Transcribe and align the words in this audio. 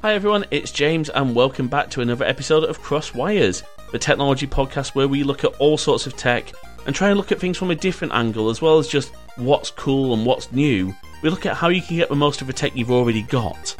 Hi 0.00 0.14
everyone, 0.14 0.44
it's 0.52 0.70
James, 0.70 1.08
and 1.08 1.34
welcome 1.34 1.66
back 1.66 1.90
to 1.90 2.00
another 2.02 2.24
episode 2.24 2.62
of 2.62 2.80
Crossed 2.80 3.16
Wires, 3.16 3.64
the 3.90 3.98
technology 3.98 4.46
podcast 4.46 4.94
where 4.94 5.08
we 5.08 5.24
look 5.24 5.42
at 5.42 5.56
all 5.56 5.76
sorts 5.76 6.06
of 6.06 6.16
tech 6.16 6.52
and 6.86 6.94
try 6.94 7.08
and 7.08 7.16
look 7.16 7.32
at 7.32 7.40
things 7.40 7.58
from 7.58 7.72
a 7.72 7.74
different 7.74 8.14
angle, 8.14 8.48
as 8.48 8.62
well 8.62 8.78
as 8.78 8.86
just 8.86 9.12
what's 9.34 9.72
cool 9.72 10.14
and 10.14 10.24
what's 10.24 10.52
new. 10.52 10.94
We 11.20 11.30
look 11.30 11.46
at 11.46 11.56
how 11.56 11.66
you 11.68 11.82
can 11.82 11.96
get 11.96 12.10
the 12.10 12.14
most 12.14 12.40
of 12.40 12.46
the 12.46 12.52
tech 12.52 12.76
you've 12.76 12.92
already 12.92 13.22
got. 13.22 13.74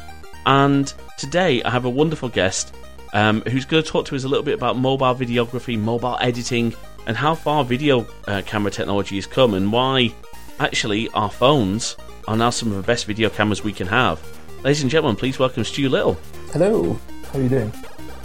And 0.44 0.92
today 1.18 1.62
I 1.62 1.70
have 1.70 1.84
a 1.84 1.90
wonderful 1.90 2.30
guest 2.30 2.74
um, 3.12 3.42
who's 3.42 3.64
going 3.64 3.84
to 3.84 3.88
talk 3.88 4.04
to 4.06 4.16
us 4.16 4.24
a 4.24 4.28
little 4.28 4.44
bit 4.44 4.54
about 4.54 4.76
mobile 4.76 5.14
videography, 5.14 5.78
mobile 5.78 6.18
editing, 6.20 6.74
and 7.06 7.16
how 7.16 7.36
far 7.36 7.62
video 7.62 8.04
uh, 8.26 8.42
camera 8.44 8.72
technology 8.72 9.14
has 9.14 9.26
come, 9.26 9.54
and 9.54 9.72
why 9.72 10.12
actually 10.58 11.08
our 11.10 11.30
phones 11.30 11.96
are 12.26 12.36
now 12.36 12.50
some 12.50 12.70
of 12.72 12.76
the 12.76 12.82
best 12.82 13.06
video 13.06 13.30
cameras 13.30 13.62
we 13.62 13.72
can 13.72 13.86
have. 13.86 14.20
Ladies 14.64 14.82
and 14.82 14.90
gentlemen, 14.90 15.14
please 15.16 15.38
welcome 15.38 15.62
Stu 15.62 15.88
Little. 15.88 16.14
Hello, 16.52 16.98
how 17.32 17.38
are 17.38 17.42
you 17.42 17.48
doing? 17.48 17.70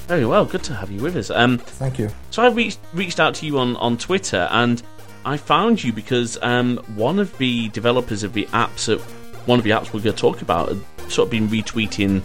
Very 0.08 0.26
well, 0.26 0.46
good 0.46 0.64
to 0.64 0.74
have 0.74 0.90
you 0.90 1.00
with 1.00 1.16
us. 1.16 1.30
Um, 1.30 1.60
Thank 1.60 2.00
you. 2.00 2.10
so 2.32 2.42
I 2.42 2.50
reached 2.50 2.80
reached 2.94 3.20
out 3.20 3.36
to 3.36 3.46
you 3.46 3.60
on, 3.60 3.76
on 3.78 3.98
Twitter, 3.98 4.48
and 4.52 4.82
I 5.26 5.38
found 5.38 5.84
you 5.84 5.94
because 5.94 6.40
um, 6.42 6.78
one 6.96 7.20
of 7.20 7.38
the 7.38 7.70
developers 7.70 8.24
of 8.24 8.34
the 8.34 8.46
apps, 8.48 8.86
that, 8.88 9.00
one 9.46 9.60
of 9.60 9.64
the 9.64 9.70
apps 9.72 9.94
we're 9.94 10.02
going 10.02 10.16
to 10.16 10.22
talk 10.22 10.42
about, 10.42 10.70
had 10.70 11.12
sort 11.12 11.28
of 11.28 11.30
been 11.30 11.48
retweeting 11.48 12.24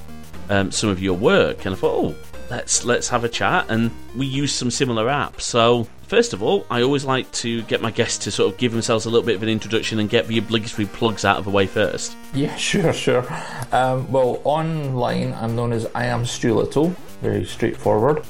um, 0.49 0.73
some 0.73 0.89
of 0.89 1.03
your 1.03 1.17
work, 1.17 1.67
and 1.67 1.75
I 1.75 1.79
thought, 1.79 2.07
oh, 2.07 2.15
let's 2.51 2.85
let's 2.85 3.09
have 3.09 3.25
a 3.25 3.29
chat, 3.29 3.67
and 3.69 3.91
we 4.17 4.27
use 4.27 4.53
some 4.53 4.71
similar 4.71 5.07
apps. 5.07 5.43
So 5.43 5.87
first 6.03 6.33
of 6.33 6.43
all, 6.43 6.67
I 6.71 6.83
always 6.83 7.05
like 7.05 7.31
to 7.33 7.63
get 7.63 7.81
my 7.81 7.91
guests 7.91 8.25
to 8.25 8.31
sort 8.31 8.53
of 8.53 8.59
give 8.59 8.73
themselves 8.73 9.05
a 9.05 9.11
little 9.11 9.27
bit 9.27 9.37
of 9.37 9.43
an 9.43 9.49
introduction 9.49 9.99
and 9.99 10.09
get 10.09 10.27
the 10.27 10.39
obligatory 10.39 10.87
plugs 10.87 11.25
out 11.25 11.39
of 11.39 11.45
the 11.45 11.51
way 11.51 11.67
first. 11.67 12.17
Yeah, 12.35 12.55
sure, 12.69 12.93
sure. 12.93 13.27
Um, 13.73 14.11
well, 14.11 14.41
online, 14.45 15.35
I'm 15.35 15.55
known 15.55 15.73
as 15.73 15.87
I 15.95 16.07
am 16.07 16.25
Stu 16.25 16.55
Little. 16.55 16.89
Very 17.23 17.45
straightforward. 17.45 18.25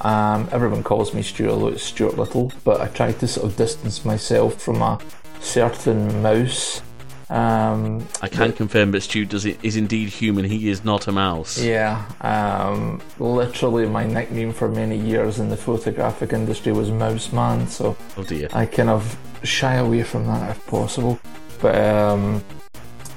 Um, 0.00 0.48
everyone 0.52 0.82
calls 0.82 1.14
me 1.14 1.22
Stuart, 1.22 1.50
although 1.50 1.68
it's 1.68 1.82
Stuart 1.82 2.18
Little, 2.18 2.52
but 2.64 2.80
I 2.80 2.88
try 2.88 3.12
to 3.12 3.26
sort 3.26 3.46
of 3.46 3.56
distance 3.56 4.04
myself 4.04 4.60
from 4.60 4.82
a 4.82 4.98
certain 5.40 6.22
mouse. 6.22 6.82
Um, 7.30 8.06
I 8.20 8.28
can 8.28 8.52
confirm 8.52 8.90
that 8.92 9.02
Stu 9.02 9.24
does 9.24 9.46
it, 9.46 9.58
is 9.62 9.76
indeed 9.76 10.08
human. 10.08 10.44
He 10.44 10.68
is 10.68 10.84
not 10.84 11.06
a 11.08 11.12
mouse. 11.12 11.58
yeah, 11.62 12.04
um, 12.20 13.00
literally 13.18 13.86
my 13.86 14.04
nickname 14.04 14.52
for 14.52 14.68
many 14.68 14.98
years 14.98 15.38
in 15.38 15.48
the 15.48 15.56
photographic 15.56 16.32
industry 16.32 16.72
was 16.72 16.90
Mouse 16.90 17.32
Man, 17.32 17.66
so 17.68 17.96
Oh 18.16 18.22
dear. 18.24 18.48
I 18.52 18.66
kind 18.66 18.90
of 18.90 19.16
shy 19.42 19.74
away 19.76 20.02
from 20.02 20.26
that 20.26 20.50
if 20.50 20.66
possible. 20.66 21.18
But 21.60 21.76
um, 21.76 22.44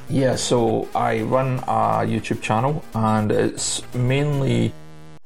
yeah, 0.09 0.35
so 0.35 0.87
I 0.95 1.21
run 1.21 1.59
a 1.59 2.05
YouTube 2.05 2.41
channel 2.41 2.83
and 2.93 3.31
it's 3.31 3.81
mainly 3.93 4.73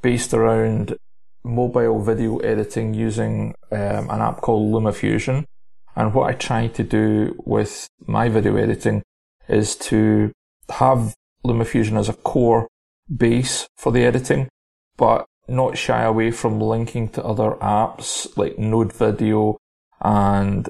based 0.02 0.34
around 0.34 0.98
mobile 1.44 2.02
video 2.02 2.38
editing 2.40 2.94
using 2.94 3.54
um, 3.72 4.10
an 4.10 4.22
app 4.22 4.42
called 4.42 4.74
LumaFusion. 4.74 5.46
And 5.96 6.14
what 6.14 6.30
I 6.30 6.34
try 6.34 6.68
to 6.68 6.84
do 6.84 7.36
with 7.46 7.88
my 8.06 8.30
video 8.30 8.56
editing 8.56 9.04
is 9.48 9.76
to 9.78 10.32
have 10.70 11.14
LumaFusion 11.46 11.98
as 12.00 12.10
a 12.10 12.14
core 12.14 12.68
base 13.16 13.68
for 13.78 13.92
the 13.92 14.06
editing, 14.06 14.48
but 14.98 15.26
not 15.48 15.78
shy 15.78 16.04
away 16.04 16.32
from 16.32 16.60
linking 16.60 17.10
to 17.10 17.24
other 17.24 17.52
apps 17.62 18.38
like 18.38 18.58
Node 18.58 18.94
Video 18.94 19.58
and 20.00 20.70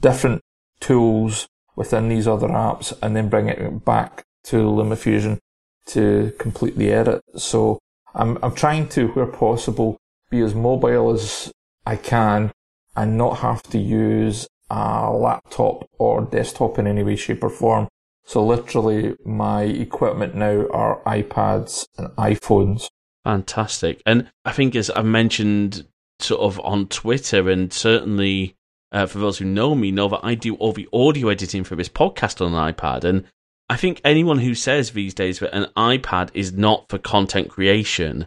different 0.00 0.40
tools 0.80 1.46
within 1.76 2.08
these 2.08 2.26
other 2.26 2.48
apps 2.48 2.96
and 3.02 3.14
then 3.14 3.28
bring 3.28 3.48
it 3.48 3.84
back 3.84 4.22
to 4.44 4.56
LumaFusion 4.56 5.38
to 5.86 6.32
complete 6.38 6.76
the 6.76 6.92
edit. 6.92 7.20
So 7.36 7.78
I'm, 8.14 8.38
I'm 8.42 8.54
trying 8.54 8.88
to, 8.90 9.08
where 9.08 9.26
possible, 9.26 9.98
be 10.30 10.40
as 10.40 10.54
mobile 10.54 11.10
as 11.10 11.52
I 11.86 11.96
can 11.96 12.52
and 12.96 13.18
not 13.18 13.38
have 13.38 13.62
to 13.64 13.78
use 13.78 14.46
a 14.72 15.12
laptop 15.12 15.88
or 15.98 16.22
desktop 16.22 16.78
in 16.78 16.86
any 16.86 17.02
way, 17.02 17.16
shape 17.16 17.44
or 17.44 17.50
form. 17.50 17.88
So 18.24 18.44
literally 18.44 19.14
my 19.24 19.62
equipment 19.62 20.34
now 20.34 20.66
are 20.68 21.02
iPads 21.04 21.86
and 21.98 22.08
iPhones. 22.16 22.88
Fantastic. 23.24 24.02
And 24.06 24.30
I 24.44 24.52
think, 24.52 24.74
as 24.74 24.90
I 24.94 25.02
mentioned 25.02 25.86
sort 26.20 26.40
of 26.40 26.60
on 26.60 26.88
Twitter, 26.88 27.50
and 27.50 27.72
certainly 27.72 28.56
uh, 28.92 29.06
for 29.06 29.18
those 29.18 29.38
who 29.38 29.44
know 29.44 29.74
me, 29.74 29.90
know 29.90 30.08
that 30.08 30.20
I 30.22 30.34
do 30.34 30.54
all 30.56 30.72
the 30.72 30.88
audio 30.92 31.28
editing 31.28 31.64
for 31.64 31.76
this 31.76 31.88
podcast 31.88 32.44
on 32.44 32.54
an 32.54 32.72
iPad. 32.72 33.04
And 33.04 33.24
I 33.68 33.76
think 33.76 34.00
anyone 34.04 34.38
who 34.38 34.54
says 34.54 34.90
these 34.90 35.14
days 35.14 35.38
that 35.40 35.56
an 35.56 35.68
iPad 35.76 36.30
is 36.34 36.52
not 36.52 36.88
for 36.88 36.98
content 36.98 37.48
creation 37.48 38.26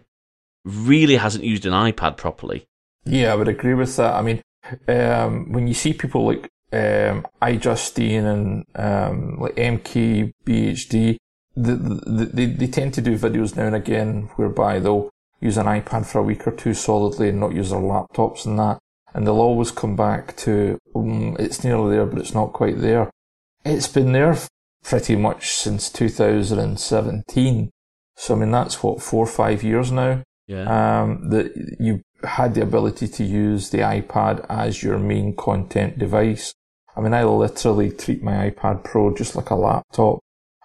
really 0.63 1.15
hasn't 1.15 1.43
used 1.43 1.65
an 1.65 1.73
iPad 1.73 2.17
properly. 2.17 2.65
Yeah, 3.05 3.31
I 3.31 3.35
would 3.35 3.47
agree 3.47 3.75
with 3.75 3.95
that. 3.97 4.15
I 4.15 4.21
mean, 4.21 4.41
um, 4.87 5.51
when 5.51 5.67
you 5.67 5.73
see 5.73 5.93
people 5.93 6.25
like 6.25 6.49
um, 6.73 7.25
iJustine 7.41 8.25
and 8.25 8.65
um, 8.75 9.39
like 9.39 9.55
MK 9.55 10.31
BHD, 10.45 11.17
the, 11.55 11.75
the, 11.75 12.25
they, 12.33 12.45
they 12.47 12.67
tend 12.67 12.93
to 12.95 13.01
do 13.01 13.17
videos 13.17 13.55
now 13.55 13.65
and 13.67 13.75
again 13.75 14.29
whereby 14.35 14.79
they'll 14.79 15.09
use 15.39 15.57
an 15.57 15.65
iPad 15.67 16.05
for 16.05 16.19
a 16.19 16.23
week 16.23 16.45
or 16.47 16.51
two 16.51 16.73
solidly 16.73 17.29
and 17.29 17.39
not 17.39 17.53
use 17.53 17.69
their 17.69 17.79
laptops 17.79 18.45
and 18.45 18.57
that. 18.59 18.79
And 19.13 19.25
they'll 19.25 19.39
always 19.39 19.71
come 19.71 19.95
back 19.95 20.35
to, 20.37 20.77
um, 20.95 21.37
it's 21.39 21.63
nearly 21.63 21.95
there, 21.95 22.05
but 22.05 22.19
it's 22.19 22.33
not 22.33 22.51
quite 22.51 22.79
there. 22.81 23.09
It's 23.63 23.87
been 23.87 24.11
there 24.11 24.37
pretty 24.83 25.15
much 25.15 25.51
since 25.51 25.89
2017. 25.89 27.69
So, 28.17 28.35
I 28.35 28.37
mean, 28.37 28.51
that's 28.51 28.83
what, 28.83 29.01
four 29.01 29.23
or 29.23 29.27
five 29.27 29.63
years 29.63 29.91
now 29.91 30.23
Yeah. 30.47 31.01
um, 31.01 31.29
that 31.29 31.53
you 31.79 32.01
had 32.23 32.53
the 32.55 32.61
ability 32.61 33.07
to 33.07 33.23
use 33.23 33.69
the 33.69 33.79
iPad 33.79 34.45
as 34.49 34.81
your 34.81 34.97
main 34.97 35.35
content 35.35 35.99
device. 35.99 36.53
I 36.95 37.01
mean, 37.01 37.13
I 37.13 37.23
literally 37.23 37.91
treat 37.91 38.23
my 38.23 38.49
iPad 38.49 38.83
Pro 38.83 39.13
just 39.13 39.35
like 39.35 39.49
a 39.49 39.55
laptop. 39.55 40.19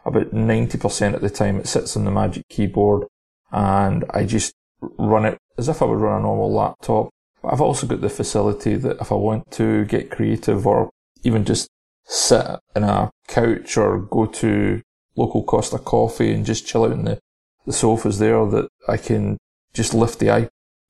About 0.05 0.33
90% 0.33 1.15
of 1.15 1.21
the 1.21 1.31
time 1.31 1.59
it 1.59 1.67
sits 1.67 1.97
on 1.97 2.05
the 2.05 2.11
magic 2.11 2.49
keyboard 2.49 3.07
and 3.53 4.05
I 4.11 4.25
just 4.25 4.55
run 4.81 5.27
it 5.27 5.39
as 5.59 5.69
if 5.69 5.83
I 5.83 5.85
would 5.85 5.99
run 5.99 6.21
a 6.21 6.23
normal 6.23 6.53
laptop. 6.53 7.11
But 7.43 7.53
I've 7.53 7.61
also 7.61 7.87
got 7.87 8.01
the 8.01 8.09
facility 8.09 8.77
that 8.77 9.01
if 9.01 9.13
I 9.13 9.17
want 9.17 9.51
to 9.53 9.85
get 9.87 10.11
creative 10.11 10.67
or 10.67 10.91
even 11.23 11.45
just 11.45 11.69
sit 12.05 12.47
in 12.75 12.83
a 12.83 13.11
couch 13.29 13.77
or 13.77 13.99
go 13.99 14.27
to 14.27 14.83
local 15.17 15.45
Costa 15.45 15.79
Coffee 15.79 16.33
and 16.33 16.47
just 16.47 16.67
chill 16.67 16.85
out 16.85 16.93
in 16.93 17.05
the, 17.05 17.19
the 17.67 17.73
sofas 17.73 18.19
there 18.19 18.47
that 18.47 18.69
I 18.89 18.97
can 18.97 19.39
just 19.75 19.95
lift 19.95 20.19
the 20.19 20.31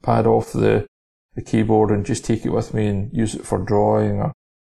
iPad 0.03 0.27
off 0.27 0.53
the, 0.53 0.87
the 1.35 1.43
keyboard 1.43 1.91
and 1.91 2.07
just 2.07 2.25
take 2.25 2.45
it 2.45 2.51
with 2.51 2.75
me 2.75 2.87
and 2.87 3.11
use 3.13 3.35
it 3.35 3.47
for 3.47 3.59
drawing 3.59 4.21
or 4.21 4.33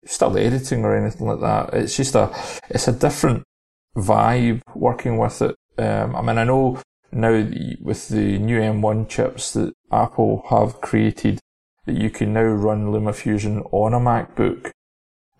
still 0.05 0.37
editing 0.37 0.83
or 0.83 0.95
anything 0.95 1.27
like 1.27 1.39
that. 1.39 1.73
It's 1.73 1.97
just 1.97 2.15
a, 2.15 2.33
it's 2.69 2.87
a 2.87 2.93
different 2.93 3.43
vibe 3.95 4.61
working 4.75 5.17
with 5.17 5.41
it. 5.41 5.55
Um, 5.77 6.15
I 6.15 6.21
mean, 6.21 6.37
I 6.37 6.43
know 6.43 6.81
now 7.11 7.47
with 7.81 8.09
the 8.09 8.39
new 8.39 8.59
M1 8.59 9.07
chips 9.09 9.53
that 9.53 9.73
Apple 9.91 10.45
have 10.49 10.81
created 10.81 11.39
that 11.85 11.95
you 11.95 12.09
can 12.09 12.33
now 12.33 12.43
run 12.43 12.87
LumaFusion 12.87 13.67
on 13.71 13.93
a 13.93 13.99
MacBook 13.99 14.71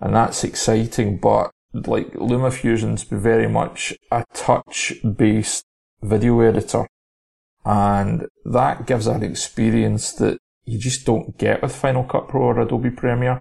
and 0.03 0.15
that's 0.15 0.43
exciting, 0.43 1.17
but 1.17 1.51
like 1.73 2.11
LumaFusion's 2.13 3.03
very 3.03 3.47
much 3.47 3.93
a 4.11 4.25
touch 4.33 4.93
based 5.17 5.63
video 6.01 6.41
editor 6.41 6.85
and 7.65 8.27
that 8.45 8.85
gives 8.85 9.07
an 9.07 9.23
experience 9.23 10.13
that 10.13 10.37
you 10.65 10.77
just 10.79 11.05
don't 11.05 11.37
get 11.37 11.61
with 11.61 11.75
Final 11.75 12.03
Cut 12.03 12.27
Pro 12.27 12.41
or 12.41 12.59
Adobe 12.59 12.89
Premiere. 12.89 13.39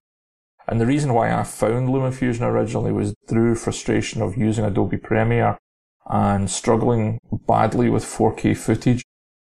And 0.68 0.80
the 0.80 0.86
reason 0.86 1.12
why 1.12 1.32
I 1.32 1.42
found 1.42 1.88
LumaFusion 1.88 2.42
originally 2.42 2.92
was 2.92 3.14
through 3.28 3.56
frustration 3.56 4.22
of 4.22 4.36
using 4.36 4.64
Adobe 4.64 4.96
Premiere 4.96 5.58
and 6.06 6.50
struggling 6.50 7.18
badly 7.46 7.88
with 7.88 8.04
4K 8.04 8.56
footage 8.56 9.02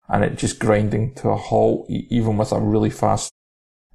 and 0.08 0.24
it 0.24 0.38
just 0.38 0.58
grinding 0.58 1.14
to 1.16 1.28
a 1.28 1.36
halt 1.36 1.86
even 1.90 2.36
with 2.36 2.52
a 2.52 2.60
really 2.60 2.90
fast 2.90 3.30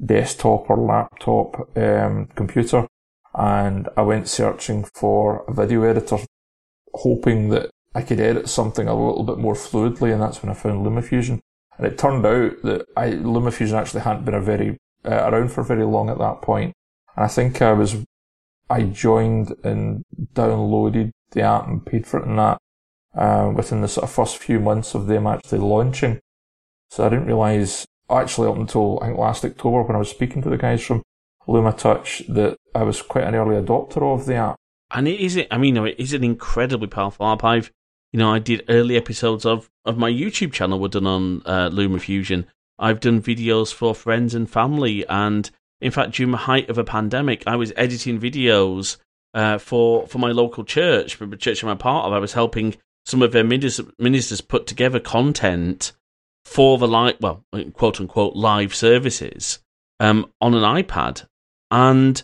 desktop 0.03 0.69
or 0.69 0.77
laptop 0.77 1.77
um, 1.77 2.27
computer. 2.35 2.87
And 3.33 3.89
I 3.97 4.01
went 4.01 4.27
searching 4.27 4.83
for 4.83 5.43
a 5.47 5.53
video 5.53 5.83
editor 5.83 6.19
hoping 6.93 7.49
that 7.49 7.71
I 7.95 8.01
could 8.01 8.19
edit 8.19 8.49
something 8.49 8.87
a 8.87 8.95
little 8.95 9.23
bit 9.23 9.37
more 9.37 9.53
fluidly, 9.53 10.11
and 10.11 10.21
that's 10.21 10.41
when 10.41 10.49
I 10.49 10.55
found 10.55 10.85
LumaFusion. 10.85 11.39
And 11.77 11.87
it 11.87 11.97
turned 11.97 12.25
out 12.25 12.61
that 12.63 12.85
I, 12.95 13.11
LumaFusion 13.11 13.73
actually 13.73 14.01
hadn't 14.01 14.25
been 14.25 14.43
very 14.43 14.77
uh, 15.05 15.29
around 15.29 15.51
for 15.51 15.63
very 15.63 15.85
long 15.85 16.09
at 16.09 16.17
that 16.19 16.41
point. 16.41 16.73
And 17.15 17.25
I 17.25 17.27
think 17.27 17.61
I 17.61 17.73
was, 17.73 18.03
I 18.69 18.83
joined 18.83 19.53
and 19.63 20.03
downloaded 20.33 21.11
the 21.31 21.41
app 21.41 21.67
and 21.67 21.85
paid 21.85 22.07
for 22.07 22.19
it 22.19 22.27
and 22.27 22.37
that 22.39 22.57
uh, 23.15 23.51
within 23.55 23.81
the 23.81 23.87
sort 23.87 24.03
of 24.03 24.11
first 24.11 24.37
few 24.37 24.59
months 24.59 24.95
of 24.95 25.07
them 25.07 25.27
actually 25.27 25.59
launching. 25.59 26.19
So 26.89 27.05
I 27.05 27.09
didn't 27.09 27.25
realise 27.25 27.85
actually 28.09 28.47
up 28.47 28.57
until 28.57 28.99
I 29.01 29.07
think 29.07 29.17
last 29.17 29.45
October 29.45 29.83
when 29.83 29.95
I 29.95 29.99
was 29.99 30.09
speaking 30.09 30.41
to 30.43 30.49
the 30.49 30.57
guys 30.57 30.83
from 30.83 31.01
LumaTouch 31.47 32.33
that 32.33 32.57
I 32.73 32.83
was 32.83 33.01
quite 33.01 33.25
an 33.25 33.35
early 33.35 33.55
adopter 33.55 34.01
of 34.01 34.25
the 34.25 34.35
app. 34.35 34.55
And 34.91 35.07
it 35.07 35.19
is, 35.19 35.39
I 35.49 35.57
mean, 35.57 35.77
it 35.77 35.99
is 35.99 36.13
an 36.13 36.23
incredibly 36.23 36.87
powerful 36.87 37.25
app. 37.25 37.43
I've 37.43 37.71
You 38.13 38.19
know, 38.19 38.31
I 38.31 38.37
did 38.37 38.63
early 38.69 38.95
episodes 38.95 39.43
of, 39.43 39.71
of 39.85 39.97
my 39.97 40.09
YouTube 40.09 40.53
channel 40.53 40.79
were 40.79 40.87
done 40.87 41.07
on 41.07 41.41
uh, 41.45 41.69
LumaFusion. 41.71 42.45
I've 42.77 42.99
done 42.99 43.21
videos 43.21 43.73
for 43.73 43.95
friends 43.95 44.35
and 44.35 44.47
family, 44.47 45.03
and 45.09 45.49
in 45.81 45.89
fact, 45.89 46.11
during 46.11 46.31
the 46.31 46.37
height 46.37 46.69
of 46.69 46.77
a 46.77 46.83
pandemic, 46.83 47.43
I 47.47 47.55
was 47.55 47.73
editing 47.75 48.19
videos 48.19 48.97
uh, 49.33 49.57
for 49.57 50.07
for 50.07 50.19
my 50.19 50.31
local 50.31 50.63
church, 50.63 51.15
for 51.15 51.25
the 51.25 51.37
church 51.37 51.63
I'm 51.63 51.69
a 51.69 51.75
part 51.75 52.05
of. 52.05 52.13
I 52.13 52.19
was 52.19 52.33
helping 52.33 52.75
some 53.05 53.23
of 53.23 53.31
their 53.31 53.43
ministers, 53.43 53.87
ministers 53.97 54.41
put 54.41 54.67
together 54.67 54.99
content 54.99 55.91
for 56.45 56.77
the 56.77 56.87
live, 56.87 57.17
well, 57.19 57.43
quote 57.73 57.99
unquote, 57.99 58.35
live 58.35 58.75
services 58.75 59.59
um, 59.99 60.31
on 60.39 60.53
an 60.53 60.61
iPad, 60.61 61.25
and 61.71 62.21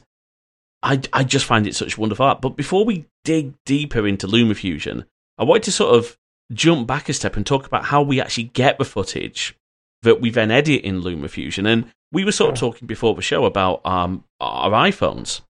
I 0.83 1.01
I 1.11 1.23
just 1.23 1.45
find 1.45 1.65
it 1.65 1.75
such 1.75 1.97
wonderful 1.97 2.25
art. 2.25 2.41
But 2.41 2.55
before 2.55 2.85
we 2.85 3.05
dig 3.23 3.53
deeper 3.65 4.07
into 4.07 4.27
LumaFusion, 4.27 5.05
I 5.39 5.43
wanted 5.43 5.63
to 5.63 5.71
sort 5.71 5.95
of 5.95 6.17
jump 6.53 6.87
back 6.87 7.09
a 7.09 7.13
step 7.13 7.37
and 7.37 7.45
talk 7.45 7.65
about 7.65 7.85
how 7.85 8.01
we 8.01 8.19
actually 8.19 8.45
get 8.45 8.77
the 8.77 8.85
footage 8.85 9.55
that 10.03 10.21
we 10.21 10.29
then 10.29 10.51
edit 10.51 10.81
in 10.81 11.01
LumaFusion. 11.01 11.67
And 11.67 11.91
we 12.11 12.25
were 12.25 12.31
sort 12.31 12.53
of 12.53 12.59
talking 12.59 12.87
before 12.87 13.15
the 13.15 13.21
show 13.21 13.45
about 13.45 13.85
um, 13.85 14.23
our 14.39 14.71
iPhones 14.71 15.41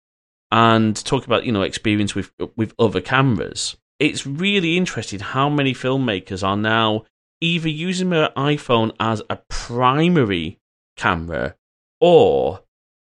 and 0.51 0.95
talking 1.05 1.27
about 1.27 1.45
you 1.45 1.51
know 1.51 1.61
experience 1.61 2.15
with 2.15 2.31
with 2.55 2.73
other 2.79 3.01
cameras. 3.01 3.77
It's 3.99 4.25
really 4.25 4.77
interesting 4.77 5.19
how 5.19 5.49
many 5.49 5.73
filmmakers 5.73 6.45
are 6.45 6.57
now 6.57 7.05
either 7.41 7.69
using 7.69 8.09
their 8.09 8.29
iPhone 8.29 8.93
as 8.99 9.21
a 9.29 9.39
primary 9.49 10.59
camera 10.97 11.55
or 11.99 12.61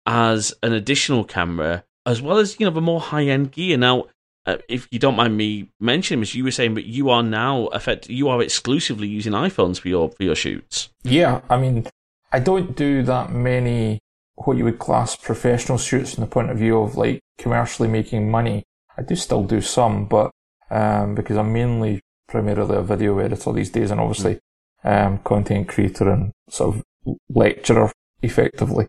as 0.06 0.54
an 0.62 0.72
additional 0.72 1.25
camera, 1.25 1.84
as 2.06 2.20
well 2.20 2.38
as 2.38 2.58
you 2.58 2.66
know 2.66 2.72
the 2.72 2.81
more 2.81 3.00
high 3.00 3.25
end 3.25 3.52
gear. 3.52 3.76
Now, 3.76 4.06
uh, 4.46 4.58
if 4.69 4.87
you 4.91 4.99
don't 4.99 5.17
mind 5.17 5.37
me 5.37 5.70
mentioning, 5.81 6.23
as 6.23 6.35
you 6.35 6.44
were 6.44 6.50
saying, 6.50 6.75
but 6.75 6.85
you 6.85 7.11
are 7.11 7.23
now 7.23 7.67
effect 7.69 8.08
you 8.08 8.29
are 8.29 8.43
exclusively 8.43 9.08
using 9.08 9.32
iPhones 9.32 9.81
for 9.81 9.88
your 9.88 10.11
for 10.11 10.23
your 10.23 10.35
shoots. 10.35 10.91
Yeah, 11.02 11.41
I 11.49 11.56
mean, 11.56 11.87
I 12.32 12.41
don't 12.41 12.76
do 12.76 13.02
that 13.05 13.32
many 13.32 14.00
what 14.37 14.56
you 14.56 14.64
would 14.64 14.79
class 14.79 15.17
professional 15.17 15.79
shoots 15.79 16.14
from 16.14 16.23
the 16.23 16.31
point 16.31 16.50
of 16.50 16.58
view 16.58 16.81
of 16.81 16.96
like 16.96 17.20
commercially 17.38 17.88
making 17.88 18.31
money. 18.31 18.64
I 18.99 19.02
do 19.02 19.14
still 19.14 19.44
do 19.44 19.61
some, 19.61 20.06
but 20.06 20.31
um, 20.70 21.14
because 21.14 21.37
I'm 21.37 21.52
mainly 21.52 22.00
primarily 22.29 22.76
a 22.76 22.82
video 22.82 23.19
editor 23.19 23.52
these 23.52 23.70
days, 23.70 23.91
and 23.91 24.00
obviously 24.00 24.41
um, 24.82 25.19
content 25.19 25.69
creator 25.69 26.11
and 26.11 26.32
sort 26.50 26.76
of 26.76 26.82
lecturer 27.29 27.91
effectively. 28.23 28.88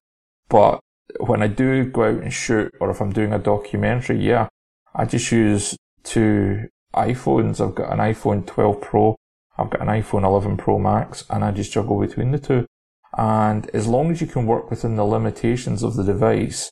But 0.49 0.79
when 1.19 1.41
I 1.41 1.47
do 1.47 1.85
go 1.85 2.03
out 2.03 2.23
and 2.23 2.33
shoot, 2.33 2.73
or 2.79 2.89
if 2.89 2.99
I'm 2.99 3.13
doing 3.13 3.31
a 3.31 3.39
documentary, 3.39 4.19
yeah, 4.19 4.47
I 4.97 5.03
just 5.03 5.29
use 5.29 5.75
two 6.03 6.69
iPhones. 6.95 7.59
I've 7.59 7.75
got 7.75 7.91
an 7.91 7.99
iPhone 7.99 8.45
12 8.45 8.79
Pro, 8.79 9.15
I've 9.57 9.69
got 9.69 9.81
an 9.81 9.87
iPhone 9.87 10.23
11 10.23 10.55
Pro 10.55 10.79
Max, 10.79 11.25
and 11.29 11.43
I 11.43 11.51
just 11.51 11.73
juggle 11.73 11.99
between 11.99 12.31
the 12.31 12.39
two. 12.39 12.65
And 13.17 13.69
as 13.73 13.87
long 13.87 14.11
as 14.11 14.21
you 14.21 14.27
can 14.27 14.45
work 14.45 14.69
within 14.69 14.95
the 14.95 15.03
limitations 15.03 15.83
of 15.83 15.95
the 15.95 16.03
device, 16.03 16.71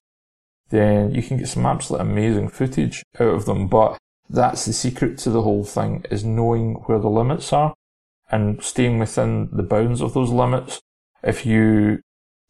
then 0.70 1.14
you 1.14 1.22
can 1.22 1.38
get 1.38 1.50
some 1.50 1.66
absolutely 1.66 2.10
amazing 2.10 2.48
footage 2.48 3.04
out 3.20 3.34
of 3.34 3.46
them. 3.46 3.68
But 3.68 3.98
that's 4.30 4.66
the 4.66 4.74
secret 4.74 5.18
to 5.20 5.30
the 5.30 5.42
whole 5.42 5.66
thing 5.66 6.06
is 6.10 6.24
knowing 6.24 6.76
where 6.86 7.00
the 7.00 7.10
limits 7.10 7.52
are 7.52 7.74
and 8.32 8.64
staying 8.64 9.00
within 9.00 9.50
the 9.52 9.64
bounds 9.64 10.02
of 10.02 10.14
those 10.14 10.32
limits. 10.32 10.80
If 11.24 11.46
you 11.46 12.00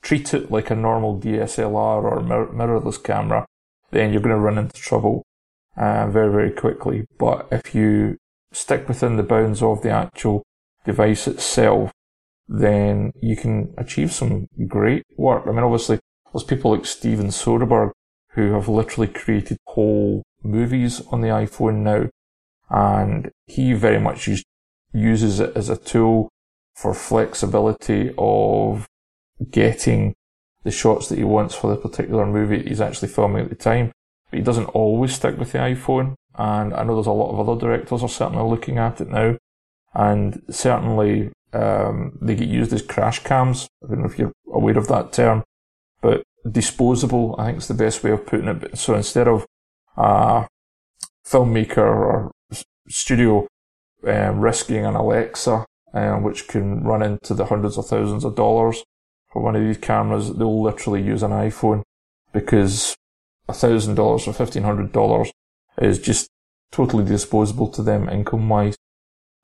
treat 0.04 0.34
it 0.36 0.52
like 0.52 0.70
a 0.70 0.75
normal 0.75 1.20
DSLR 1.20 2.04
or 2.04 2.22
mirrorless 2.22 3.04
camera, 3.04 3.46
then 3.92 4.12
you're 4.12 4.22
going 4.22 4.36
to 4.36 4.42
run 4.42 4.58
into 4.58 4.80
trouble 4.80 5.24
uh, 5.78 6.08
very, 6.08 6.31
very 6.31 6.52
quickly. 6.52 7.06
But 7.18 7.48
if 7.52 7.74
you 7.74 8.18
stick 8.52 8.88
within 8.88 9.18
the 9.18 9.24
bounds 9.24 9.62
of 9.62 9.81
the 9.81 9.90
actual 9.90 10.44
device 10.86 11.28
itself, 11.28 11.92
then 12.48 13.12
you 13.22 13.36
can 13.36 13.74
achieve 13.78 14.12
some 14.12 14.48
great 14.68 15.04
work. 15.18 15.44
I 15.48 15.52
mean, 15.52 15.64
obviously, 15.64 16.00
there's 16.31 16.44
people 16.44 16.72
like 16.72 16.86
Steven 16.86 17.28
Soderbergh 17.28 17.92
who 18.31 18.54
have 18.54 18.68
literally 18.68 19.08
created 19.08 19.58
whole 19.68 20.24
movies 20.44 21.02
on 21.12 21.22
the 21.22 21.28
iPhone 21.30 21.78
now, 21.78 22.10
and 22.70 23.31
he 23.46 23.74
very 23.74 24.00
much 24.00 24.28
use, 24.28 24.44
uses 24.92 25.40
it 25.40 25.56
as 25.56 25.70
a 25.70 25.78
tool 25.78 26.30
for 26.75 26.94
flexibility 26.94 28.14
of 28.18 28.88
getting 29.52 30.14
the 30.64 30.72
shots 30.72 31.08
that 31.08 31.18
he 31.18 31.24
wants 31.24 31.54
for 31.54 31.70
the 31.70 31.78
particular 31.78 32.25
movie 32.25 32.64
he's 32.64 32.81
actually 32.81 33.08
filming 33.08 33.44
at 33.44 33.50
the 33.50 33.56
time. 33.56 33.92
But 34.34 34.40
he 34.40 34.44
doesn't 34.44 34.66
always 34.74 35.14
stick 35.14 35.38
with 35.38 35.52
the 35.52 35.60
iPhone, 35.60 36.16
and 36.36 36.74
I 36.74 36.84
know 36.84 36.96
there's 36.96 37.06
a 37.06 37.12
lot 37.12 37.30
of 37.30 37.48
other 37.48 37.62
directors 37.62 38.02
are 38.02 38.10
certainly 38.10 38.44
looking 38.50 38.80
at 38.80 39.00
it 39.00 39.08
now, 39.08 39.38
and 39.94 40.42
certainly 40.50 41.32
um, 41.54 42.18
they 42.20 42.34
get 42.34 42.48
used 42.48 42.74
as 42.74 42.82
crash 42.82 43.20
cams. 43.20 43.68
I 43.84 43.90
don't 43.90 44.00
know 44.00 44.08
if 44.08 44.18
you're 44.18 44.32
aware 44.52 44.76
of 44.76 44.88
that 44.88 45.14
term, 45.14 45.44
but 46.02 46.24
disposable, 46.50 47.36
I 47.38 47.46
think 47.46 47.60
is 47.60 47.68
the 47.68 47.76
best 47.76 48.04
way 48.04 48.10
of 48.10 48.26
putting 48.26 48.48
it. 48.48 48.76
So 48.76 48.96
instead 48.96 49.28
of 49.28 49.46
a 49.98 50.48
filmmaker 51.24 51.78
or 51.78 52.32
studio 52.90 53.48
um, 54.08 54.40
risking 54.40 54.84
an 54.84 54.96
Alexa, 54.96 55.64
um, 55.94 56.24
which 56.24 56.48
can 56.48 56.84
run 56.84 57.04
into 57.04 57.36
the 57.36 57.46
hundreds 57.46 57.78
of 57.78 57.86
thousands 57.86 58.26
of 58.26 58.36
dollars 58.36 58.84
for 59.32 59.44
one 59.44 59.56
of 59.56 59.62
these 59.62 59.78
cameras, 59.78 60.34
they'll 60.34 60.64
literally 60.64 61.04
use 61.04 61.22
an 61.22 61.30
iPhone 61.30 61.84
because 62.32 62.96
a 63.48 63.54
thousand 63.54 63.95
dollars 63.95 64.28
or 64.28 64.34
fifteen 64.34 64.63
hundred 64.63 64.92
dollars 64.92 65.31
is 65.78 66.00
just 66.00 66.30
totally 66.72 67.06
disposable 67.06 67.68
to 67.69 67.81
them 67.81 68.10
income 68.10 68.50
wise. 68.50 68.75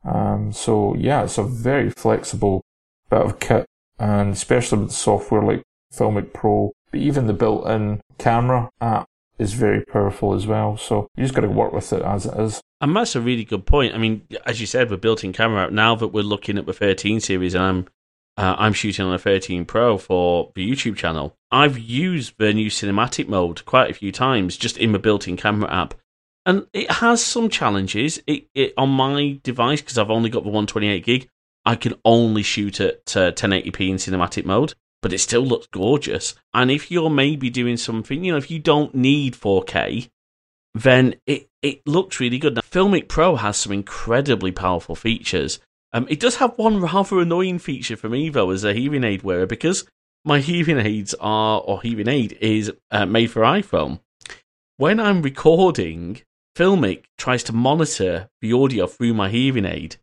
Um, 0.04 0.52
so 0.52 0.96
yeah, 0.96 1.24
it's 1.24 1.38
a 1.38 1.44
very 1.44 1.90
flexible 1.90 2.62
bit 3.10 3.22
of 3.22 3.40
kit, 3.40 3.66
and 3.98 4.34
especially 4.34 4.80
with 4.80 4.90
the 4.90 4.96
software 4.96 5.42
like 5.42 5.64
Filmic 5.94 6.34
Pro, 6.34 6.72
but 6.92 7.00
even 7.00 7.28
the 7.28 7.34
built-in 7.34 8.02
camera 8.18 8.70
app 8.82 9.06
is 9.38 9.54
very 9.54 9.84
powerful 9.86 10.34
as 10.34 10.46
well. 10.46 10.78
So 10.78 11.08
you 11.16 11.24
just 11.24 11.34
got 11.34 11.42
to 11.42 11.50
work 11.50 11.74
with 11.74 11.92
it 11.94 12.02
as 12.02 12.26
it 12.26 12.38
is. 12.38 12.62
And 12.82 12.96
that's 12.96 13.16
a 13.16 13.22
really 13.22 13.46
good 13.46 13.66
point. 13.66 13.94
I 13.94 13.98
mean, 13.98 14.28
as 14.46 14.60
you 14.62 14.68
said, 14.68 14.90
with 14.90 15.02
built-in 15.02 15.34
camera 15.34 15.66
app, 15.66 15.72
now 15.72 15.96
that 15.96 16.10
we're 16.10 16.24
looking 16.24 16.58
at 16.58 16.66
the 16.66 16.74
13 16.74 17.20
series, 17.20 17.56
and 17.56 17.64
I'm 17.64 17.88
uh, 18.40 18.56
I'm 18.58 18.72
shooting 18.72 19.06
on 19.06 19.14
a 19.14 19.20
13 19.20 19.66
Pro 19.66 19.98
for 19.98 20.50
the 20.56 20.66
YouTube 20.66 20.96
channel. 20.96 21.36
I've 21.52 21.78
used 21.78 22.36
the 22.38 22.54
new 22.54 22.70
cinematic 22.70 23.28
mode 23.28 23.66
quite 23.66 23.92
a 23.92 23.94
few 23.94 24.14
times 24.14 24.56
just 24.56 24.78
in 24.78 24.94
the 24.94 25.00
built-in 25.00 25.36
camera 25.36 25.70
app, 25.70 25.94
and 26.46 26.66
it 26.72 26.90
has 26.90 27.22
some 27.22 27.50
challenges. 27.50 28.22
It, 28.28 28.46
it 28.56 28.74
on 28.78 28.92
my 28.92 29.40
device 29.44 29.82
because 29.82 29.98
I've 29.98 30.10
only 30.10 30.30
got 30.30 30.44
the 30.44 30.50
128 30.50 31.04
gig. 31.04 31.30
I 31.66 31.76
can 31.76 31.96
only 32.06 32.42
shoot 32.42 32.80
at 32.80 33.18
uh, 33.18 33.34
1080p 33.34 33.90
in 33.90 33.98
cinematic 33.98 34.46
mode, 34.46 34.74
but 35.02 35.12
it 35.12 35.20
still 35.20 35.46
looks 35.46 35.68
gorgeous. 35.68 36.34
And 36.54 36.72
if 36.72 36.90
you're 36.90 37.10
maybe 37.10 37.50
doing 37.50 37.76
something, 37.76 38.24
you 38.24 38.32
know, 38.32 38.38
if 38.38 38.50
you 38.50 38.60
don't 38.60 38.96
need 38.96 39.34
4K, 39.34 40.10
then 40.74 41.16
it 41.26 41.50
it 41.62 41.86
looks 41.86 42.22
really 42.22 42.38
good. 42.38 42.56
Now, 42.56 42.62
Filmic 42.62 43.10
Pro 43.10 43.36
has 43.36 43.58
some 43.58 43.74
incredibly 43.74 44.54
powerful 44.54 44.96
features. 44.96 45.60
Um, 45.92 46.06
it 46.10 46.20
does 46.20 46.36
have 46.38 46.58
one 46.58 46.82
rather 46.82 47.20
annoying 47.20 47.60
feature 47.60 47.98
for 47.98 48.10
me 48.10 48.30
though, 48.30 48.52
as 48.52 48.64
a 48.64 48.74
hearing 48.74 49.04
aid 49.04 49.24
wearer, 49.24 49.46
because 49.46 49.88
my 50.24 50.40
hearing 50.40 50.78
aids 50.86 51.16
are, 51.20 51.62
or 51.62 51.82
hearing 51.82 52.08
aid 52.08 52.38
is 52.42 52.72
uh, 52.92 53.06
made 53.06 53.32
for 53.32 53.42
iPhone. 53.42 54.00
When 54.78 55.00
I'm 55.00 55.22
recording, 55.22 56.22
Filmic 56.56 57.06
tries 57.18 57.44
to 57.44 57.54
monitor 57.54 58.30
the 58.42 58.54
audio 58.54 58.88
through 58.88 59.14
my 59.14 59.30
hearing 59.30 59.66
aid. 59.66 59.96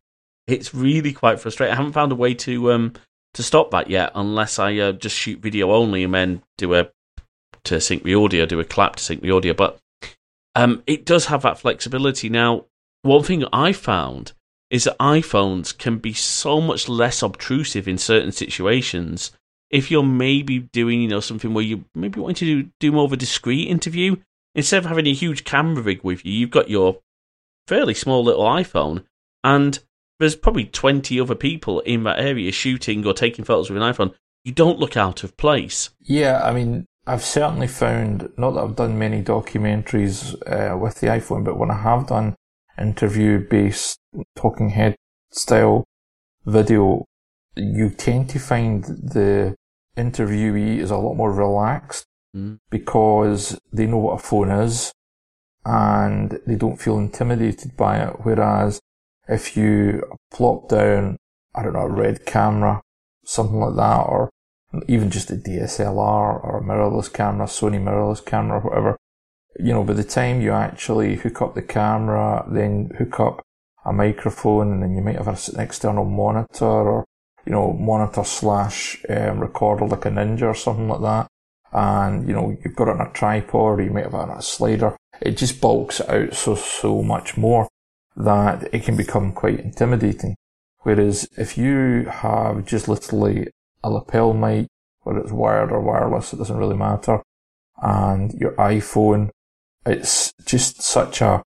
It's 0.46 0.74
really 0.74 1.12
quite 1.12 1.40
frustrating. 1.40 1.72
I 1.72 1.76
haven't 1.76 1.92
found 1.92 2.12
a 2.12 2.16
way 2.16 2.34
to 2.34 2.72
um 2.72 2.92
to 3.34 3.42
stop 3.42 3.70
that 3.72 3.90
yet, 3.90 4.12
unless 4.14 4.58
I 4.58 4.76
uh, 4.78 4.92
just 4.92 5.16
shoot 5.16 5.40
video 5.40 5.72
only 5.72 6.04
and 6.04 6.14
then 6.14 6.42
do 6.56 6.74
a 6.74 6.88
to 7.64 7.80
sync 7.80 8.02
the 8.02 8.14
audio, 8.14 8.46
do 8.46 8.60
a 8.60 8.64
clap 8.64 8.96
to 8.96 9.04
sync 9.04 9.20
the 9.20 9.32
audio. 9.32 9.52
But 9.52 9.78
um, 10.54 10.82
it 10.86 11.04
does 11.04 11.26
have 11.26 11.42
that 11.42 11.58
flexibility. 11.58 12.28
Now, 12.28 12.64
one 13.02 13.22
thing 13.22 13.44
I 13.52 13.72
found 13.72 14.32
is 14.70 14.84
that 14.84 14.98
iPhones 14.98 15.76
can 15.76 15.98
be 15.98 16.12
so 16.12 16.60
much 16.60 16.88
less 16.88 17.22
obtrusive 17.22 17.86
in 17.86 17.98
certain 17.98 18.32
situations. 18.32 19.32
If 19.70 19.90
you're 19.90 20.02
maybe 20.02 20.60
doing, 20.60 21.02
you 21.02 21.08
know, 21.08 21.20
something 21.20 21.54
where 21.54 21.64
you 21.64 21.84
maybe 21.94 22.20
want 22.20 22.36
to 22.38 22.44
do, 22.44 22.70
do 22.80 22.92
more 22.92 23.04
of 23.04 23.12
a 23.12 23.16
discreet 23.16 23.68
interview, 23.68 24.16
instead 24.54 24.78
of 24.78 24.86
having 24.86 25.06
a 25.06 25.12
huge 25.12 25.44
camera 25.44 25.82
rig 25.82 26.02
with 26.02 26.24
you, 26.24 26.32
you've 26.32 26.50
got 26.50 26.70
your 26.70 26.98
fairly 27.68 27.94
small 27.94 28.24
little 28.24 28.44
iPhone, 28.44 29.04
and 29.44 29.80
there's 30.18 30.36
probably 30.36 30.64
20 30.64 31.20
other 31.20 31.34
people 31.34 31.80
in 31.80 32.04
that 32.04 32.18
area 32.18 32.50
shooting 32.52 33.06
or 33.06 33.12
taking 33.12 33.44
photos 33.44 33.70
with 33.70 33.80
an 33.80 33.92
iPhone. 33.92 34.14
You 34.44 34.52
don't 34.52 34.78
look 34.78 34.96
out 34.96 35.24
of 35.24 35.36
place. 35.36 35.90
Yeah, 36.00 36.40
I 36.42 36.52
mean, 36.52 36.86
I've 37.06 37.24
certainly 37.24 37.66
found, 37.66 38.30
not 38.36 38.52
that 38.52 38.60
I've 38.60 38.76
done 38.76 38.98
many 38.98 39.22
documentaries 39.22 40.34
uh, 40.46 40.76
with 40.76 41.00
the 41.00 41.08
iPhone, 41.08 41.44
but 41.44 41.58
when 41.58 41.70
I 41.70 41.76
have 41.76 42.06
done 42.06 42.34
interview 42.80 43.38
based 43.38 43.98
talking 44.34 44.70
head 44.70 44.96
style 45.30 45.84
video, 46.44 47.04
you 47.56 47.90
tend 47.90 48.30
to 48.30 48.38
find 48.38 48.84
the 48.84 49.54
interviewee 49.96 50.78
is 50.78 50.90
a 50.90 50.96
lot 50.96 51.14
more 51.14 51.32
relaxed 51.32 52.04
mm. 52.36 52.58
because 52.70 53.58
they 53.72 53.86
know 53.86 53.98
what 53.98 54.20
a 54.20 54.22
phone 54.22 54.50
is 54.50 54.92
and 55.64 56.38
they 56.46 56.54
don't 56.54 56.80
feel 56.80 56.98
intimidated 56.98 57.76
by 57.76 57.98
it. 57.98 58.14
Whereas 58.22 58.80
if 59.28 59.56
you 59.56 60.02
plop 60.30 60.68
down, 60.68 61.16
I 61.54 61.62
don't 61.62 61.72
know, 61.72 61.80
a 61.80 61.88
red 61.88 62.26
camera, 62.26 62.82
something 63.24 63.58
like 63.58 63.76
that, 63.76 64.02
or 64.02 64.30
even 64.86 65.10
just 65.10 65.30
a 65.30 65.34
DSLR 65.34 66.44
or 66.44 66.58
a 66.58 66.62
mirrorless 66.62 67.12
camera, 67.12 67.46
Sony 67.46 67.82
mirrorless 67.82 68.24
camera, 68.24 68.60
whatever, 68.60 68.96
you 69.58 69.72
know, 69.72 69.84
by 69.84 69.94
the 69.94 70.04
time 70.04 70.40
you 70.40 70.52
actually 70.52 71.16
hook 71.16 71.42
up 71.42 71.54
the 71.54 71.62
camera, 71.62 72.44
then 72.48 72.90
hook 72.98 73.20
up 73.20 73.42
a 73.84 73.92
microphone, 73.92 74.72
and 74.72 74.82
then 74.82 74.94
you 74.94 75.02
might 75.02 75.16
have 75.16 75.28
an 75.28 75.60
external 75.60 76.04
monitor 76.04 76.64
or, 76.64 77.04
you 77.44 77.52
know, 77.52 77.72
monitor 77.72 78.24
slash 78.24 79.04
um, 79.08 79.40
recorder 79.40 79.86
like 79.86 80.04
a 80.04 80.10
Ninja 80.10 80.42
or 80.42 80.54
something 80.54 80.88
like 80.88 81.02
that. 81.02 81.28
And, 81.72 82.26
you 82.26 82.34
know, 82.34 82.56
you've 82.64 82.76
got 82.76 82.88
it 82.88 83.00
on 83.00 83.06
a 83.06 83.12
tripod 83.12 83.78
or 83.78 83.82
you 83.82 83.90
might 83.90 84.04
have 84.04 84.14
it 84.14 84.18
on 84.18 84.30
a 84.30 84.42
slider. 84.42 84.96
It 85.20 85.36
just 85.36 85.60
bulks 85.60 86.00
out 86.00 86.34
so, 86.34 86.54
so 86.54 87.02
much 87.02 87.36
more 87.36 87.68
that 88.16 88.74
it 88.74 88.84
can 88.84 88.96
become 88.96 89.32
quite 89.32 89.60
intimidating. 89.60 90.36
Whereas 90.80 91.28
if 91.36 91.58
you 91.58 92.06
have 92.10 92.64
just 92.64 92.88
literally 92.88 93.48
a 93.82 93.90
lapel 93.90 94.32
mic, 94.32 94.68
whether 95.02 95.20
it's 95.20 95.32
wired 95.32 95.70
or 95.70 95.80
wireless, 95.80 96.32
it 96.32 96.36
doesn't 96.36 96.56
really 96.56 96.76
matter, 96.76 97.22
and 97.80 98.32
your 98.34 98.52
iPhone, 98.52 99.30
it's 99.86 100.32
just 100.44 100.82
such 100.82 101.20
a 101.20 101.42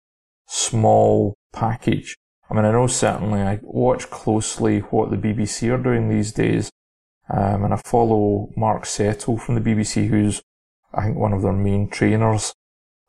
small 0.47 1.35
package. 1.52 2.16
I 2.50 2.54
mean, 2.54 2.64
I 2.64 2.73
know 2.73 2.87
certainly 2.87 3.40
I 3.40 3.61
watch 3.62 4.11
closely 4.11 4.80
what 4.80 5.11
the 5.11 5.16
BBC 5.16 5.70
are 5.73 5.82
doing 5.82 6.09
these 6.09 6.32
days, 6.32 6.70
um, 7.28 7.64
and 7.64 7.75
I 7.75 7.76
follow 7.76 8.50
Mark 8.56 8.87
Settle 8.87 9.38
from 9.38 9.54
the 9.54 9.61
BBC, 9.61 10.09
who's 10.09 10.42
I 10.92 11.04
think 11.04 11.16
one 11.16 11.32
of 11.32 11.42
their 11.42 11.52
main 11.52 11.88
trainers, 11.88 12.52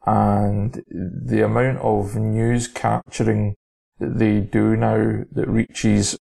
and 0.06 0.84
the 0.88 1.44
amount 1.44 1.80
of 1.80 2.16
news 2.16 2.68
capturing 2.68 3.56
that 4.00 4.20
they 4.20 4.40
do 4.40 4.76
now 4.76 5.24
that 5.32 5.48
reaches 5.48 6.18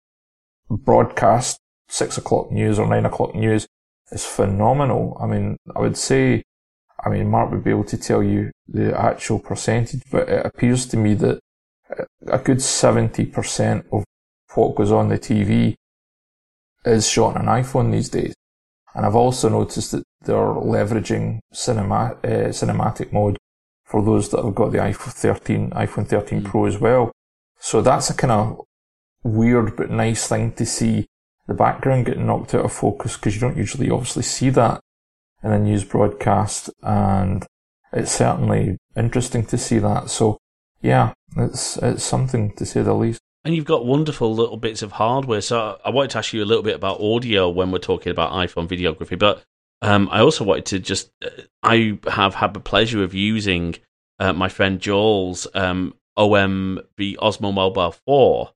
broadcast 0.69 1.59
six 1.89 2.19
o'clock 2.19 2.51
news 2.51 2.79
or 2.79 2.87
nine 2.87 3.07
o'clock 3.07 3.35
news 3.35 3.67
is 4.11 4.27
phenomenal. 4.27 5.17
I 5.21 5.27
mean, 5.27 5.57
I 5.75 5.81
would 5.81 5.97
say, 5.97 6.43
I 7.05 7.11
mean, 7.11 7.31
Mark 7.31 7.51
would 7.51 7.65
be 7.65 7.71
able 7.71 7.85
to 7.85 7.99
tell 7.99 8.23
you 8.23 8.51
the 8.69 8.99
actual 8.99 9.39
percentage, 9.39 10.03
but 10.11 10.29
it 10.29 10.47
appears 10.47 10.87
to 10.87 10.97
me 10.97 11.15
that 11.15 11.41
a 12.27 12.39
good 12.39 12.59
70% 12.59 13.85
of 13.93 14.05
what 14.55 14.75
goes 14.75 14.91
on 14.91 15.09
the 15.09 15.19
TV 15.19 15.75
is 16.85 17.09
shot 17.09 17.37
on 17.37 17.43
an 17.49 17.63
iPhone 17.63 17.93
these 17.93 18.09
days. 18.09 18.35
And 18.95 19.05
I've 19.05 19.17
also 19.17 19.49
noticed 19.49 19.93
that 19.93 20.05
they're 20.23 20.37
leveraging 20.37 21.41
cinema, 21.53 22.17
uh, 22.25 22.51
cinematic 22.51 23.13
mode 23.13 23.37
for 23.85 24.03
those 24.03 24.31
that 24.31 24.43
have 24.43 24.55
got 24.55 24.73
the 24.73 24.79
iPhone 24.79 25.13
13, 25.13 25.71
iPhone 25.71 26.09
13 26.09 26.43
Pro 26.43 26.65
as 26.65 26.79
well. 26.79 27.13
So 27.59 27.83
that's 27.83 28.11
a 28.11 28.15
kind 28.15 28.33
of 28.33 28.61
weird 29.23 29.77
but 29.77 29.91
nice 29.91 30.27
thing 30.27 30.53
to 30.53 30.65
see 30.65 31.07
the 31.47 31.55
background 31.55 32.07
getting 32.07 32.27
knocked 32.27 32.55
out 32.55 32.65
of 32.65 32.73
focus 32.73 33.17
because 33.17 33.35
you 33.35 33.41
don't 33.41 33.57
usually 33.57 33.91
obviously 33.91 34.23
see 34.23 34.51
that 34.51 34.81
in 35.47 35.53
a 35.53 35.59
news 35.59 35.85
broadcast 35.85 36.71
and 36.83 37.47
it's 37.93 38.13
certainly 38.13 38.77
interesting 38.97 39.47
to 39.47 39.57
see 39.57 39.79
that. 39.79 40.11
So 40.11 40.39
yeah, 40.83 41.13
it's, 41.37 41.77
it's 41.79 42.05
something 42.05 42.53
to 42.55 42.67
say 42.67 42.83
the 42.83 42.95
least. 42.95 43.21
And 43.45 43.55
you've 43.55 43.65
got 43.65 43.87
wonderful 43.87 44.35
little 44.35 44.57
bits 44.57 44.83
of 44.83 44.93
hardware. 44.93 45.41
So 45.41 45.79
I 45.85 45.91
wanted 45.91 46.11
to 46.11 46.19
ask 46.19 46.33
you 46.33 46.43
a 46.43 46.45
little 46.45 46.65
bit 46.65 46.75
about 46.75 47.01
audio 47.01 47.49
when 47.49 47.71
we're 47.71 47.79
talking 47.79 48.11
about 48.11 48.33
iPhone 48.33 48.69
videography, 48.69 49.19
but 49.19 49.45
um, 49.83 50.09
I 50.11 50.21
also 50.21 50.45
wanted 50.45 50.67
to 50.67 50.79
just, 50.81 51.13
uh, 51.25 51.29
I 51.63 51.99
have 52.09 52.35
had 52.35 52.55
the 52.55 52.61
pleasure 52.61 53.05
of 53.05 53.15
using 53.15 53.77
uh, 54.19 54.33
my 54.33 54.49
friend 54.49 54.81
Joel's 54.81 55.47
um, 55.55 55.95
OM, 56.17 56.81
the 56.97 57.19
Osmo 57.23 57.53
Mobile 57.53 57.95
4. 58.07 58.51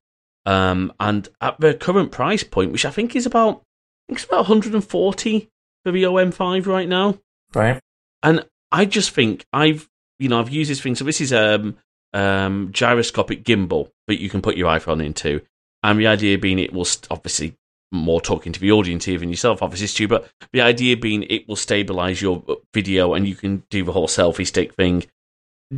Um, 0.45 0.91
and 0.99 1.29
at 1.39 1.59
the 1.59 1.73
current 1.73 2.11
price 2.11 2.43
point, 2.43 2.71
which 2.71 2.85
I 2.85 2.89
think 2.89 3.15
is 3.15 3.25
about, 3.25 3.57
I 3.59 4.13
think 4.13 4.19
it's 4.19 4.25
about 4.25 4.49
140 4.49 5.49
for 5.83 5.91
the 5.91 6.03
OM5 6.03 6.65
right 6.65 6.87
now. 6.87 7.17
Right. 7.53 7.79
And 8.23 8.45
I 8.71 8.85
just 8.85 9.11
think 9.11 9.45
I've, 9.51 9.89
you 10.19 10.29
know, 10.29 10.39
I've 10.39 10.49
used 10.49 10.69
this 10.69 10.81
thing. 10.81 10.95
So 10.95 11.03
this 11.03 11.21
is 11.21 11.33
um, 11.33 11.77
um, 12.13 12.69
gyroscopic 12.71 13.43
gimbal 13.43 13.89
that 14.07 14.21
you 14.21 14.29
can 14.29 14.41
put 14.41 14.57
your 14.57 14.69
iPhone 14.69 15.03
into. 15.03 15.41
And 15.83 15.99
the 15.99 16.07
idea 16.07 16.37
being 16.37 16.59
it 16.59 16.73
will 16.73 16.85
st- 16.85 17.07
obviously 17.09 17.55
more 17.91 18.21
talking 18.21 18.53
to 18.53 18.59
the 18.59 18.71
audience 18.71 19.05
here 19.05 19.19
than 19.19 19.29
yourself, 19.29 19.61
obviously, 19.61 19.87
Stu, 19.87 20.07
but 20.07 20.29
the 20.53 20.61
idea 20.61 20.95
being 20.95 21.23
it 21.23 21.47
will 21.47 21.55
stabilize 21.55 22.21
your 22.21 22.43
video 22.73 23.13
and 23.13 23.27
you 23.27 23.35
can 23.35 23.63
do 23.69 23.83
the 23.83 23.91
whole 23.91 24.07
selfie 24.07 24.47
stick 24.47 24.73
thing 24.75 25.05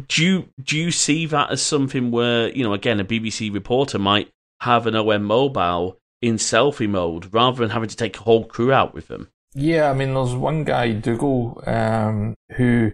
do 0.07 0.23
you 0.23 0.49
do 0.61 0.77
you 0.77 0.91
see 0.91 1.25
that 1.27 1.51
as 1.51 1.61
something 1.61 2.11
where 2.11 2.49
you 2.49 2.63
know 2.63 2.73
again 2.73 2.99
a 2.99 3.05
BBC 3.05 3.53
reporter 3.53 3.99
might 3.99 4.31
have 4.61 4.87
an 4.87 4.95
OM 4.95 5.23
mobile 5.23 5.99
in 6.21 6.35
selfie 6.35 6.89
mode 6.89 7.33
rather 7.33 7.59
than 7.59 7.69
having 7.69 7.89
to 7.89 7.95
take 7.95 8.17
a 8.17 8.23
whole 8.23 8.45
crew 8.45 8.71
out 8.71 8.93
with 8.93 9.07
them? 9.07 9.29
Yeah, 9.55 9.91
I 9.91 9.93
mean, 9.93 10.13
there's 10.13 10.33
one 10.33 10.63
guy, 10.63 10.93
Dougal, 10.93 11.63
um, 11.67 12.35
who 12.55 12.91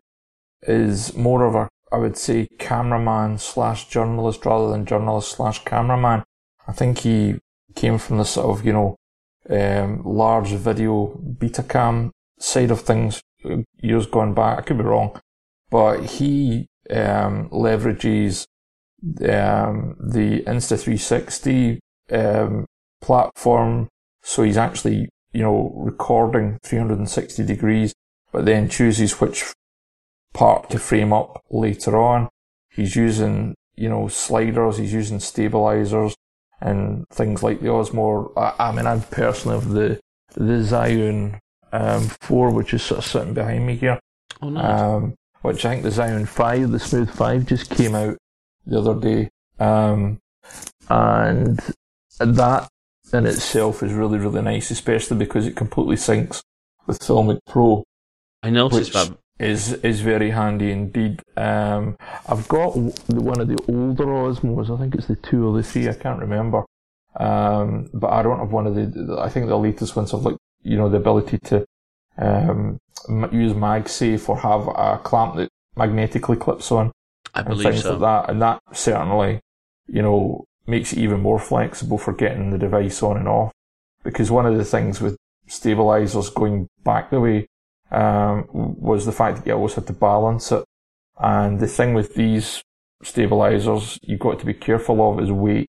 is 0.64 1.16
more 1.16 1.46
of 1.46 1.56
a, 1.56 1.70
I 1.92 1.98
would 1.98 2.18
say, 2.18 2.48
cameraman 2.60 3.38
slash 3.38 3.88
journalist 3.88 4.46
rather 4.46 4.70
than 4.70 4.86
journalist 4.86 5.32
slash 5.32 5.64
cameraman. 5.64 6.24
I 6.68 6.74
think 6.74 7.00
he 7.00 7.36
came 7.76 7.98
from 7.98 8.18
the 8.18 8.26
sort 8.26 8.58
of, 8.58 8.66
you 8.66 8.74
know, 8.74 8.96
um, 9.50 10.04
large 10.04 10.52
video 10.52 11.18
Betacam 11.40 12.12
side 12.40 12.72
of 12.72 12.82
things 12.82 13.22
years 13.82 14.06
gone 14.06 14.34
back. 14.34 14.60
I 14.60 14.62
could 14.62 14.78
be 14.78 14.84
wrong, 14.84 15.20
but 15.70 16.06
he 16.06 16.68
um, 16.90 17.50
leverages 17.50 18.46
um, 19.22 19.96
the 20.00 20.44
Insta360 20.46 21.80
um, 22.12 22.66
platform. 23.02 23.88
So 24.22 24.44
he's 24.44 24.58
actually, 24.58 25.10
you 25.34 25.42
know, 25.42 25.72
recording 25.76 26.60
360 26.64 27.44
degrees, 27.46 27.94
but 28.32 28.46
then 28.46 28.70
chooses 28.70 29.20
which 29.20 29.54
part 30.34 30.70
to 30.70 30.80
frame 30.80 31.14
up 31.14 31.44
later 31.50 31.98
on. 31.98 32.30
He's 32.70 32.96
using, 32.96 33.56
you 33.76 33.90
know, 33.90 34.08
sliders, 34.08 34.78
he's 34.78 34.94
using 34.94 35.20
stabilizers 35.20 36.16
and 36.62 37.08
things 37.10 37.44
like 37.44 37.62
the 37.62 37.68
Osmo. 37.68 38.32
I, 38.38 38.70
I 38.70 38.72
mean, 38.72 38.88
I'm 38.88 39.02
personally 39.02 39.58
of 39.58 39.70
the, 39.70 40.00
the 40.36 40.62
Zhiyun 40.64 41.40
um, 41.72 42.08
4, 42.22 42.52
which 42.52 42.74
is 42.74 42.84
sort 42.84 43.00
of 43.00 43.06
sitting 43.06 43.34
behind 43.34 43.66
me 43.66 43.76
here. 43.76 44.00
Oh, 44.42 44.50
nice. 44.50 44.82
Um, 44.82 45.16
which 45.42 45.66
I 45.66 45.70
think 45.70 45.84
the 45.84 45.90
Zhiyun 45.90 46.28
5, 46.28 46.72
the 46.72 46.80
Smooth 46.80 47.12
5, 47.12 47.46
just 47.46 47.70
came 47.70 47.96
out 47.96 48.18
the 48.66 48.80
other 48.80 49.00
day. 49.00 49.30
Um, 49.60 50.20
and 50.90 51.60
that 52.20 52.70
in 53.14 53.26
itself 53.26 53.84
is 53.84 53.94
really, 53.94 54.18
really 54.18 54.42
nice, 54.42 54.72
especially 54.72 55.18
because 55.18 55.48
it 55.48 55.56
completely 55.56 55.96
syncs 55.96 56.42
with 56.88 57.00
Filmic 57.00 57.40
Pro. 57.48 57.84
I 58.44 58.50
noticed 58.50 58.94
that. 58.94 59.18
Is, 59.40 59.72
is 59.72 60.02
very 60.02 60.32
handy 60.32 60.70
indeed. 60.70 61.22
Um, 61.38 61.96
I've 62.28 62.46
got 62.50 62.76
one 62.76 63.40
of 63.40 63.48
the 63.48 63.58
older 63.70 64.06
Osmos, 64.06 64.70
I 64.70 64.78
think 64.78 64.96
it's 64.96 65.08
the 65.08 65.16
2 65.16 65.48
or 65.48 65.56
the 65.56 65.64
3, 65.64 65.88
I 65.88 65.94
can't 65.94 66.20
remember. 66.20 66.66
Um, 67.16 67.90
but 67.94 68.12
I 68.12 68.22
don't 68.22 68.40
have 68.40 68.52
one 68.52 68.68
of 68.68 68.76
the, 68.76 69.18
I 69.18 69.30
think 69.30 69.48
the 69.48 69.58
latest 69.58 69.96
ones 69.96 70.12
have 70.12 70.24
like, 70.24 70.36
you 70.62 70.78
know, 70.78 70.90
the 70.90 70.98
ability 70.98 71.38
to 71.46 71.66
um, 72.18 72.80
use 73.32 73.54
MagSafe 73.54 74.28
or 74.28 74.38
have 74.38 74.68
a 74.68 75.00
clamp 75.02 75.38
that 75.38 75.50
magnetically 75.78 76.36
clips 76.36 76.70
on. 76.72 76.92
I 77.34 77.42
and 77.42 77.62
things 77.62 77.84
so. 77.84 77.96
like 77.96 78.00
that. 78.02 78.32
And 78.32 78.42
that 78.42 78.60
certainly, 78.74 79.40
you 79.88 80.02
know, 80.02 80.46
makes 80.70 80.94
it 80.94 81.00
even 81.00 81.20
more 81.20 81.40
flexible 81.40 81.98
for 81.98 82.14
getting 82.14 82.52
the 82.52 82.58
device 82.58 83.02
on 83.04 83.18
and 83.18 83.28
off. 83.28 83.52
Because 84.04 84.32
one 84.32 84.46
of 84.46 84.58
the 84.58 84.66
things 84.66 85.02
with 85.02 85.18
stabilizers 85.48 86.30
going 86.30 86.68
back 86.84 87.10
the 87.10 87.20
way 87.20 87.48
um, 87.92 88.48
was 88.52 89.06
the 89.06 89.12
fact 89.12 89.38
that 89.38 89.48
you 89.48 89.54
always 89.54 89.74
had 89.74 89.88
to 89.88 89.94
balance 89.94 90.52
it. 90.52 90.64
And 91.18 91.60
the 91.60 91.68
thing 91.68 91.94
with 91.94 92.16
these 92.16 92.62
stabilizers 93.04 93.98
you've 94.04 94.20
got 94.20 94.40
to 94.40 94.46
be 94.46 94.54
careful 94.54 95.02
of 95.12 95.20
is 95.20 95.32
weight. 95.32 95.68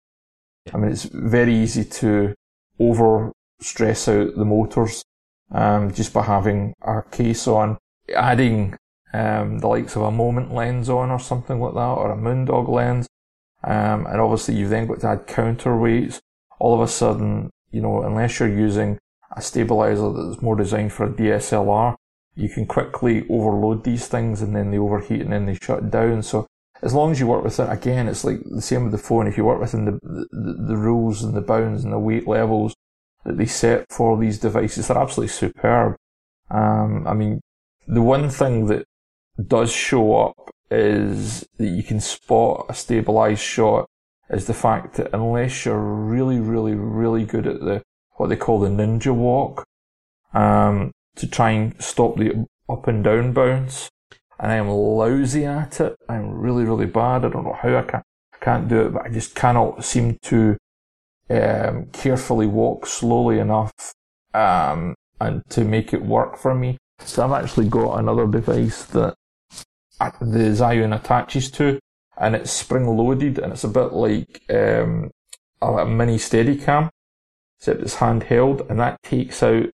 I 0.72 0.76
mean, 0.76 0.92
it's 0.92 1.04
very 1.04 1.54
easy 1.54 1.84
to 1.84 2.34
over 2.78 3.32
stress 3.60 4.08
out 4.08 4.36
the 4.36 4.44
motors 4.44 5.02
um, 5.50 5.92
just 5.92 6.12
by 6.12 6.22
having 6.22 6.74
a 6.82 7.02
case 7.02 7.46
on, 7.46 7.78
adding 8.14 8.76
um, 9.12 9.58
the 9.58 9.66
likes 9.66 9.96
of 9.96 10.02
a 10.02 10.10
moment 10.10 10.54
lens 10.54 10.88
on 10.88 11.10
or 11.10 11.18
something 11.18 11.60
like 11.60 11.74
that, 11.74 11.80
or 11.80 12.12
a 12.12 12.16
moondog 12.16 12.68
lens. 12.68 13.06
Um, 13.64 14.06
and 14.06 14.20
obviously 14.20 14.56
you've 14.56 14.70
then 14.70 14.86
got 14.86 15.00
to 15.00 15.08
add 15.08 15.26
counterweights. 15.26 16.20
All 16.58 16.74
of 16.74 16.80
a 16.80 16.88
sudden, 16.88 17.50
you 17.70 17.80
know, 17.80 18.02
unless 18.02 18.38
you're 18.38 18.48
using 18.48 18.98
a 19.36 19.42
stabilizer 19.42 20.12
that's 20.12 20.42
more 20.42 20.56
designed 20.56 20.92
for 20.92 21.06
a 21.06 21.10
DSLR, 21.10 21.96
you 22.34 22.48
can 22.48 22.66
quickly 22.66 23.26
overload 23.28 23.84
these 23.84 24.08
things 24.08 24.42
and 24.42 24.54
then 24.54 24.70
they 24.70 24.78
overheat 24.78 25.20
and 25.20 25.32
then 25.32 25.46
they 25.46 25.54
shut 25.54 25.90
down. 25.90 26.22
So 26.22 26.46
as 26.82 26.94
long 26.94 27.12
as 27.12 27.20
you 27.20 27.26
work 27.26 27.44
within, 27.44 27.68
again, 27.68 28.08
it's 28.08 28.24
like 28.24 28.40
the 28.44 28.62
same 28.62 28.84
with 28.84 28.92
the 28.92 28.98
phone. 28.98 29.26
If 29.26 29.36
you 29.36 29.44
work 29.44 29.60
within 29.60 29.84
the, 29.84 29.92
the, 30.02 30.56
the 30.68 30.76
rules 30.76 31.22
and 31.22 31.34
the 31.34 31.40
bounds 31.40 31.84
and 31.84 31.92
the 31.92 31.98
weight 31.98 32.26
levels, 32.26 32.74
that 33.24 33.36
they 33.38 33.46
set 33.46 33.86
for 33.90 34.18
these 34.18 34.38
devices. 34.38 34.88
They're 34.88 34.98
absolutely 34.98 35.32
superb. 35.32 35.96
Um, 36.50 37.06
I 37.06 37.14
mean, 37.14 37.40
the 37.86 38.02
one 38.02 38.28
thing 38.30 38.66
that 38.66 38.84
does 39.46 39.72
show 39.72 40.16
up 40.16 40.50
is 40.72 41.46
that 41.58 41.68
you 41.68 41.82
can 41.82 42.00
spot 42.00 42.66
a 42.68 42.74
stabilized 42.74 43.40
shot 43.40 43.86
is 44.30 44.46
the 44.46 44.54
fact 44.54 44.94
that 44.94 45.10
unless 45.12 45.64
you're 45.64 45.78
really, 45.78 46.40
really, 46.40 46.74
really 46.74 47.24
good 47.24 47.46
at 47.46 47.60
the 47.60 47.82
what 48.16 48.28
they 48.28 48.36
call 48.36 48.60
the 48.60 48.68
ninja 48.68 49.14
walk, 49.14 49.64
um, 50.34 50.92
to 51.16 51.26
try 51.26 51.50
and 51.50 51.82
stop 51.82 52.16
the 52.16 52.46
up 52.68 52.86
and 52.86 53.04
down 53.04 53.32
bounce, 53.32 53.90
and 54.38 54.52
I 54.52 54.56
am 54.56 54.68
lousy 54.68 55.44
at 55.44 55.80
it. 55.80 55.96
I'm 56.08 56.30
really, 56.30 56.64
really 56.64 56.86
bad. 56.86 57.24
I 57.24 57.28
don't 57.28 57.44
know 57.44 57.58
how 57.60 57.76
I 57.76 57.82
can 57.82 58.02
can't 58.40 58.68
do 58.68 58.86
it, 58.86 58.92
but 58.92 59.06
I 59.06 59.08
just 59.08 59.34
cannot 59.34 59.84
seem 59.84 60.18
to 60.22 60.56
um, 61.30 61.86
carefully 61.92 62.46
walk 62.46 62.86
slowly 62.86 63.38
enough 63.38 63.72
um, 64.34 64.94
and 65.20 65.42
to 65.50 65.64
make 65.64 65.94
it 65.94 66.02
work 66.02 66.36
for 66.36 66.54
me. 66.54 66.76
So 66.98 67.24
I've 67.24 67.44
actually 67.44 67.68
got 67.68 67.98
another 67.98 68.26
device 68.26 68.84
that 68.86 69.14
the 69.98 70.50
Zhiyun 70.50 70.94
attaches 70.94 71.50
to, 71.52 71.78
and 72.16 72.34
it's 72.34 72.50
spring 72.50 72.86
loaded, 72.86 73.38
and 73.38 73.52
it's 73.52 73.64
a 73.64 73.68
bit 73.68 73.92
like 73.92 74.42
um, 74.50 75.10
a 75.60 75.86
mini 75.86 76.16
Steadicam, 76.16 76.90
except 77.58 77.82
it's 77.82 77.96
handheld, 77.96 78.68
and 78.68 78.80
that 78.80 79.02
takes 79.02 79.42
out 79.42 79.66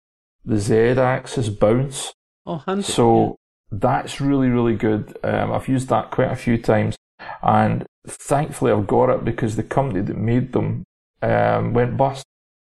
the 0.44 0.58
Z-axis 0.58 1.48
bounce. 1.48 2.12
Oh, 2.46 2.62
handy. 2.66 2.82
So 2.82 3.36
yeah. 3.72 3.78
that's 3.78 4.20
really, 4.20 4.48
really 4.48 4.76
good. 4.76 5.16
Um, 5.22 5.52
I've 5.52 5.68
used 5.68 5.88
that 5.88 6.10
quite 6.10 6.32
a 6.32 6.36
few 6.36 6.58
times, 6.58 6.96
and 7.42 7.86
thankfully 8.06 8.72
I've 8.72 8.86
got 8.86 9.10
it 9.10 9.24
because 9.24 9.56
the 9.56 9.62
company 9.62 10.00
that 10.00 10.16
made 10.16 10.52
them 10.52 10.84
um, 11.22 11.74
went 11.74 11.96
bust. 11.96 12.24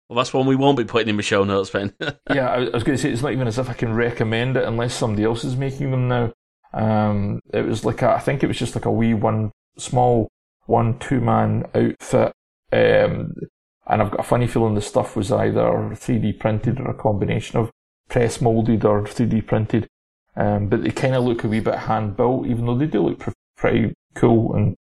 Well, 0.09 0.17
that's 0.17 0.33
one 0.33 0.47
we 0.47 0.55
won't 0.55 0.77
be 0.77 0.85
putting 0.85 1.09
in 1.09 1.17
the 1.17 1.23
show 1.23 1.43
notes, 1.43 1.69
Ben. 1.69 1.93
yeah, 2.33 2.49
I 2.49 2.59
was 2.59 2.83
going 2.83 2.95
to 2.95 2.97
say 2.97 3.11
it's 3.11 3.21
not 3.21 3.33
even 3.33 3.47
as 3.47 3.59
if 3.59 3.69
I 3.69 3.73
can 3.73 3.93
recommend 3.93 4.55
it 4.55 4.63
unless 4.63 4.93
somebody 4.93 5.25
else 5.25 5.43
is 5.43 5.57
making 5.57 5.91
them 5.91 6.07
now. 6.07 6.31
Um, 6.77 7.41
it 7.51 7.65
was 7.65 7.83
like 7.83 8.03
a, 8.03 8.11
I 8.11 8.19
think 8.19 8.43
it 8.43 8.47
was 8.47 8.59
just 8.59 8.75
like 8.75 8.85
a 8.85 8.91
wee 8.91 9.15
one, 9.15 9.51
small 9.77 10.29
one 10.67 10.99
two 10.99 11.19
man 11.19 11.65
outfit. 11.73 12.31
Um, 12.71 13.33
and 13.87 14.01
I've 14.01 14.11
got 14.11 14.19
a 14.19 14.23
funny 14.23 14.47
feeling 14.47 14.75
the 14.75 14.81
stuff 14.81 15.15
was 15.15 15.31
either 15.31 15.61
3D 15.61 16.39
printed 16.39 16.79
or 16.79 16.91
a 16.91 16.93
combination 16.93 17.57
of 17.57 17.71
press 18.09 18.41
molded 18.41 18.85
or 18.85 19.03
3D 19.03 19.47
printed. 19.47 19.87
Um, 20.35 20.67
but 20.67 20.83
they 20.83 20.91
kind 20.91 21.15
of 21.15 21.23
look 21.23 21.43
a 21.43 21.47
wee 21.47 21.61
bit 21.61 21.75
hand 21.75 22.15
built, 22.15 22.45
even 22.45 22.65
though 22.67 22.77
they 22.77 22.85
do 22.85 23.01
look 23.01 23.23
pretty 23.55 23.93
cool 24.13 24.53
and 24.53 24.75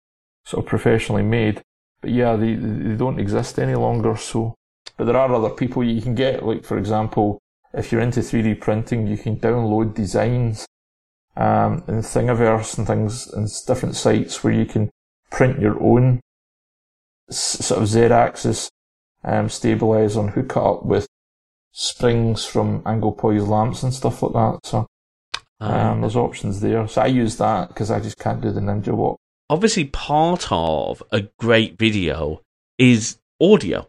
sort 0.45 0.65
of 0.65 0.69
professionally 0.69 1.21
made. 1.21 1.61
But 2.01 2.11
yeah, 2.11 2.35
they, 2.35 2.55
they 2.55 2.95
don't 2.95 3.19
exist 3.19 3.59
any 3.59 3.75
longer. 3.75 4.17
So, 4.17 4.55
but 4.97 5.05
there 5.05 5.17
are 5.17 5.31
other 5.31 5.51
people 5.51 5.83
you 5.83 6.01
can 6.01 6.15
get, 6.15 6.43
like 6.43 6.65
for 6.65 6.79
example, 6.79 7.39
if 7.73 7.91
you're 7.91 8.01
into 8.01 8.21
3D 8.21 8.61
printing, 8.61 9.05
you 9.05 9.17
can 9.17 9.37
download 9.37 9.93
designs 9.93 10.65
um, 11.35 11.83
in 11.87 11.99
Thingiverse 11.99 12.77
and 12.77 12.87
things 12.87 13.27
and 13.27 13.49
different 13.65 13.95
sites 13.95 14.43
where 14.43 14.53
you 14.53 14.65
can 14.65 14.89
print 15.31 15.59
your 15.59 15.81
own 15.81 16.19
sort 17.29 17.81
of 17.81 17.87
Z-axis 17.87 18.69
um, 19.23 19.49
stabilizer 19.49 20.19
and 20.19 20.29
hook 20.31 20.51
it 20.51 20.57
up 20.57 20.85
with 20.85 21.07
springs 21.71 22.45
from 22.45 22.83
angle 22.85 23.13
poised 23.13 23.47
lamps 23.47 23.83
and 23.83 23.93
stuff 23.93 24.21
like 24.21 24.33
that. 24.33 24.59
So 24.63 24.87
um, 25.59 26.01
there's 26.01 26.15
options 26.15 26.61
there. 26.61 26.87
So 26.87 27.01
I 27.01 27.07
use 27.07 27.37
that 27.37 27.69
because 27.69 27.89
I 27.89 27.99
just 27.99 28.19
can't 28.19 28.41
do 28.41 28.51
the 28.51 28.59
ninja 28.59 28.93
walk 28.93 29.19
obviously 29.53 29.85
part 29.85 30.47
of 30.51 31.03
a 31.11 31.21
great 31.37 31.77
video 31.77 32.41
is 32.79 33.19
audio. 33.39 33.87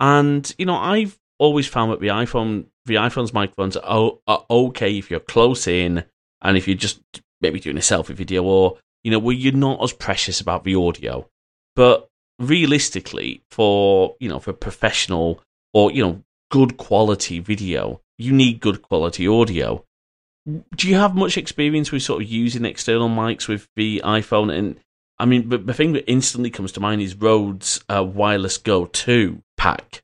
And, 0.00 0.52
you 0.58 0.66
know, 0.66 0.74
I've 0.74 1.18
always 1.38 1.68
found 1.68 1.92
that 1.92 2.00
the 2.00 2.08
iPhone, 2.08 2.66
the 2.86 2.96
iPhone's 2.96 3.32
microphones 3.32 3.76
are, 3.76 4.14
are 4.26 4.44
okay 4.50 4.98
if 4.98 5.08
you're 5.08 5.20
close 5.20 5.68
in 5.68 6.04
and 6.42 6.56
if 6.56 6.66
you're 6.66 6.76
just 6.76 7.00
maybe 7.40 7.60
doing 7.60 7.76
a 7.76 7.80
selfie 7.80 8.14
video 8.14 8.42
or, 8.42 8.78
you 9.02 9.10
know, 9.10 9.18
where 9.18 9.34
you're 9.34 9.52
not 9.52 9.82
as 9.82 9.92
precious 9.92 10.40
about 10.40 10.64
the 10.64 10.74
audio. 10.74 11.26
But 11.74 12.08
realistically, 12.38 13.42
for, 13.50 14.16
you 14.20 14.28
know, 14.28 14.40
for 14.40 14.52
professional 14.52 15.42
or, 15.72 15.90
you 15.90 16.02
know, 16.02 16.22
good 16.50 16.76
quality 16.76 17.38
video, 17.38 18.00
you 18.18 18.32
need 18.32 18.60
good 18.60 18.82
quality 18.82 19.26
audio 19.26 19.84
do 20.74 20.88
you 20.88 20.96
have 20.96 21.14
much 21.14 21.36
experience 21.36 21.92
with 21.92 22.02
sort 22.02 22.22
of 22.22 22.28
using 22.28 22.64
external 22.64 23.08
mics 23.08 23.48
with 23.48 23.68
the 23.76 24.02
iPhone? 24.04 24.52
And 24.52 24.76
I 25.18 25.26
mean, 25.26 25.48
the, 25.48 25.58
the 25.58 25.74
thing 25.74 25.92
that 25.92 26.10
instantly 26.10 26.50
comes 26.50 26.72
to 26.72 26.80
mind 26.80 27.02
is 27.02 27.14
Rode's 27.14 27.82
uh, 27.88 28.02
Wireless 28.02 28.58
Go 28.58 28.86
2 28.86 29.42
pack, 29.56 30.02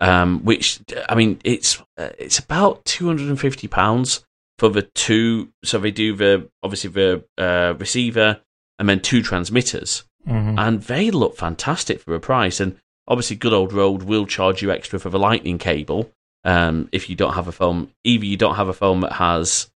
um, 0.00 0.44
which 0.44 0.80
I 1.08 1.14
mean, 1.14 1.40
it's 1.44 1.80
uh, 1.98 2.10
it's 2.18 2.38
about 2.38 2.84
two 2.84 3.06
hundred 3.06 3.28
and 3.28 3.40
fifty 3.40 3.68
pounds 3.68 4.24
for 4.62 4.68
the 4.68 4.82
two. 4.82 5.48
So 5.64 5.80
they 5.80 5.90
do 5.90 6.14
the 6.14 6.48
obviously 6.62 6.90
the 6.90 7.24
uh, 7.36 7.74
receiver 7.76 8.40
and 8.78 8.88
then 8.88 9.00
two 9.00 9.20
transmitters, 9.20 10.04
mm-hmm. 10.24 10.56
and 10.56 10.82
they 10.84 11.10
look 11.10 11.36
fantastic 11.36 11.98
for 11.98 12.14
a 12.14 12.20
price. 12.20 12.60
And 12.60 12.78
obviously, 13.08 13.34
good 13.34 13.52
old 13.52 13.72
Rode 13.72 14.04
will 14.04 14.24
charge 14.24 14.62
you 14.62 14.70
extra 14.70 15.00
for 15.00 15.10
the 15.10 15.18
lightning 15.18 15.58
cable. 15.58 16.12
Um, 16.44 16.88
if 16.92 17.10
you 17.10 17.16
don't 17.16 17.34
have 17.34 17.48
a 17.48 17.52
phone, 17.52 17.90
either 18.04 18.24
you 18.24 18.36
don't 18.36 18.54
have 18.54 18.68
a 18.68 18.72
phone 18.72 19.00
that 19.00 19.14
has 19.14 19.68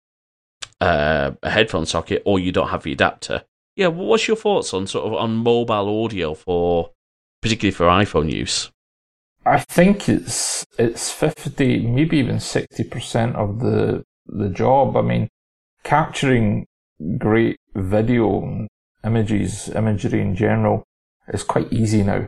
uh, 0.81 1.33
a 1.42 1.51
headphone 1.51 1.87
socket 1.87 2.22
or 2.25 2.38
you 2.38 2.53
don't 2.53 2.68
have 2.68 2.85
the 2.85 2.92
adapter. 2.92 3.42
Yeah, 3.75 3.88
what's 3.88 4.29
your 4.29 4.37
thoughts 4.37 4.72
on 4.72 4.87
sort 4.87 5.07
of 5.07 5.14
on 5.14 5.35
mobile 5.35 6.05
audio 6.05 6.35
for 6.35 6.90
particularly 7.42 7.75
for 7.75 7.87
iPhone 7.87 8.33
use? 8.33 8.70
I 9.44 9.59
think 9.59 10.09
it's 10.09 10.64
it's 10.79 11.11
fifty, 11.11 11.85
maybe 11.85 12.18
even 12.18 12.38
sixty 12.38 12.85
percent 12.85 13.35
of 13.35 13.59
the 13.59 14.05
the 14.28 14.48
job. 14.48 14.96
I 14.96 15.02
mean, 15.02 15.28
capturing 15.82 16.66
great 17.18 17.56
video 17.74 18.66
images, 19.04 19.68
imagery 19.68 20.20
in 20.20 20.34
general, 20.34 20.84
is 21.28 21.42
quite 21.42 21.72
easy 21.72 22.02
now. 22.02 22.26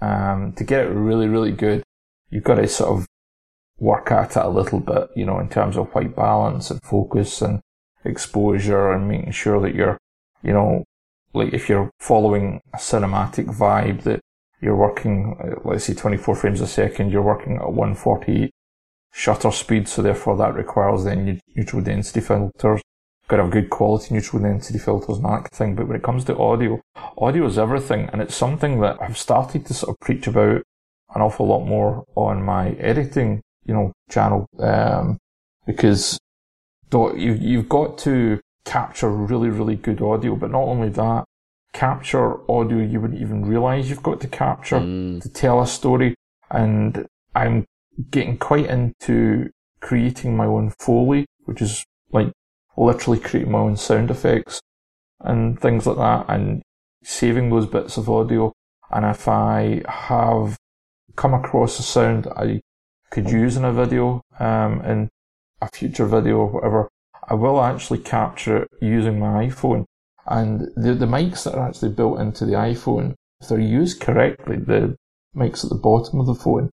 Um, 0.00 0.52
to 0.56 0.64
get 0.64 0.86
it 0.86 0.90
really, 0.90 1.28
really 1.28 1.52
good, 1.52 1.82
you've 2.30 2.44
got 2.44 2.54
to 2.56 2.68
sort 2.68 2.98
of 2.98 3.06
work 3.78 4.10
at 4.10 4.36
it 4.36 4.44
a 4.44 4.48
little 4.48 4.80
bit, 4.80 5.08
you 5.14 5.26
know, 5.26 5.38
in 5.38 5.48
terms 5.48 5.76
of 5.76 5.92
white 5.94 6.14
balance 6.14 6.70
and 6.70 6.80
focus 6.82 7.42
and 7.42 7.60
exposure 8.04 8.92
and 8.92 9.08
making 9.08 9.32
sure 9.32 9.60
that 9.60 9.74
you're, 9.74 9.98
you 10.42 10.52
know, 10.52 10.84
like 11.32 11.52
if 11.52 11.68
you're 11.68 11.90
following 12.00 12.60
a 12.74 12.78
cinematic 12.78 13.46
vibe 13.46 14.02
that 14.02 14.20
you're 14.60 14.76
working, 14.76 15.36
uh, 15.42 15.60
let's 15.64 15.84
say 15.84 15.94
24 15.94 16.36
frames 16.36 16.60
a 16.60 16.66
second, 16.66 17.10
you're 17.10 17.22
working 17.22 17.56
at 17.56 17.72
148 17.72 18.50
shutter 19.12 19.50
speed, 19.50 19.88
so 19.88 20.02
therefore 20.02 20.36
that 20.36 20.54
requires 20.54 21.04
then 21.04 21.40
neutral 21.54 21.82
density 21.82 22.20
filters. 22.20 22.80
Got 23.28 23.36
to 23.36 23.42
have 23.44 23.52
good 23.52 23.70
quality 23.70 24.14
neutral 24.14 24.42
density 24.42 24.78
filters 24.78 25.16
and 25.16 25.24
that 25.24 25.30
kind 25.30 25.46
of 25.46 25.52
thing. 25.52 25.74
But 25.76 25.86
when 25.86 25.96
it 25.96 26.02
comes 26.02 26.24
to 26.24 26.36
audio, 26.36 26.80
audio 27.16 27.46
is 27.46 27.58
everything, 27.58 28.08
and 28.12 28.20
it's 28.20 28.34
something 28.34 28.80
that 28.80 29.00
I've 29.00 29.18
started 29.18 29.66
to 29.66 29.74
sort 29.74 29.90
of 29.90 30.00
preach 30.00 30.26
about 30.26 30.62
an 31.14 31.22
awful 31.22 31.46
lot 31.46 31.64
more 31.64 32.04
on 32.14 32.42
my 32.42 32.70
editing, 32.70 33.40
you 33.64 33.74
know, 33.74 33.92
channel, 34.08 34.48
um, 34.58 35.18
because 35.66 36.18
you, 36.92 37.32
you've 37.40 37.68
got 37.68 37.98
to 37.98 38.40
capture 38.64 39.10
really, 39.10 39.48
really 39.48 39.76
good 39.76 40.00
audio, 40.02 40.36
but 40.36 40.50
not 40.50 40.62
only 40.62 40.88
that, 40.90 41.24
capture 41.72 42.50
audio 42.50 42.78
you 42.78 43.00
wouldn't 43.00 43.20
even 43.20 43.44
realize 43.44 43.88
you've 43.88 44.02
got 44.02 44.20
to 44.20 44.28
capture 44.28 44.80
mm. 44.80 45.22
to 45.22 45.28
tell 45.28 45.60
a 45.60 45.66
story. 45.66 46.14
And 46.50 47.06
I'm 47.34 47.64
getting 48.10 48.38
quite 48.38 48.66
into 48.66 49.50
creating 49.80 50.36
my 50.36 50.46
own 50.46 50.72
Foley, 50.78 51.26
which 51.44 51.62
is 51.62 51.84
like 52.12 52.32
literally 52.76 53.18
creating 53.18 53.52
my 53.52 53.58
own 53.58 53.76
sound 53.76 54.10
effects 54.10 54.60
and 55.20 55.60
things 55.60 55.86
like 55.86 55.96
that 55.96 56.26
and 56.28 56.62
saving 57.02 57.50
those 57.50 57.66
bits 57.66 57.96
of 57.96 58.08
audio. 58.08 58.52
And 58.90 59.04
if 59.04 59.28
I 59.28 59.82
have 59.88 60.56
come 61.16 61.34
across 61.34 61.78
a 61.78 61.82
sound 61.82 62.26
I 62.36 62.60
could 63.10 63.30
use 63.30 63.56
in 63.56 63.64
a 63.64 63.72
video, 63.72 64.22
um, 64.38 64.80
and 64.80 65.08
a 65.60 65.68
future 65.68 66.06
video 66.06 66.36
or 66.36 66.46
whatever, 66.46 66.88
I 67.28 67.34
will 67.34 67.60
actually 67.62 67.98
capture 67.98 68.62
it 68.62 68.68
using 68.80 69.18
my 69.18 69.46
iPhone. 69.46 69.84
And 70.26 70.68
the, 70.76 70.94
the 70.94 71.06
mics 71.06 71.44
that 71.44 71.54
are 71.54 71.68
actually 71.68 71.92
built 71.92 72.20
into 72.20 72.44
the 72.46 72.52
iPhone, 72.52 73.14
if 73.40 73.48
they're 73.48 73.58
used 73.58 74.00
correctly, 74.00 74.56
the 74.56 74.96
mics 75.34 75.64
at 75.64 75.70
the 75.70 75.76
bottom 75.76 76.20
of 76.20 76.26
the 76.26 76.34
phone, 76.34 76.70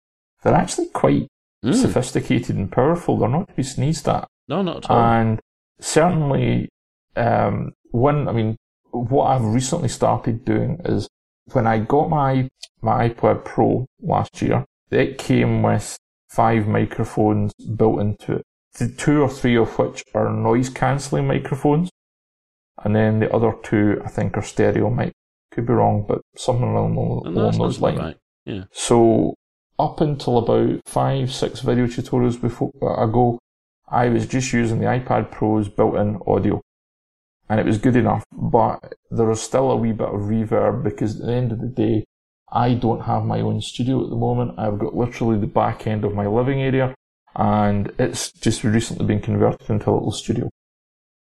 they're 0.48 0.60
actually 0.60 0.88
quite 0.88 1.28
mm. 1.64 1.74
sophisticated 1.74 2.56
and 2.56 2.72
powerful. 2.72 3.18
They're 3.18 3.30
not 3.30 3.50
to 3.50 3.54
be 3.54 3.64
sneezed 3.64 4.08
at. 4.08 4.28
No, 4.48 4.62
not 4.62 4.86
at 4.86 4.90
all. 4.90 4.98
And 4.98 5.40
certainly, 5.80 6.70
um, 7.16 7.74
one, 7.92 8.28
I 8.28 8.32
mean, 8.32 8.56
what 8.92 9.26
I've 9.26 9.46
recently 9.46 9.90
started 9.90 10.46
doing 10.46 10.80
is 10.86 11.08
when 11.54 11.68
I 11.68 11.80
got 11.80 12.10
my, 12.10 12.50
my 12.82 13.10
iPad 13.10 13.44
Pro 13.44 13.86
last 14.02 14.42
year, 14.42 14.66
it 14.90 15.18
came 15.18 15.62
with 15.62 15.98
five 16.30 16.68
microphones 16.68 17.54
built 17.54 18.00
into 18.00 18.38
it 18.38 18.46
the 18.78 18.88
two 18.88 19.22
or 19.22 19.30
three 19.30 19.58
of 19.58 19.78
which 19.80 20.04
are 20.14 20.32
noise 20.32 20.70
cancelling 20.70 21.28
microphones, 21.28 21.90
and 22.84 22.96
then 22.96 23.20
the 23.20 23.34
other 23.34 23.54
two 23.64 24.02
I 24.06 24.10
think 24.10 24.38
are 24.38 24.44
stereo 24.44 24.90
mic. 24.90 25.14
Could 25.52 25.66
be 25.66 25.74
wrong, 25.74 26.06
but 26.08 26.22
something 26.36 26.68
along, 26.68 26.96
along 26.98 27.58
those 27.58 27.80
lines. 27.80 27.98
Right. 28.00 28.18
Yeah. 28.46 28.64
So 28.72 29.34
up 29.80 30.02
until 30.02 30.38
about 30.40 30.82
five, 30.86 31.32
six 31.32 31.62
video 31.62 31.86
tutorials 31.86 32.40
before 32.40 32.72
uh, 32.82 33.04
ago, 33.04 33.40
I 33.88 34.10
was 34.10 34.26
just 34.28 34.52
using 34.54 34.80
the 34.80 34.86
iPad 34.86 35.32
Pro's 35.32 35.70
built-in 35.70 36.20
audio, 36.28 36.62
and 37.50 37.60
it 37.60 37.66
was 37.66 37.78
good 37.78 37.96
enough. 37.96 38.24
But 38.32 38.96
there 39.12 39.26
was 39.26 39.42
still 39.42 39.72
a 39.72 39.76
wee 39.76 39.94
bit 39.94 40.10
of 40.10 40.22
reverb 40.22 40.84
because 40.84 41.20
at 41.20 41.28
the 41.28 41.34
end 41.34 41.52
of 41.52 41.62
the 41.62 41.68
day, 41.68 42.06
I 42.52 42.74
don't 42.74 43.02
have 43.02 43.24
my 43.26 43.42
own 43.42 43.62
studio 43.62 44.04
at 44.04 44.10
the 44.10 44.16
moment. 44.16 44.58
I've 44.58 44.80
got 44.80 44.96
literally 44.96 45.40
the 45.40 45.48
back 45.48 45.86
end 45.86 46.06
of 46.06 46.14
my 46.14 46.28
living 46.28 46.62
area 46.62 46.96
and 47.36 47.92
it's 48.00 48.32
just 48.32 48.64
recently 48.64 49.06
been 49.06 49.20
converted 49.22 49.70
into 49.70 49.90
a 49.90 49.94
little 49.94 50.12
studio. 50.12 50.50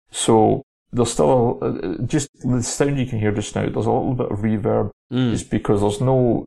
So 0.09 0.63
there's 0.91 1.11
still 1.11 1.59
a, 1.61 2.01
just 2.03 2.29
the 2.39 2.63
sound 2.63 2.97
you 2.97 3.05
can 3.05 3.19
hear 3.19 3.33
just 3.33 3.55
now. 3.55 3.63
There's 3.63 3.85
a 3.85 3.91
little 3.91 4.13
bit 4.13 4.31
of 4.31 4.39
reverb 4.39 4.91
Mm. 5.11 5.31
just 5.31 5.49
because 5.49 5.79
there's 5.79 6.01
no 6.01 6.45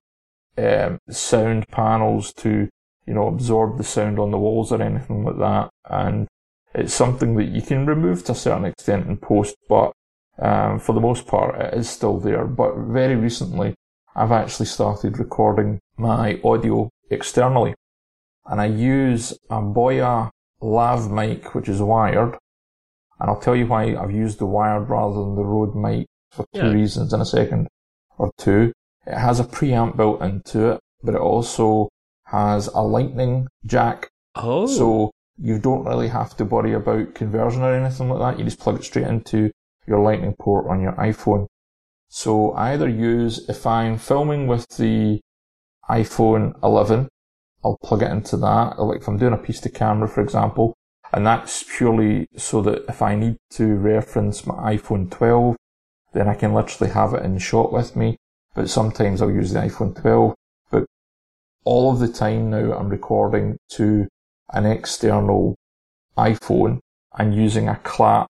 um, 0.61 0.99
sound 1.11 1.69
panels 1.69 2.33
to 2.35 2.69
you 3.07 3.15
know 3.15 3.27
absorb 3.29 3.79
the 3.79 3.85
sound 3.85 4.19
on 4.19 4.31
the 4.31 4.39
walls 4.39 4.73
or 4.73 4.83
anything 4.83 5.25
like 5.25 5.39
that, 5.39 5.71
and 5.89 6.29
it's 6.75 6.95
something 6.95 7.35
that 7.37 7.49
you 7.49 7.63
can 7.63 7.87
remove 7.87 8.25
to 8.25 8.33
a 8.33 8.35
certain 8.47 8.65
extent 8.67 9.07
in 9.09 9.17
post, 9.17 9.57
but 9.69 9.93
um, 10.39 10.79
for 10.79 10.93
the 10.93 11.01
most 11.01 11.27
part 11.27 11.61
it 11.61 11.75
is 11.75 11.89
still 11.89 12.19
there. 12.19 12.45
But 12.47 12.77
very 12.77 13.17
recently, 13.17 13.75
I've 14.15 14.33
actually 14.33 14.67
started 14.67 15.19
recording 15.19 15.81
my 15.97 16.41
audio 16.45 16.89
externally, 17.11 17.75
and 18.47 18.61
I 18.61 18.67
use 18.67 19.33
a 19.51 19.61
Boya 19.61 20.31
lav 20.61 21.11
mic 21.11 21.55
which 21.55 21.69
is 21.69 21.81
wired, 21.83 22.37
and 23.19 23.31
I'll 23.31 23.41
tell 23.41 23.57
you 23.57 23.67
why 23.67 23.97
I've 23.97 24.13
used 24.13 24.39
the 24.39 24.47
wired 24.47 24.89
rather 24.89 25.15
than 25.15 25.35
the 25.37 25.45
Rode 25.45 25.75
mic 25.75 26.07
for 26.31 26.45
two 26.55 26.67
Yeah. 26.67 26.73
reasons 26.73 27.13
in 27.13 27.21
a 27.21 27.27
second 27.27 27.69
or 28.19 28.31
two. 28.39 28.73
It 29.11 29.19
has 29.19 29.41
a 29.41 29.45
preamp 29.45 29.97
built 29.97 30.23
into 30.23 30.73
it, 30.73 30.81
but 31.03 31.15
it 31.15 31.21
also 31.21 31.89
has 32.27 32.69
a 32.69 32.81
lightning 32.81 33.49
jack, 33.67 34.09
Oh. 34.37 34.67
so 34.67 35.11
you 35.37 35.59
don't 35.59 35.85
really 35.85 36.09
have 36.09 36.37
to 36.37 36.45
worry 36.45 36.73
about 36.75 37.15
conversion 37.15 37.63
or 37.63 37.75
anything 37.75 38.09
like 38.09 38.21
that. 38.21 38.39
You 38.39 38.45
just 38.45 38.61
plug 38.61 38.77
it 38.79 38.85
straight 38.85 39.09
into 39.09 39.51
your 39.87 40.01
lightning 40.01 40.35
port 40.39 40.67
on 40.69 40.81
your 40.81 40.93
iPhone. 40.93 41.47
So 42.09 42.53
I 42.53 42.73
either 42.73 42.89
use, 42.89 43.49
if 43.49 43.67
I'm 43.67 43.99
filming 43.99 44.47
with 44.47 44.67
the 44.77 45.21
iPhone 45.89 46.55
11, 46.63 47.09
I'll 47.65 47.79
plug 47.83 48.03
it 48.03 48.11
into 48.13 48.37
that. 48.37 48.79
Like 48.79 49.01
if 49.01 49.09
I'm 49.09 49.19
doing 49.19 49.33
a 49.33 49.39
piece 49.39 49.61
to 49.63 49.69
camera, 49.71 50.09
for 50.09 50.21
example, 50.21 50.75
and 51.13 51.27
that's 51.27 51.65
purely 51.77 52.29
so 52.37 52.63
that 52.63 52.85
if 52.89 53.03
I 53.03 53.17
need 53.17 53.37
to 53.53 53.75
reference 53.75 54.47
my 54.47 54.77
iPhone 54.77 55.11
12, 55.11 55.57
then 56.13 56.29
I 56.29 56.35
can 56.35 56.55
literally 56.55 56.93
have 56.93 57.15
it 57.15 57.25
in 57.25 57.39
shot 57.39 57.73
with 57.73 57.97
me. 57.97 58.17
But 58.55 58.69
sometimes 58.69 59.23
I'll 59.23 59.31
use 59.31 59.53
the 59.53 59.61
iPhone 59.61 60.01
12. 60.01 60.35
But 60.71 60.87
all 61.65 61.93
of 61.93 61.99
the 61.99 62.09
time 62.09 62.51
now 62.51 62.73
I'm 62.73 62.89
recording 62.89 63.59
to 63.71 64.09
an 64.53 64.67
external 64.67 65.57
iPhone 66.17 66.81
and 67.19 67.35
using 67.35 67.69
a 67.69 67.77
clap 67.77 68.27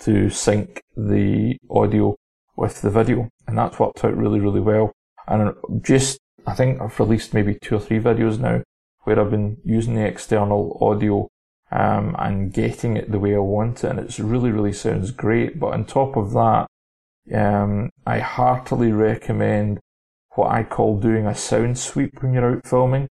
to 0.00 0.30
sync 0.30 0.80
the 0.96 1.56
audio 1.70 2.16
with 2.56 2.82
the 2.82 2.90
video. 2.90 3.28
And 3.46 3.56
that's 3.56 3.78
worked 3.78 4.04
out 4.04 4.16
really, 4.16 4.40
really 4.40 4.60
well. 4.60 4.92
And 5.26 5.54
just, 5.82 6.18
I 6.46 6.54
think 6.54 6.80
I've 6.80 6.98
released 6.98 7.34
maybe 7.34 7.56
two 7.62 7.76
or 7.76 7.80
three 7.80 8.00
videos 8.00 8.38
now 8.38 8.62
where 9.04 9.18
I've 9.18 9.30
been 9.30 9.58
using 9.64 9.94
the 9.94 10.06
external 10.06 10.78
audio 10.80 11.28
um, 11.70 12.14
and 12.18 12.52
getting 12.52 12.96
it 12.96 13.10
the 13.10 13.18
way 13.18 13.34
I 13.34 13.38
want 13.38 13.84
it. 13.84 13.90
And 13.90 13.98
it's 13.98 14.20
really, 14.20 14.50
really 14.50 14.72
sounds 14.72 15.10
great. 15.10 15.58
But 15.58 15.72
on 15.72 15.84
top 15.84 16.16
of 16.16 16.32
that, 16.32 16.66
um, 17.32 17.90
I 18.06 18.18
heartily 18.18 18.92
recommend 18.92 19.80
what 20.34 20.50
I 20.50 20.64
call 20.64 20.98
doing 20.98 21.26
a 21.26 21.34
sound 21.34 21.78
sweep 21.78 22.22
when 22.22 22.32
you're 22.32 22.56
out 22.56 22.66
filming. 22.66 23.08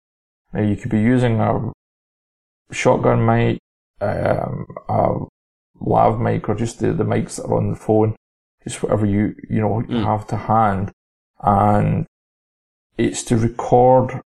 Now 0.52 0.62
you 0.62 0.76
could 0.76 0.90
be 0.90 1.00
using 1.00 1.40
a 1.40 1.72
shotgun 2.70 3.24
mic, 3.24 3.58
um, 4.00 4.66
a 4.88 5.14
lav 5.80 6.20
mic, 6.20 6.48
or 6.48 6.54
just 6.54 6.80
the, 6.80 6.92
the 6.92 7.04
mics 7.04 7.36
that 7.36 7.44
are 7.46 7.56
on 7.56 7.70
the 7.70 7.76
phone, 7.76 8.14
just 8.64 8.82
whatever 8.82 9.06
you 9.06 9.34
you 9.48 9.60
know 9.60 9.80
you 9.80 9.96
Mm. 9.96 10.04
have 10.04 10.26
to 10.28 10.36
hand, 10.36 10.92
and 11.42 12.06
it's 12.98 13.22
to 13.24 13.36
record 13.36 14.20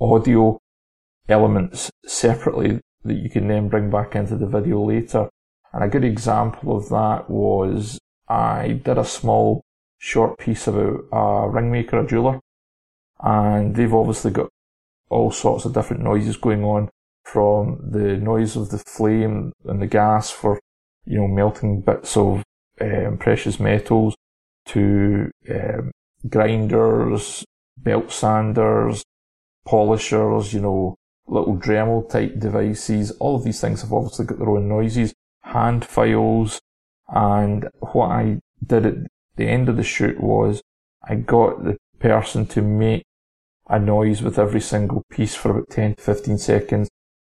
audio 0.00 0.58
elements 1.28 1.90
separately 2.06 2.80
that 3.04 3.14
you 3.14 3.30
can 3.30 3.48
then 3.48 3.68
bring 3.68 3.90
back 3.90 4.14
into 4.14 4.36
the 4.36 4.46
video 4.46 4.82
later. 4.82 5.28
And 5.72 5.84
a 5.84 5.88
good 5.88 6.04
example 6.04 6.76
of 6.76 6.88
that 6.88 7.28
was 7.28 7.98
I 8.28 8.80
did 8.84 8.98
a 8.98 9.04
small 9.04 9.62
short 9.98 10.38
piece 10.38 10.66
about 10.66 11.04
a 11.12 11.48
ringmaker, 11.50 12.04
a 12.04 12.06
jeweler, 12.06 12.40
and 13.20 13.74
they've 13.74 13.92
obviously 13.92 14.30
got 14.30 14.48
all 15.10 15.30
sorts 15.30 15.64
of 15.64 15.72
different 15.72 16.02
noises 16.02 16.36
going 16.36 16.64
on 16.64 16.90
from 17.24 17.78
the 17.82 18.16
noise 18.16 18.56
of 18.56 18.70
the 18.70 18.78
flame 18.78 19.52
and 19.64 19.82
the 19.82 19.86
gas 19.86 20.30
for, 20.30 20.60
you 21.04 21.18
know, 21.18 21.28
melting 21.28 21.80
bits 21.80 22.16
of 22.16 22.42
um, 22.80 23.18
precious 23.18 23.58
metals 23.58 24.14
to 24.66 25.30
um, 25.50 25.90
grinders, 26.28 27.44
belt 27.76 28.10
sanders, 28.12 29.02
polishers, 29.66 30.52
you 30.52 30.60
know, 30.60 30.94
little 31.26 31.56
Dremel 31.56 32.08
type 32.08 32.38
devices. 32.38 33.10
All 33.12 33.36
of 33.36 33.44
these 33.44 33.60
things 33.60 33.82
have 33.82 33.92
obviously 33.92 34.26
got 34.26 34.38
their 34.38 34.48
own 34.50 34.68
noises, 34.68 35.12
hand 35.42 35.84
files, 35.84 36.60
and 37.08 37.68
what 37.80 38.10
I 38.10 38.38
did 38.64 38.86
at 38.86 38.94
the 39.36 39.46
end 39.48 39.68
of 39.68 39.76
the 39.76 39.82
shoot 39.82 40.20
was 40.20 40.62
I 41.08 41.14
got 41.16 41.64
the 41.64 41.76
person 42.00 42.46
to 42.46 42.62
make 42.62 43.04
a 43.68 43.78
noise 43.78 44.22
with 44.22 44.38
every 44.38 44.60
single 44.60 45.04
piece 45.10 45.34
for 45.34 45.50
about 45.50 45.70
10 45.70 45.94
to 45.96 46.02
15 46.02 46.38
seconds 46.38 46.88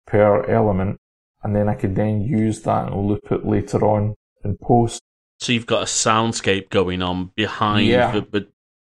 per 0.08 0.44
element, 0.50 0.98
and 1.44 1.56
then 1.56 1.70
I 1.70 1.76
could 1.76 1.96
then 1.96 2.22
use 2.22 2.62
that 2.64 2.88
and 2.92 3.08
loop 3.08 3.32
it 3.32 3.46
later 3.46 3.86
on 3.86 4.16
in 4.44 4.58
post. 4.58 5.00
So 5.40 5.52
you've 5.52 5.66
got 5.68 5.82
a 5.84 5.86
soundscape 5.86 6.70
going 6.70 7.02
on 7.02 7.32
behind 7.36 7.88
Yeah. 7.88 8.12
the, 8.12 8.22
but 8.22 8.48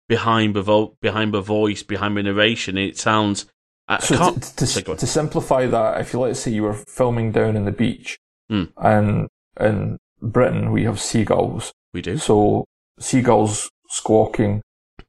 behind 0.09 0.55
the 0.55 0.63
vo- 0.63 0.97
behind 1.01 1.33
the 1.33 1.41
voice, 1.41 1.83
behind 1.83 2.17
the 2.17 2.23
narration. 2.23 2.77
It 2.79 2.99
sounds. 2.99 3.47
I, 3.89 3.99
So 3.99 4.33
to, 4.35 4.57
to, 4.57 4.67
so 4.67 4.95
to 4.95 5.07
simplify 5.07 5.67
that, 5.67 6.01
if 6.01 6.13
you 6.13 6.21
let's 6.21 6.41
say 6.41 6.51
you 6.53 6.63
were 6.63 6.75
filming 6.75 7.33
down 7.33 7.57
in 7.57 7.65
the 7.65 7.73
beach, 7.73 8.19
Hmm. 8.49 8.65
and 8.77 9.29
in 9.59 9.99
Britain 10.23 10.71
we 10.71 10.85
have 10.85 11.01
seagulls, 11.01 11.73
we 11.93 12.01
do. 12.01 12.17
so 12.17 12.65
seagulls 12.99 13.71
squawking, 13.89 14.63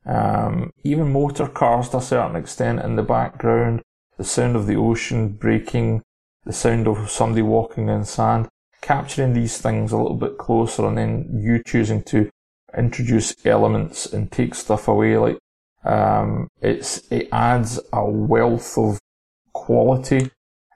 um, 0.06 0.72
even 0.84 1.14
motor 1.14 1.48
cars 1.48 1.90
to 1.90 1.98
a 1.98 2.02
certain 2.02 2.36
extent 2.36 2.82
in 2.82 2.96
the 2.96 3.04
background, 3.04 3.82
the 4.18 4.24
sound 4.24 4.56
of 4.56 4.68
the 4.68 4.76
ocean 4.76 5.30
breaking, 5.30 6.02
the 6.46 6.54
sound 6.54 6.88
of 6.88 7.10
somebody 7.10 7.42
walking 7.42 7.90
in 7.90 8.04
sand, 8.04 8.48
capturing 8.82 9.34
these 9.34 9.60
things 9.60 9.92
a 9.92 9.98
little 9.98 10.18
bit 10.18 10.38
closer 10.38 10.86
and 10.86 10.98
then 10.98 11.40
you 11.42 11.62
choosing 11.66 12.04
to 12.04 12.30
introduce 12.78 13.34
elements 13.46 14.12
and 14.12 14.32
take 14.32 14.56
stuff 14.56 14.88
away 14.88 15.18
like 15.18 15.38
um, 15.86 16.48
it's 16.62 17.00
it 17.12 17.28
adds 17.32 17.80
a 17.92 18.06
wealth 18.06 18.78
of 18.78 19.00
quality 19.54 20.30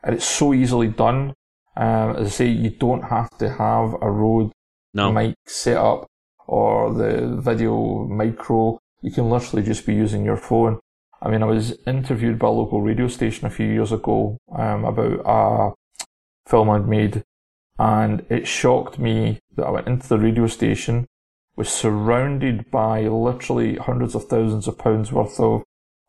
and 0.04 0.16
it's 0.16 0.26
so 0.26 0.54
easily 0.54 0.88
done. 0.88 1.34
Um, 1.78 2.16
as 2.16 2.28
I 2.28 2.30
say, 2.32 2.48
you 2.48 2.72
don't 2.72 3.04
have 3.04 3.38
to 3.38 3.50
have 3.50 3.94
a 4.02 4.10
Rode 4.10 4.52
No. 4.96 5.12
mic 5.12 5.36
set 5.46 5.78
up 5.78 6.08
or 6.48 6.92
the 6.92 7.40
VideoMicro. 7.40 8.80
You 9.02 9.12
can 9.12 9.30
literally 9.30 9.64
just 9.64 9.86
be 9.86 9.94
using 9.94 10.26
your 10.26 10.38
phone. 10.38 10.80
I 11.22 11.30
mean, 11.30 11.44
I 11.44 11.46
was 11.46 11.78
interviewed 11.86 12.40
by 12.40 12.48
a 12.48 12.52
local 12.52 12.82
radio 12.82 13.08
station 13.08 13.46
a 13.46 13.52
few 13.52 13.68
years 13.68 13.92
ago 13.92 14.38
um, 14.56 14.86
about 14.86 15.22
a 15.26 16.50
film 16.50 16.70
I'd 16.72 16.88
made, 16.88 17.24
and 17.78 18.26
it 18.30 18.48
shocked 18.48 18.98
me 18.98 19.40
that 19.56 19.68
I 19.68 19.72
went 19.72 19.88
into 19.88 20.08
the 20.08 20.18
radio 20.18 20.48
station, 20.48 21.06
was 21.56 21.70
surrounded 21.70 22.72
by 22.72 23.02
literally 23.02 23.76
hundreds 23.76 24.16
of 24.16 24.26
thousands 24.26 24.68
of 24.68 24.80
pounds 24.80 25.12
worth 25.12 25.40
of 25.40 25.64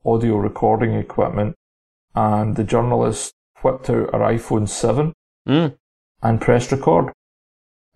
audio 0.05 0.37
recording 0.37 0.95
equipment, 0.95 1.57
and 2.15 2.57
the 2.57 2.65
journalist 2.65 3.35
whipped 3.63 3.91
out 3.91 4.13
her 4.13 4.21
iPhone 4.21 4.69
7 4.69 5.13
Mm. 5.49 5.77
and 6.23 6.41
pressed 6.41 6.73
record. 6.73 7.13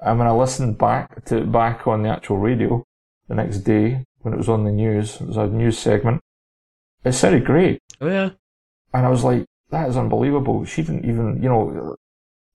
And 0.01 0.19
when 0.19 0.27
I 0.27 0.33
listened 0.33 0.79
back 0.79 1.25
to 1.27 1.45
back 1.45 1.87
on 1.87 2.03
the 2.03 2.09
actual 2.09 2.39
radio 2.39 2.83
the 3.29 3.35
next 3.35 3.59
day 3.59 4.05
when 4.23 4.35
it 4.35 4.39
was 4.39 4.49
on 4.49 4.65
the 4.65 4.73
news, 4.73 5.21
it 5.21 5.27
was 5.29 5.37
a 5.37 5.47
news 5.47 5.79
segment. 5.79 6.21
It 7.05 7.13
sounded 7.13 7.45
great, 7.45 7.81
Oh 8.01 8.09
yeah. 8.09 8.31
and 8.95 9.07
I 9.07 9.11
was 9.11 9.23
like, 9.25 9.45
"That 9.71 9.89
is 9.89 9.97
unbelievable." 9.97 10.65
She 10.65 10.83
didn't 10.83 11.05
even, 11.05 11.43
you 11.43 11.49
know, 11.49 11.97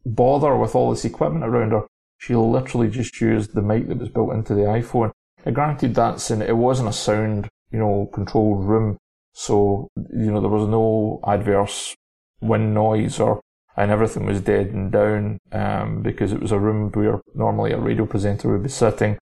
bother 0.06 0.56
with 0.58 0.76
all 0.76 0.90
this 0.90 1.06
equipment 1.06 1.46
around 1.46 1.72
her. 1.72 1.84
She 2.18 2.36
literally 2.36 2.90
just 2.90 3.20
used 3.22 3.54
the 3.54 3.62
mic 3.62 3.88
that 3.88 3.98
was 4.00 4.10
built 4.10 4.34
into 4.34 4.56
the 4.56 4.62
iPhone. 4.62 5.12
Now, 5.46 5.52
granted, 5.52 5.94
that's 5.96 6.32
in, 6.32 6.42
it 6.42 6.58
wasn't 6.58 6.90
a 6.90 6.94
sound, 6.94 7.48
you 7.72 7.80
know, 7.80 8.10
controlled 8.14 8.66
room, 8.66 8.98
so 9.34 9.90
you 9.96 10.32
know 10.32 10.42
there 10.42 10.50
was 10.50 10.68
no 10.68 11.20
adverse 11.26 11.96
wind 12.42 12.74
noise 12.74 13.20
or 13.20 13.42
and 13.78 13.92
everything 13.92 14.26
was 14.26 14.42
dead 14.42 14.68
and 14.68 14.92
down 14.92 15.40
um, 15.52 16.02
because 16.02 16.34
it 16.34 16.42
was 16.42 16.52
a 16.52 16.60
room 16.60 16.92
where 16.92 17.22
normally 17.36 17.72
a 17.72 17.78
radio 17.78 18.06
presenter 18.06 18.52
would 18.52 18.64
be 18.64 18.70
sitting 18.70 19.18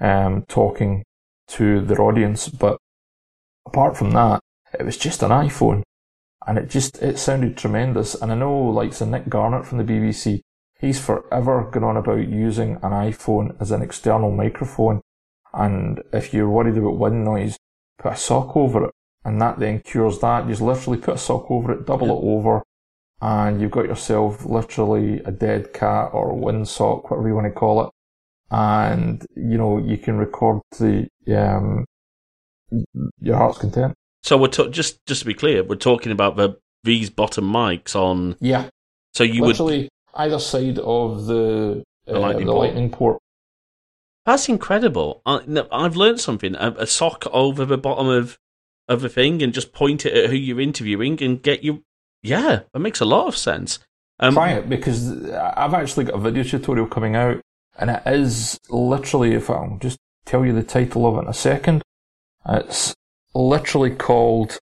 um, 0.00 0.44
talking 0.48 1.04
to 1.48 1.80
their 1.80 2.00
audience. 2.00 2.48
But 2.48 2.78
apart 3.66 3.96
from 3.96 4.12
that, 4.12 4.40
it 4.78 4.84
was 4.84 4.96
just 4.96 5.22
an 5.22 5.30
iPhone, 5.30 5.82
and 6.46 6.58
it 6.58 6.70
just 6.70 7.02
it 7.02 7.18
sounded 7.18 7.56
tremendous. 7.56 8.14
And 8.14 8.32
I 8.32 8.34
know, 8.34 8.58
like, 8.58 8.94
so 8.94 9.04
Nick 9.04 9.28
Garnett 9.28 9.66
from 9.66 9.78
the 9.78 9.84
BBC, 9.84 10.40
he's 10.80 10.98
forever 10.98 11.68
gone 11.70 11.84
on 11.84 11.96
about 11.96 12.28
using 12.28 12.76
an 12.76 12.92
iPhone 12.92 13.60
as 13.60 13.70
an 13.70 13.82
external 13.82 14.30
microphone. 14.30 15.02
And 15.52 16.02
if 16.12 16.32
you're 16.32 16.48
worried 16.48 16.76
about 16.76 16.98
wind 16.98 17.24
noise, 17.24 17.56
put 17.98 18.12
a 18.12 18.16
sock 18.16 18.56
over 18.56 18.84
it 18.84 18.90
and 19.24 19.40
that 19.42 19.58
then 19.58 19.80
cures 19.80 20.18
that. 20.20 20.44
You 20.44 20.50
just 20.50 20.62
literally 20.62 20.98
put 20.98 21.16
a 21.16 21.18
sock 21.18 21.50
over 21.50 21.72
it, 21.72 21.86
double 21.86 22.08
it 22.08 22.24
over, 22.24 22.62
and 23.20 23.60
you've 23.60 23.70
got 23.70 23.86
yourself 23.86 24.44
literally 24.44 25.20
a 25.24 25.32
dead 25.32 25.72
cat 25.72 26.10
or 26.12 26.30
a 26.30 26.34
windsock, 26.34 27.10
whatever 27.10 27.28
you 27.28 27.34
want 27.34 27.46
to 27.46 27.52
call 27.52 27.84
it. 27.84 27.90
And, 28.50 29.24
you 29.36 29.58
know, 29.58 29.78
you 29.78 29.98
can 29.98 30.16
record 30.16 30.62
the, 30.78 31.08
um, 31.36 31.84
your 33.20 33.36
heart's 33.36 33.58
content. 33.58 33.94
So 34.22 34.36
we're 34.36 34.48
to- 34.48 34.70
just 34.70 35.04
just 35.06 35.20
to 35.20 35.26
be 35.26 35.34
clear, 35.34 35.62
we're 35.62 35.76
talking 35.76 36.12
about 36.12 36.36
the 36.36 36.58
these 36.84 37.10
bottom 37.10 37.44
mics 37.50 37.94
on. 37.94 38.36
Yeah. 38.40 38.68
So 39.14 39.24
you 39.24 39.42
would 39.42 39.48
literally 39.58 39.88
either 40.14 40.38
side 40.38 40.78
of 40.78 41.26
the, 41.26 41.82
uh, 42.06 42.12
The 42.12 42.18
lightning 42.18 42.46
the 42.46 42.52
port. 42.52 42.66
lightning 42.66 42.90
port. 42.90 43.18
That's 44.26 44.48
incredible. 44.48 45.22
I, 45.24 45.40
I've 45.72 45.96
learned 45.96 46.20
something. 46.20 46.54
A, 46.56 46.72
a 46.78 46.86
sock 46.86 47.26
over 47.32 47.64
the 47.64 47.78
bottom 47.78 48.08
of 48.08 48.38
of 48.88 49.04
a 49.04 49.08
thing 49.08 49.42
and 49.42 49.52
just 49.52 49.72
point 49.72 50.06
it 50.06 50.14
at 50.14 50.30
who 50.30 50.36
you're 50.36 50.60
interviewing 50.60 51.22
and 51.22 51.42
get 51.42 51.62
you. 51.64 51.82
Yeah, 52.22 52.60
that 52.72 52.78
makes 52.78 53.00
a 53.00 53.04
lot 53.04 53.28
of 53.28 53.36
sense. 53.36 53.78
Um, 54.20 54.34
Try 54.34 54.52
it 54.54 54.68
because 54.68 55.30
I've 55.30 55.74
actually 55.74 56.06
got 56.06 56.16
a 56.16 56.20
video 56.20 56.42
tutorial 56.42 56.86
coming 56.86 57.14
out 57.14 57.40
and 57.78 57.90
it 57.90 58.02
is 58.06 58.58
literally, 58.68 59.34
if 59.34 59.48
I'll 59.48 59.78
just 59.80 59.98
tell 60.24 60.44
you 60.44 60.52
the 60.52 60.64
title 60.64 61.06
of 61.06 61.16
it 61.16 61.22
in 61.22 61.28
a 61.28 61.34
second, 61.34 61.82
it's 62.48 62.94
literally 63.34 63.94
called 63.94 64.58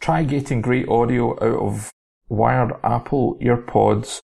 Try 0.00 0.24
Getting 0.24 0.62
Great 0.62 0.88
Audio 0.88 1.32
Out 1.34 1.60
of 1.60 1.90
Wired 2.28 2.72
Apple 2.82 3.36
EarPods, 3.40 4.20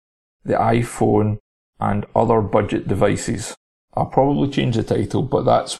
the 0.46 0.54
iPhone, 0.54 1.40
and 1.80 2.06
Other 2.16 2.42
Budget 2.42 2.88
Devices. 2.88 3.56
I'll 3.94 4.06
probably 4.06 4.50
change 4.50 4.76
the 4.76 4.84
title, 4.84 5.24
but 5.24 5.44
that's 5.44 5.78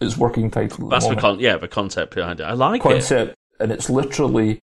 its 0.00 0.16
working 0.16 0.50
title. 0.50 0.86
At 0.86 0.90
That's 0.90 1.08
the 1.08 1.14
the 1.16 1.20
con- 1.20 1.40
yeah 1.40 1.56
the 1.56 1.68
concept 1.68 2.14
behind 2.14 2.40
it. 2.40 2.44
I 2.44 2.52
like 2.52 2.80
it. 2.80 2.84
concept, 2.84 3.34
and 3.58 3.72
it's 3.72 3.90
literally, 3.90 4.60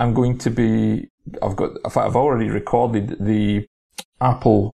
I'm 0.00 0.14
going 0.14 0.38
to 0.38 0.50
be, 0.50 1.08
I've 1.42 1.56
got, 1.56 1.70
in 1.84 1.90
fact, 1.90 1.96
I've 2.06 2.16
already 2.16 2.48
recorded 2.50 3.16
the 3.24 3.66
Apple 4.20 4.72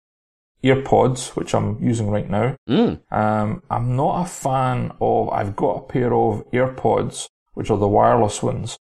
EarPods, 0.63 1.36
which 1.36 1.53
I'm 1.53 1.77
using 1.82 2.10
right 2.10 2.29
now. 2.29 2.56
Mm. 2.69 2.99
Um, 3.12 3.63
I'm 3.69 3.95
not 3.95 4.21
a 4.25 4.29
fan 4.29 4.91
of, 5.01 5.29
I've 5.29 5.56
got 5.56 5.77
a 5.77 5.82
pair 5.82 6.13
of 6.13 6.49
AirPods, 6.51 7.27
which 7.53 7.69
are 7.69 7.77
the 7.77 7.88
wireless 7.88 8.41
ones, 8.41 8.77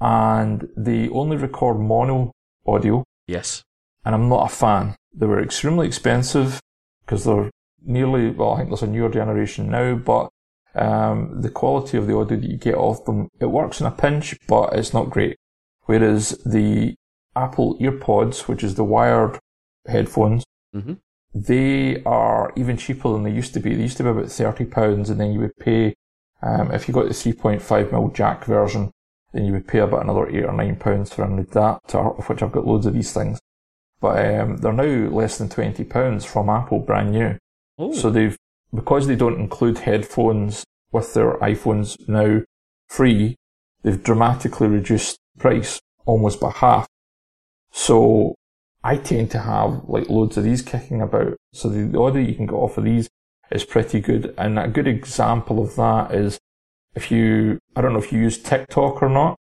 and 0.00 0.68
they 0.76 1.08
only 1.10 1.36
record 1.36 1.78
mono 1.78 2.32
audio, 2.66 3.04
Yes. 3.26 3.62
and 4.04 4.14
I'm 4.14 4.28
not 4.28 4.50
a 4.50 4.54
fan. 4.54 4.96
They 5.14 5.26
were 5.26 5.42
extremely 5.42 5.86
expensive 5.86 6.60
because 7.04 7.24
they're 7.24 7.50
nearly, 7.84 8.30
well, 8.30 8.52
I 8.54 8.56
think 8.58 8.70
there's 8.70 8.82
a 8.82 8.86
newer 8.86 9.08
generation 9.08 9.70
now, 9.70 9.94
but 9.94 10.28
um, 10.74 11.40
the 11.40 11.50
quality 11.50 11.96
of 11.96 12.06
the 12.08 12.16
audio 12.16 12.36
that 12.38 12.50
you 12.50 12.56
get 12.56 12.74
off 12.74 13.04
them, 13.04 13.28
it 13.40 13.46
works 13.46 13.80
in 13.80 13.86
a 13.86 13.90
pinch, 13.92 14.36
but 14.48 14.72
it's 14.74 14.92
not 14.92 15.10
great. 15.10 15.36
Whereas 15.86 16.30
the 16.44 16.94
Apple 17.36 17.76
EarPods, 17.78 18.48
which 18.48 18.62
is 18.64 18.74
the 18.74 18.84
wired 18.84 19.38
headphones, 19.86 20.44
Mhm. 20.74 20.98
they 21.34 22.02
are 22.04 22.52
even 22.56 22.76
cheaper 22.76 23.12
than 23.12 23.24
they 23.24 23.30
used 23.30 23.54
to 23.54 23.60
be. 23.60 23.74
They 23.74 23.82
used 23.82 23.96
to 23.98 24.04
be 24.04 24.10
about 24.10 24.30
thirty 24.30 24.64
pounds, 24.64 25.10
and 25.10 25.20
then 25.20 25.32
you 25.32 25.40
would 25.40 25.56
pay 25.56 25.94
um, 26.42 26.70
if 26.72 26.86
you 26.86 26.94
got 26.94 27.08
the 27.08 27.14
three 27.14 27.32
point 27.32 27.62
five 27.62 27.88
mm 27.88 28.12
jack 28.14 28.44
version, 28.44 28.90
then 29.32 29.46
you 29.46 29.52
would 29.52 29.66
pay 29.66 29.78
about 29.78 30.02
another 30.02 30.28
eight 30.28 30.44
or 30.44 30.52
nine 30.52 30.76
pounds 30.76 31.12
for 31.12 31.24
an 31.24 31.38
adapter, 31.38 31.98
of 31.98 32.28
which 32.28 32.42
I've 32.42 32.52
got 32.52 32.66
loads 32.66 32.86
of 32.86 32.92
these 32.92 33.12
things. 33.12 33.40
But 34.00 34.18
um, 34.34 34.58
they're 34.58 34.72
now 34.72 35.08
less 35.10 35.38
than 35.38 35.48
twenty 35.48 35.84
pounds 35.84 36.24
from 36.24 36.50
Apple, 36.50 36.80
brand 36.80 37.12
new. 37.12 37.38
Ooh. 37.80 37.94
So 37.94 38.10
they've 38.10 38.36
because 38.74 39.06
they 39.06 39.16
don't 39.16 39.40
include 39.40 39.78
headphones 39.78 40.64
with 40.92 41.14
their 41.14 41.38
iPhones 41.38 41.96
now 42.08 42.42
free, 42.88 43.36
they've 43.82 44.02
dramatically 44.02 44.68
reduced 44.68 45.18
price 45.38 45.80
almost 46.06 46.40
by 46.40 46.50
half. 46.50 46.86
So 47.72 48.34
I 48.82 48.96
tend 48.96 49.30
to 49.32 49.40
have 49.40 49.82
like 49.88 50.08
loads 50.08 50.36
of 50.36 50.44
these 50.44 50.62
kicking 50.62 51.00
about. 51.00 51.36
So 51.52 51.68
the, 51.68 51.84
the 51.84 51.98
audio 51.98 52.22
you 52.22 52.34
can 52.34 52.46
get 52.46 52.54
off 52.54 52.78
of 52.78 52.84
these 52.84 53.08
is 53.50 53.64
pretty 53.64 54.00
good. 54.00 54.34
And 54.38 54.58
a 54.58 54.68
good 54.68 54.86
example 54.86 55.62
of 55.62 55.74
that 55.76 56.14
is 56.14 56.38
if 56.94 57.10
you, 57.10 57.58
I 57.74 57.80
don't 57.80 57.92
know 57.92 57.98
if 57.98 58.12
you 58.12 58.20
use 58.20 58.38
TikTok 58.38 59.02
or 59.02 59.08
not. 59.08 59.36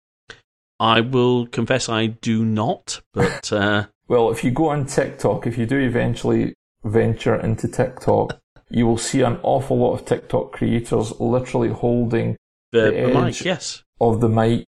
I 0.79 1.01
will 1.01 1.45
confess 1.47 1.89
I 1.89 2.07
do 2.07 2.43
not, 2.45 3.01
but 3.13 3.51
uh, 3.53 3.85
Well, 4.07 4.31
if 4.31 4.43
you 4.43 4.51
go 4.51 4.69
on 4.69 4.85
TikTok, 4.85 5.45
if 5.45 5.57
you 5.57 5.65
do 5.65 5.77
eventually 5.77 6.55
venture 6.83 7.35
into 7.35 7.67
TikTok, 7.67 8.39
you 8.69 8.87
will 8.87 8.97
see 8.97 9.21
an 9.21 9.37
awful 9.43 9.77
lot 9.77 9.93
of 9.93 10.05
TikTok 10.05 10.53
creators 10.53 11.19
literally 11.19 11.69
holding 11.69 12.37
the, 12.71 12.91
The 12.91 13.13
the 13.13 13.21
mic, 13.21 13.45
yes. 13.45 13.83
of 13.99 14.21
the 14.21 14.29
mic 14.29 14.65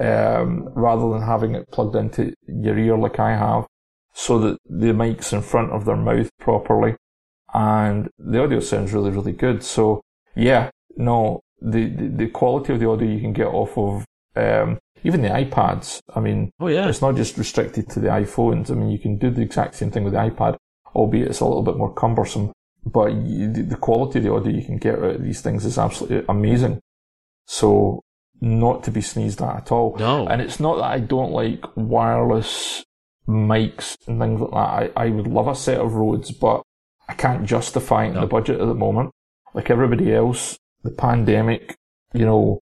um, 0.00 0.68
rather 0.74 1.10
than 1.10 1.22
having 1.22 1.54
it 1.54 1.70
plugged 1.70 1.94
into 1.94 2.32
your 2.46 2.78
ear 2.78 2.96
like 2.96 3.18
I 3.18 3.36
have, 3.36 3.66
so 4.12 4.38
that 4.38 4.58
the 4.68 4.92
mic's 4.92 5.32
in 5.32 5.42
front 5.42 5.72
of 5.72 5.84
their 5.84 5.96
mouth 5.96 6.30
properly, 6.38 6.96
and 7.54 8.08
the 8.18 8.42
audio 8.42 8.60
sounds 8.60 8.92
really 8.92 9.10
really 9.10 9.32
good. 9.32 9.62
So 9.62 10.02
yeah, 10.34 10.70
no, 10.96 11.40
the 11.60 11.88
the, 11.88 12.08
the 12.08 12.28
quality 12.28 12.72
of 12.72 12.80
the 12.80 12.88
audio 12.88 13.08
you 13.08 13.20
can 13.20 13.32
get 13.32 13.46
off 13.46 13.76
of 13.76 14.04
um, 14.36 14.78
even 15.04 15.22
the 15.22 15.28
iPads. 15.28 16.00
I 16.14 16.20
mean, 16.20 16.50
Oh 16.60 16.68
yeah. 16.68 16.88
it's 16.88 17.00
not 17.02 17.16
just 17.16 17.36
restricted 17.38 17.88
to 17.90 18.00
the 18.00 18.08
iPhones. 18.08 18.70
I 18.70 18.74
mean, 18.74 18.90
you 18.90 18.98
can 18.98 19.16
do 19.18 19.30
the 19.30 19.42
exact 19.42 19.74
same 19.76 19.90
thing 19.90 20.04
with 20.04 20.12
the 20.12 20.18
iPad, 20.18 20.56
albeit 20.94 21.28
it's 21.28 21.40
a 21.40 21.46
little 21.46 21.62
bit 21.62 21.76
more 21.76 21.92
cumbersome. 21.92 22.52
But 22.84 23.12
you, 23.12 23.52
the 23.52 23.62
the 23.62 23.76
quality 23.76 24.18
of 24.18 24.24
the 24.24 24.32
audio 24.32 24.52
you 24.52 24.64
can 24.64 24.78
get 24.78 24.98
out 24.98 25.16
of 25.16 25.22
these 25.22 25.40
things 25.42 25.64
is 25.64 25.78
absolutely 25.78 26.24
amazing. 26.28 26.80
So, 27.46 28.02
not 28.40 28.84
to 28.84 28.90
be 28.90 29.00
sneezed 29.00 29.42
at 29.42 29.56
at 29.56 29.72
all. 29.72 29.96
No. 29.98 30.26
And 30.26 30.40
it's 30.40 30.60
not 30.60 30.76
that 30.76 30.84
I 30.84 31.00
don't 31.00 31.32
like 31.32 31.64
wireless 31.76 32.84
mics 33.28 33.96
and 34.06 34.20
things 34.20 34.40
like 34.40 34.50
that. 34.50 34.92
I, 34.96 35.06
I 35.06 35.10
would 35.10 35.26
love 35.26 35.48
a 35.48 35.54
set 35.54 35.80
of 35.80 35.94
Rodes, 35.94 36.30
but 36.30 36.62
I 37.08 37.14
can't 37.14 37.46
justify 37.46 38.04
it 38.04 38.14
in 38.14 38.20
the 38.20 38.26
budget 38.26 38.60
at 38.60 38.66
the 38.66 38.74
moment. 38.74 39.10
Like 39.52 39.70
everybody 39.70 40.14
else, 40.14 40.58
the 40.82 40.90
pandemic, 40.90 41.76
you 42.14 42.24
know, 42.24 42.60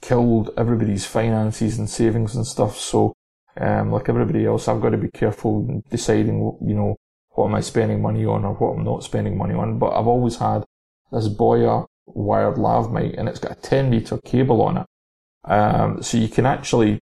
killed 0.00 0.50
everybody's 0.56 1.04
finances 1.04 1.78
and 1.78 1.88
savings 1.88 2.34
and 2.34 2.46
stuff. 2.46 2.78
So, 2.78 3.12
um, 3.56 3.92
like 3.92 4.08
everybody 4.08 4.46
else, 4.46 4.68
I've 4.68 4.80
got 4.80 4.90
to 4.90 4.96
be 4.96 5.10
careful 5.10 5.66
in 5.68 5.82
deciding, 5.90 6.38
you 6.62 6.74
know, 6.74 6.96
what 7.30 7.46
am 7.46 7.54
I 7.54 7.60
spending 7.60 8.00
money 8.00 8.24
on 8.24 8.44
or 8.44 8.54
what 8.54 8.78
I'm 8.78 8.84
not 8.84 9.04
spending 9.04 9.36
money 9.36 9.54
on. 9.54 9.78
But 9.78 9.92
I've 9.92 10.06
always 10.06 10.36
had 10.36 10.64
this 11.12 11.28
Boya 11.28 11.86
wired 12.06 12.58
lav 12.58 12.90
mic 12.90 13.14
and 13.16 13.28
it's 13.28 13.38
got 13.38 13.52
a 13.52 13.60
10 13.60 13.90
meter 13.90 14.18
cable 14.24 14.62
on 14.62 14.78
it. 14.78 14.86
Um, 15.44 16.02
so 16.02 16.18
you 16.18 16.28
can 16.28 16.46
actually 16.46 17.00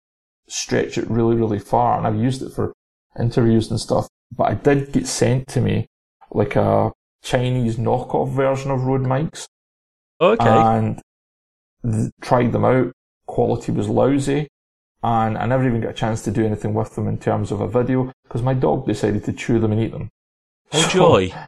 stretch 0.48 0.98
it 0.98 1.10
really, 1.10 1.36
really 1.36 1.60
far. 1.60 1.98
And 1.98 2.06
I've 2.08 2.22
used 2.22 2.42
it 2.42 2.54
for 2.54 2.74
interviews 3.20 3.70
and 3.72 3.80
stuff. 3.80 4.08
But 4.36 4.44
I 4.46 4.54
did 4.56 4.92
get 4.92 5.08
sent 5.08 5.48
to 5.50 5.62
me 5.62 5.88
like 6.32 6.56
a 6.56 6.92
Chinese 7.24 7.78
knockoff 7.78 8.32
version 8.32 8.72
of 8.72 8.84
Rode 8.84 9.02
mics 9.02 9.48
okay. 10.22 10.46
and 10.48 11.02
th- 11.84 12.12
tried 12.22 12.52
them 12.52 12.66
out. 12.66 12.92
Quality 13.28 13.72
was 13.72 13.90
lousy, 13.90 14.48
and 15.02 15.36
I 15.38 15.48
never 15.48 15.68
even 15.68 15.82
got 15.82 15.92
a 15.92 15.94
chance 15.94 16.22
to 16.24 16.32
do 16.32 16.46
anything 16.46 16.76
with 16.76 16.94
them 16.94 17.08
in 17.08 17.18
terms 17.18 17.52
of 17.52 17.60
a 17.62 17.68
video 17.68 18.12
because 18.24 18.44
my 18.44 18.54
dog 18.54 18.86
decided 18.86 19.24
to 19.26 19.34
chew 19.34 19.58
them 19.60 19.72
and 19.72 19.82
eat 19.82 19.92
them. 19.92 20.10
oh 20.74 20.82
So- 20.82 20.90
joy. 20.90 21.34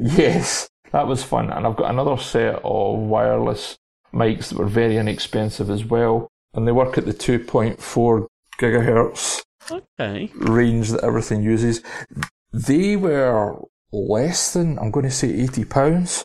Yes, 0.00 0.68
that 0.92 1.08
was 1.08 1.24
fun, 1.24 1.50
and 1.50 1.66
I've 1.66 1.74
got 1.74 1.90
another 1.90 2.16
set 2.16 2.60
of 2.62 2.98
wireless 2.98 3.76
mics 4.12 4.48
that 4.48 4.58
were 4.58 4.66
very 4.66 4.96
inexpensive 4.96 5.70
as 5.70 5.84
well, 5.84 6.28
and 6.54 6.66
they 6.66 6.72
work 6.72 6.98
at 6.98 7.06
the 7.06 7.12
2.4 7.14 8.26
gigahertz 8.58 9.42
Okay. 9.70 10.30
range 10.36 10.90
that 10.90 11.04
everything 11.04 11.42
uses. 11.42 11.82
They 12.52 12.96
were 12.96 13.56
less 13.92 14.52
than, 14.52 14.78
I'm 14.78 14.90
going 14.90 15.04
to 15.06 15.10
say 15.12 15.28
80 15.32 15.64
pounds 15.64 16.24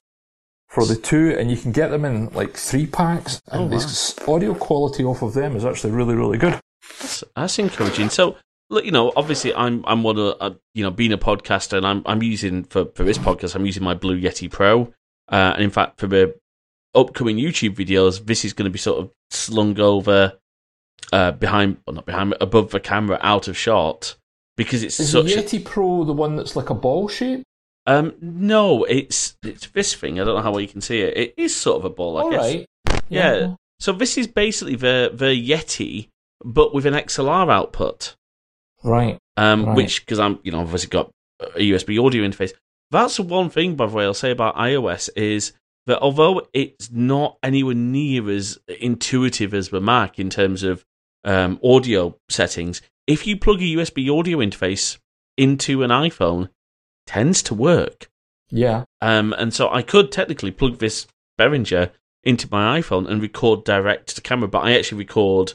for 0.70 0.86
the 0.86 0.96
two, 0.96 1.36
and 1.38 1.50
you 1.52 1.58
can 1.58 1.72
get 1.72 1.90
them 1.90 2.04
in 2.06 2.28
like 2.34 2.56
three 2.58 2.86
packs, 2.88 3.42
and 3.52 3.64
Oh, 3.64 3.68
the 3.68 3.76
wow. 3.78 3.82
s- 3.84 4.16
audio 4.28 4.54
quality 4.56 5.04
off 5.04 5.22
of 5.22 5.34
them 5.34 5.56
is 5.56 5.64
actually 5.66 5.92
really, 5.92 6.16
really 6.16 6.38
good. 6.38 6.60
That's, 7.00 7.24
that's 7.36 7.60
encouraging. 7.60 8.10
So, 8.10 8.36
look, 8.70 8.84
you 8.84 8.92
know, 8.92 9.14
obviously, 9.16 9.54
I'm 9.54 9.84
I'm 9.88 10.04
one 10.04 10.18
of 10.20 10.36
uh, 10.40 10.52
you 10.74 10.84
know 10.84 10.92
being 10.92 11.14
a 11.14 11.18
podcaster, 11.18 11.78
and 11.78 11.86
I'm 11.86 12.04
I'm 12.06 12.22
using 12.22 12.64
for 12.66 12.86
for 12.96 13.04
this 13.04 13.18
podcast, 13.18 13.56
I'm 13.56 13.66
using 13.66 13.84
my 13.84 13.94
Blue 13.94 14.20
Yeti 14.20 14.52
Pro, 14.52 14.92
uh, 15.32 15.54
and 15.56 15.64
in 15.64 15.70
fact, 15.70 16.00
for 16.00 16.08
the 16.08 16.36
upcoming 16.96 17.38
YouTube 17.38 17.76
videos, 17.76 18.26
this 18.26 18.46
is 18.46 18.54
going 18.54 18.66
to 18.66 18.72
be 18.72 18.80
sort 18.80 19.00
of 19.00 19.12
slung 19.30 19.80
over 19.80 20.34
uh, 21.14 21.32
behind, 21.32 21.78
well, 21.86 21.96
not 21.96 22.06
behind, 22.06 22.34
above 22.42 22.72
the 22.72 22.80
camera, 22.80 23.20
out 23.22 23.48
of 23.48 23.58
shot, 23.58 24.16
because 24.58 24.82
it's 24.84 25.00
Is 25.00 25.12
such. 25.12 25.26
the 25.26 25.34
a- 25.40 25.44
Yeti 25.44 25.64
Pro 25.64 26.04
the 26.04 26.14
one 26.14 26.36
that's 26.36 26.56
like 26.56 26.70
a 26.70 26.74
ball 26.76 27.08
shape? 27.08 27.44
um, 27.88 28.14
no, 28.20 28.84
it's 28.86 29.38
it's 29.44 29.68
this 29.68 29.94
thing. 29.94 30.20
I 30.20 30.24
don't 30.24 30.36
know 30.36 30.42
how 30.42 30.52
well 30.52 30.62
you 30.62 30.68
can 30.68 30.82
see 30.82 31.02
it. 31.02 31.16
It 31.18 31.34
is 31.38 31.56
sort 31.56 31.78
of 31.78 31.86
a 31.86 31.90
ball, 31.90 32.18
I 32.18 32.22
All 32.24 32.32
guess. 32.32 32.40
right. 32.42 32.66
Yeah. 33.10 33.56
So 33.80 33.92
this 33.94 34.18
is 34.18 34.26
basically 34.28 34.76
the 34.76 35.12
the 35.14 35.26
Yeti, 35.50 36.08
but 36.44 36.74
with 36.74 36.86
an 36.88 36.94
XLR 36.96 37.52
output. 37.52 38.16
Right. 38.84 39.18
um, 39.38 39.66
Right. 39.66 39.76
which 39.76 40.02
because 40.04 40.18
I'm 40.20 40.40
you 40.44 40.52
know 40.52 40.62
obviously 40.62 40.90
got 40.90 41.12
a 41.40 41.60
USB 41.60 42.04
audio 42.04 42.24
interface. 42.28 42.54
That's 42.92 43.18
the 43.18 43.24
one 43.24 43.50
thing, 43.50 43.76
by 43.76 43.86
the 43.88 43.94
way, 43.96 44.06
I'll 44.06 44.14
say 44.14 44.32
about 44.32 44.56
iOS 44.56 45.10
is 45.16 45.54
that 45.86 46.00
although 46.00 46.48
it's 46.54 46.92
not 46.92 47.38
anywhere 47.44 47.76
near 47.76 48.30
as 48.30 48.58
intuitive 48.68 49.54
as 49.54 49.70
the 49.70 49.82
Mac 49.82 50.20
in 50.20 50.30
terms 50.30 50.64
of 50.64 50.84
um, 51.24 51.60
audio 51.64 52.16
settings, 52.30 52.82
if 53.08 53.28
you 53.28 53.38
plug 53.38 53.62
a 53.62 53.66
USB 53.66 54.12
audio 54.18 54.40
interface 54.40 54.98
into 55.38 55.84
an 55.84 55.92
iPhone, 55.92 56.50
tends 57.06 57.44
to 57.44 57.54
work. 57.54 58.10
Yeah. 58.50 58.86
Um, 59.02 59.34
and 59.38 59.54
so 59.54 59.70
I 59.70 59.82
could 59.82 60.12
technically 60.12 60.52
plug 60.52 60.80
this 60.80 61.08
Behringer 61.40 61.92
into 62.24 62.48
my 62.50 62.80
iPhone 62.80 63.08
and 63.08 63.22
record 63.22 63.64
direct 63.64 64.08
to 64.08 64.16
the 64.16 64.22
camera, 64.22 64.48
but 64.48 64.64
I 64.64 64.76
actually 64.76 65.00
record 65.00 65.54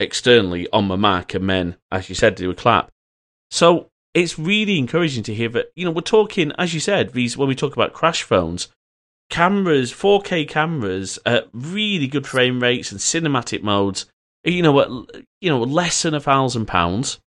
externally 0.00 0.68
on 0.72 0.86
my 0.86 0.96
Mac 0.96 1.34
and 1.34 1.48
then, 1.48 1.76
as 1.92 2.08
you 2.08 2.14
said, 2.14 2.34
do 2.34 2.50
a 2.50 2.54
clap. 2.54 2.90
So 3.50 3.90
it's 4.12 4.38
really 4.38 4.78
encouraging 4.78 5.22
to 5.24 5.34
hear 5.34 5.48
that, 5.50 5.70
you 5.76 5.84
know, 5.84 5.90
we're 5.90 6.00
talking, 6.00 6.52
as 6.58 6.74
you 6.74 6.80
said, 6.80 7.12
these 7.12 7.36
when 7.36 7.48
we 7.48 7.54
talk 7.54 7.74
about 7.74 7.92
crash 7.92 8.22
phones, 8.22 8.68
cameras, 9.30 9.92
4K 9.92 10.48
cameras 10.48 11.18
at 11.26 11.48
really 11.52 12.06
good 12.06 12.26
frame 12.26 12.60
rates 12.60 12.90
and 12.92 13.00
cinematic 13.00 13.62
modes, 13.62 14.06
you 14.44 14.62
know, 14.62 14.80
at, 14.80 14.88
you 15.40 15.50
know, 15.50 15.60
less 15.60 16.02
than 16.02 16.14
a 16.14 16.20
thousand 16.20 16.66
pounds. 16.66 17.20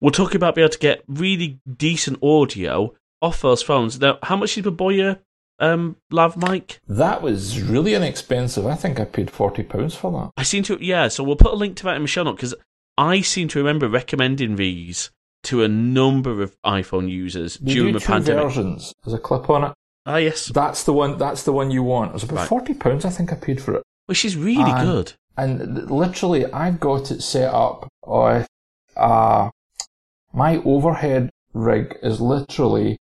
We're 0.00 0.10
talking 0.10 0.36
about 0.36 0.54
being 0.54 0.64
able 0.64 0.72
to 0.72 0.78
get 0.78 1.02
really 1.06 1.60
decent 1.76 2.22
audio 2.22 2.94
off 3.20 3.40
those 3.40 3.62
phones. 3.62 4.00
Now, 4.00 4.18
how 4.22 4.36
much 4.36 4.58
is 4.58 4.64
the 4.64 4.72
Boya 4.72 5.20
um, 5.60 5.96
lav 6.10 6.36
mic? 6.36 6.80
That 6.88 7.22
was 7.22 7.60
really 7.62 7.94
inexpensive. 7.94 8.66
I 8.66 8.74
think 8.74 8.98
I 8.98 9.04
paid 9.04 9.30
forty 9.30 9.62
pounds 9.62 9.94
for 9.94 10.10
that. 10.12 10.30
I 10.36 10.42
seem 10.42 10.64
to, 10.64 10.78
yeah. 10.84 11.06
So 11.06 11.22
we'll 11.22 11.36
put 11.36 11.52
a 11.52 11.56
link 11.56 11.76
to 11.76 11.84
that 11.84 11.96
in 11.96 12.02
the 12.02 12.08
show 12.08 12.24
note 12.24 12.36
because 12.36 12.54
I 12.98 13.20
seem 13.20 13.46
to 13.48 13.58
remember 13.60 13.88
recommending 13.88 14.56
these 14.56 15.10
to 15.44 15.62
a 15.62 15.68
number 15.68 16.42
of 16.42 16.56
iPhone 16.66 17.08
users 17.08 17.58
They 17.58 17.74
during 17.74 17.92
do 17.92 17.98
the 17.98 18.04
two 18.04 18.12
pandemic. 18.12 18.42
versions. 18.44 18.92
There's 19.04 19.14
a 19.14 19.18
clip 19.18 19.48
on 19.50 19.64
it. 19.64 19.72
Ah, 20.04 20.16
yes, 20.16 20.46
That's 20.48 20.82
the 20.84 20.92
one. 20.92 21.16
That's 21.18 21.44
the 21.44 21.52
one 21.52 21.70
you 21.70 21.82
want. 21.82 22.10
It 22.10 22.14
was 22.14 22.22
about 22.24 22.36
Right. 22.36 22.48
forty 22.48 22.74
pounds. 22.74 23.04
I 23.04 23.10
think 23.10 23.32
I 23.32 23.36
paid 23.36 23.60
for 23.62 23.74
it. 23.74 23.82
which 24.06 24.24
is 24.24 24.36
really 24.36 24.70
And- 24.70 24.86
good. 24.86 25.12
And 25.36 25.90
literally, 25.90 26.44
I've 26.52 26.80
got 26.80 27.10
it 27.10 27.22
set 27.22 27.54
up 27.54 27.88
with 28.04 28.46
uh, 28.96 29.48
my 30.32 30.56
overhead 30.64 31.30
rig 31.54 31.96
is 32.02 32.20
literally 32.20 32.98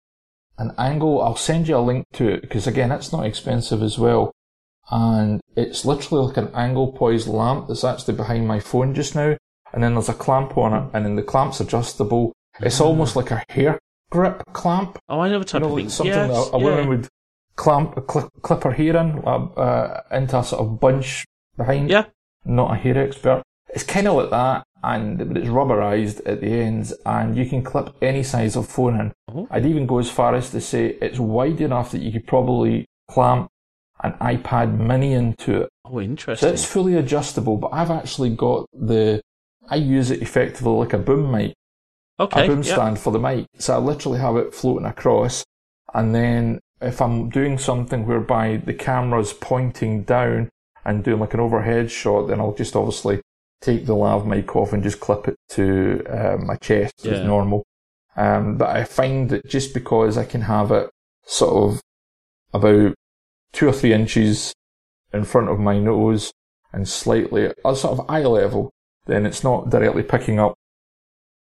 an 0.59 0.73
angle. 0.79 1.21
I'll 1.23 1.37
send 1.37 1.67
you 1.69 1.77
a 1.77 1.81
link 1.81 2.05
to 2.13 2.29
it 2.29 2.43
because 2.43 2.67
again, 2.67 2.93
it's 2.93 3.13
not 3.13 3.25
expensive 3.27 3.83
as 3.83 3.99
well. 3.99 4.31
And 4.91 5.41
it's 5.57 5.85
literally 5.85 6.27
like 6.29 6.37
an 6.37 6.51
angle 6.55 6.93
poised 6.93 7.27
lamp 7.29 7.67
that's 7.69 7.83
actually 7.85 8.15
behind 8.15 8.47
my 8.47 8.61
phone 8.61 8.95
just 8.95 9.15
now. 9.17 9.37
And 9.73 9.83
then 9.83 9.95
there's 9.95 10.09
a 10.09 10.15
clamp 10.15 10.57
on 10.59 10.75
it, 10.75 10.91
and 10.93 11.05
then 11.05 11.17
the 11.17 11.23
clamp's 11.23 11.61
adjustable. 11.61 12.33
It's 12.61 12.81
almost 12.81 13.17
like 13.17 13.31
a 13.31 13.43
hair 13.49 13.79
grip 14.11 14.43
clamp. 14.53 14.99
Oh, 15.09 15.21
I 15.21 15.29
never 15.29 15.45
type 15.45 15.63
You 15.63 15.69
know, 15.69 15.73
of 15.73 15.83
like 15.83 15.91
something 15.91 16.15
yes, 16.15 16.29
that 16.29 16.53
a, 16.53 16.57
a 16.57 16.59
yeah. 16.59 16.65
woman 16.65 16.89
would 16.89 17.09
clamp, 17.57 17.95
cl- 18.11 18.31
clip 18.43 18.65
her 18.65 18.73
hair 18.73 18.97
in 18.97 19.23
uh, 19.25 19.45
uh, 19.57 20.03
into 20.13 20.39
a 20.39 20.45
sort 20.45 20.63
of 20.63 20.81
bunch 20.81 21.25
behind. 21.57 21.91
Yeah. 21.91 22.07
Not 22.45 22.73
a 22.73 22.77
hair 22.77 22.99
expert. 22.99 23.43
It's 23.69 23.85
kind 23.85 24.09
of 24.09 24.17
like 24.17 24.31
that, 24.31 24.65
and 24.83 25.19
but 25.19 25.37
it's 25.37 25.49
rubberized 25.49 26.23
at 26.27 26.41
the 26.41 26.53
ends, 26.53 26.93
and 27.07 27.37
you 27.37 27.47
can 27.47 27.63
clip 27.63 27.95
any 28.03 28.23
size 28.23 28.57
of 28.57 28.67
phone 28.67 28.99
in. 28.99 29.13
Oh. 29.29 29.47
I'd 29.51 29.67
even 29.67 29.87
go 29.87 29.99
as 29.99 30.11
far 30.11 30.35
as 30.35 30.51
to 30.51 30.61
say 30.61 30.97
it's 31.01 31.19
wide 31.19 31.61
enough 31.61 31.93
that 31.93 32.01
you 32.03 32.11
could 32.11 32.27
probably 32.27 32.87
clamp 33.09 33.49
an 34.03 34.13
iPad 34.15 34.79
Mini 34.79 35.13
into 35.13 35.63
it. 35.63 35.69
Oh, 35.85 36.01
interesting. 36.01 36.49
So 36.49 36.53
it's 36.53 36.65
fully 36.65 36.95
adjustable, 36.95 37.59
but 37.59 37.69
I've 37.73 37.91
actually 37.91 38.31
got 38.31 38.67
the. 38.73 39.21
I 39.69 39.77
use 39.77 40.11
it 40.11 40.21
effectively 40.21 40.73
like 40.73 40.95
a 40.95 40.99
boom 40.99 41.31
mic 41.31 41.55
okay. 42.21 42.45
a 42.45 42.49
boom 42.49 42.63
yeah. 42.63 42.75
stand 42.75 42.99
for 42.99 43.13
the 43.13 43.19
mic. 43.19 43.47
So 43.59 43.75
I 43.75 43.79
literally 43.79 44.19
have 44.19 44.37
it 44.37 44.55
floating 44.55 44.87
across, 44.87 45.45
and 45.95 46.15
then 46.15 46.61
if 46.81 47.01
I'm 47.01 47.29
doing 47.29 47.59
something 47.59 48.07
whereby 48.07 48.57
the 48.59 48.75
camera's 48.75 49.33
pointing 49.33 50.03
down 50.05 50.49
and 50.85 51.05
doing 51.05 51.21
like 51.21 51.35
an 51.35 51.41
overhead 51.41 51.91
shot, 51.91 52.29
then 52.29 52.41
I'll 52.41 52.55
just 52.55 52.77
obviously 52.77 53.21
take 53.61 53.87
the 53.87 53.95
lav 53.95 54.27
mic 54.27 54.57
off 54.57 54.73
and 54.73 54.83
just 54.83 55.01
clip 55.01 55.29
it 55.29 55.37
to 55.51 56.03
uh, 56.09 56.37
my 56.39 56.57
chest 56.57 56.95
Yeah. 57.03 57.13
as 57.13 57.27
normal. 57.27 57.65
Um, 58.17 58.57
but 58.57 58.71
I 58.71 58.85
find 58.85 59.29
that 59.31 59.47
just 59.47 59.75
because 59.75 60.17
I 60.17 60.25
can 60.25 60.43
have 60.43 60.71
it 60.71 60.91
sort 61.25 61.71
of 61.71 61.81
about 62.53 62.95
two 63.53 63.69
or 63.69 63.73
three 63.73 63.93
inches 63.93 64.55
in 65.13 65.25
front 65.25 65.49
of 65.49 65.59
my 65.59 65.79
nose 65.79 66.33
and 66.73 66.89
slightly 66.89 67.53
a 67.65 67.77
sort 67.77 67.99
of 67.99 68.09
eye 68.09 68.23
level, 68.23 68.71
then 69.07 69.27
it's 69.27 69.45
not 69.45 69.71
directly 69.71 70.03
picking 70.03 70.39
up 70.39 70.55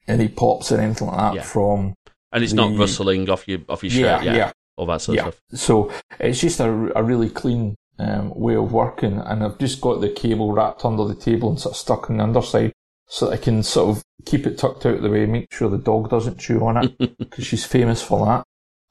any 0.07 0.27
pops 0.27 0.71
or 0.71 0.79
anything 0.79 1.07
like 1.07 1.17
that 1.17 1.35
Yeah. 1.35 1.41
from 1.43 1.93
and 2.31 2.43
it's 2.43 2.53
not 2.53 2.75
rustling 2.77 3.29
off 3.29 3.47
your 3.47 3.59
off 3.69 3.83
your 3.83 3.91
shirt, 3.91 4.23
yeah, 4.23 4.35
yeah, 4.35 4.51
all 4.75 4.87
that 4.87 5.01
sort 5.01 5.17
yeah. 5.17 5.27
of 5.27 5.35
stuff. 5.35 5.59
So 5.59 5.91
it's 6.19 6.41
just 6.41 6.59
a, 6.59 6.91
a 6.97 7.03
really 7.03 7.29
clean 7.29 7.75
um, 7.99 8.33
way 8.35 8.55
of 8.55 8.71
working, 8.73 9.19
and 9.19 9.43
I've 9.43 9.59
just 9.59 9.79
got 9.79 10.01
the 10.01 10.09
cable 10.09 10.51
wrapped 10.51 10.83
under 10.83 11.05
the 11.05 11.15
table 11.15 11.49
and 11.49 11.59
sort 11.59 11.75
of 11.75 11.77
stuck 11.77 12.09
on 12.09 12.17
the 12.17 12.23
underside, 12.23 12.73
so 13.07 13.27
that 13.27 13.33
I 13.33 13.37
can 13.37 13.61
sort 13.61 13.95
of 13.95 14.03
keep 14.25 14.47
it 14.47 14.57
tucked 14.57 14.85
out 14.85 14.95
of 14.95 15.01
the 15.03 15.09
way, 15.09 15.25
make 15.25 15.53
sure 15.53 15.69
the 15.69 15.77
dog 15.77 16.09
doesn't 16.09 16.39
chew 16.39 16.65
on 16.65 16.83
it 16.83 16.97
because 17.17 17.45
she's 17.45 17.65
famous 17.65 18.01
for 18.01 18.25
that. 18.25 18.43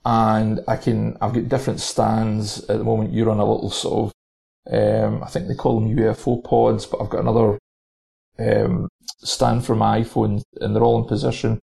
And 0.05 0.61
I 0.67 0.77
can, 0.77 1.17
I've 1.21 1.33
got 1.33 1.49
different 1.49 1.81
stands 1.81 2.61
at 2.65 2.79
the 2.79 2.85
moment. 2.85 3.13
You're 3.13 3.31
on 3.31 3.39
a 3.39 3.51
little 3.51 3.71
sort 3.71 4.13
of, 4.69 4.73
um, 4.73 5.23
I 5.23 5.29
think 5.29 5.47
they 5.47 5.55
call 5.55 5.81
them 5.81 5.97
UFO 5.97 6.43
pods, 6.43 6.87
but 6.87 7.01
I've 7.01 7.11
got 7.11 7.21
another 7.21 7.59
um, 8.39 8.89
stand 9.19 9.65
for 9.65 9.75
my 9.77 10.01
iPhone, 10.01 10.43
and 10.61 10.75
they're 10.75 10.83
all 10.83 11.03
in 11.03 11.09
position. 11.09 11.61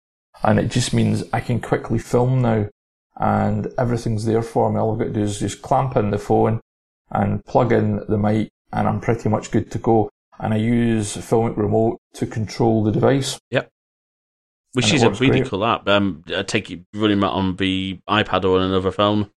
And 0.42 0.58
it 0.58 0.70
just 0.70 0.92
means 0.92 1.24
I 1.32 1.40
can 1.40 1.60
quickly 1.60 1.98
film 1.98 2.42
now, 2.42 2.68
and 3.16 3.68
everything's 3.78 4.24
there 4.24 4.42
for 4.42 4.70
me. 4.72 4.78
All 4.80 4.92
I've 4.92 4.98
got 4.98 5.04
to 5.06 5.12
do 5.12 5.22
is 5.22 5.38
just 5.38 5.62
clamp 5.62 5.96
in 5.96 6.10
the 6.10 6.18
phone 6.18 6.60
and 7.10 7.44
plug 7.44 7.72
in 7.72 8.00
the 8.08 8.18
mic, 8.18 8.48
and 8.72 8.88
I'm 8.88 9.00
pretty 9.00 9.28
much 9.28 9.50
good 9.50 9.70
to 9.72 9.78
go. 9.78 10.08
And 10.38 10.52
I 10.54 10.56
use 10.56 11.16
Filmic 11.16 11.56
Remote 11.56 11.98
to 12.14 12.26
control 12.26 12.82
the 12.82 12.90
device. 12.90 13.38
Yep. 13.50 13.68
Which 14.72 14.86
And 14.86 14.94
is 14.94 15.02
a 15.02 15.10
really 15.10 15.40
great. 15.40 15.50
cool 15.50 15.64
app. 15.64 15.86
Um, 15.86 16.24
I 16.34 16.42
take 16.42 16.70
it 16.70 16.80
running 16.94 17.20
that 17.20 17.28
on 17.28 17.56
the 17.56 18.00
iPad 18.08 18.44
or 18.44 18.58
on 18.58 18.62
another 18.64 18.90
phone. 18.90 19.30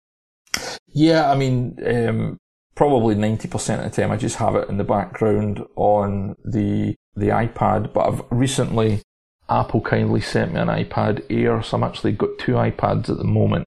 Yeah, 0.88 1.29
I 1.31 1.36
mean, 1.36 1.77
um, 1.86 2.38
probably 2.75 3.15
90% 3.15 3.83
of 3.83 3.91
the 3.91 4.01
time 4.01 4.12
I 4.12 4.17
just 4.17 4.36
have 4.38 4.55
it 4.55 4.69
in 4.69 4.77
the 4.77 4.83
background 4.83 5.65
on 5.75 6.36
the, 6.45 6.95
the 7.15 7.30
iPad, 7.30 7.93
but 7.93 8.08
I've 8.08 8.21
recently, 8.30 9.02
Apple 9.49 9.82
kindly 9.82 10.21
sent 10.21 10.54
me 10.54 10.60
an 10.60 10.67
iPad 10.67 11.23
Air, 11.30 11.62
so 11.62 11.78
I'm 11.78 11.84
actually 11.84 12.13
got 12.13 12.38
two 12.39 12.54
iPads 12.54 13.10
at 13.10 13.17
the 13.17 13.23
moment, 13.23 13.65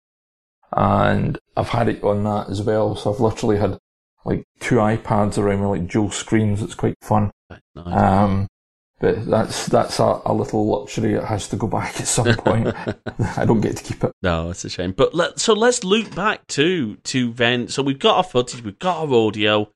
and 0.73 1.39
I've 1.57 1.69
had 1.69 1.89
it 1.89 2.03
on 2.03 2.25
that 2.25 2.51
as 2.51 2.63
well, 2.63 2.97
so 2.97 3.13
I've 3.13 3.21
literally 3.21 3.59
had 3.59 3.79
like 4.25 4.45
two 4.61 4.77
iPads 4.77 5.39
around 5.39 5.61
me, 5.61 5.67
like 5.67 5.89
dual 5.89 6.11
screens, 6.11 6.61
it's 6.63 6.75
quite 6.75 6.97
fun. 7.03 7.31
Nice. 7.75 7.87
Um, 7.87 8.49
but 8.99 9.27
that's, 9.27 9.67
that's 9.67 9.99
a, 10.01 10.23
a 10.25 10.33
little 10.33 10.67
luxury, 10.67 11.15
it 11.15 11.25
has 11.25 11.49
to 11.49 11.57
go 11.57 11.67
back 11.67 12.01
at 12.01 12.07
some 12.07 12.35
point. 12.37 12.75
I 13.37 13.45
don't 13.45 13.61
get 13.61 13.77
to 13.77 13.85
keep 13.85 14.03
it. 14.03 14.13
No, 14.23 14.51
it's 14.51 14.65
a 14.65 14.71
shame. 14.71 14.93
But 14.93 15.15
let 15.15 15.39
so 15.39 15.53
let's 15.53 15.85
loop 15.85 16.15
back 16.15 16.47
to 16.49 16.97
to 16.97 17.33
then. 17.35 17.69
So 17.69 17.83
we've 17.83 17.99
got 17.99 18.17
our 18.17 18.25
footage, 18.25 18.63
we've 18.63 18.79
got 18.79 19.07
our 19.07 19.15
audio, 19.15 19.71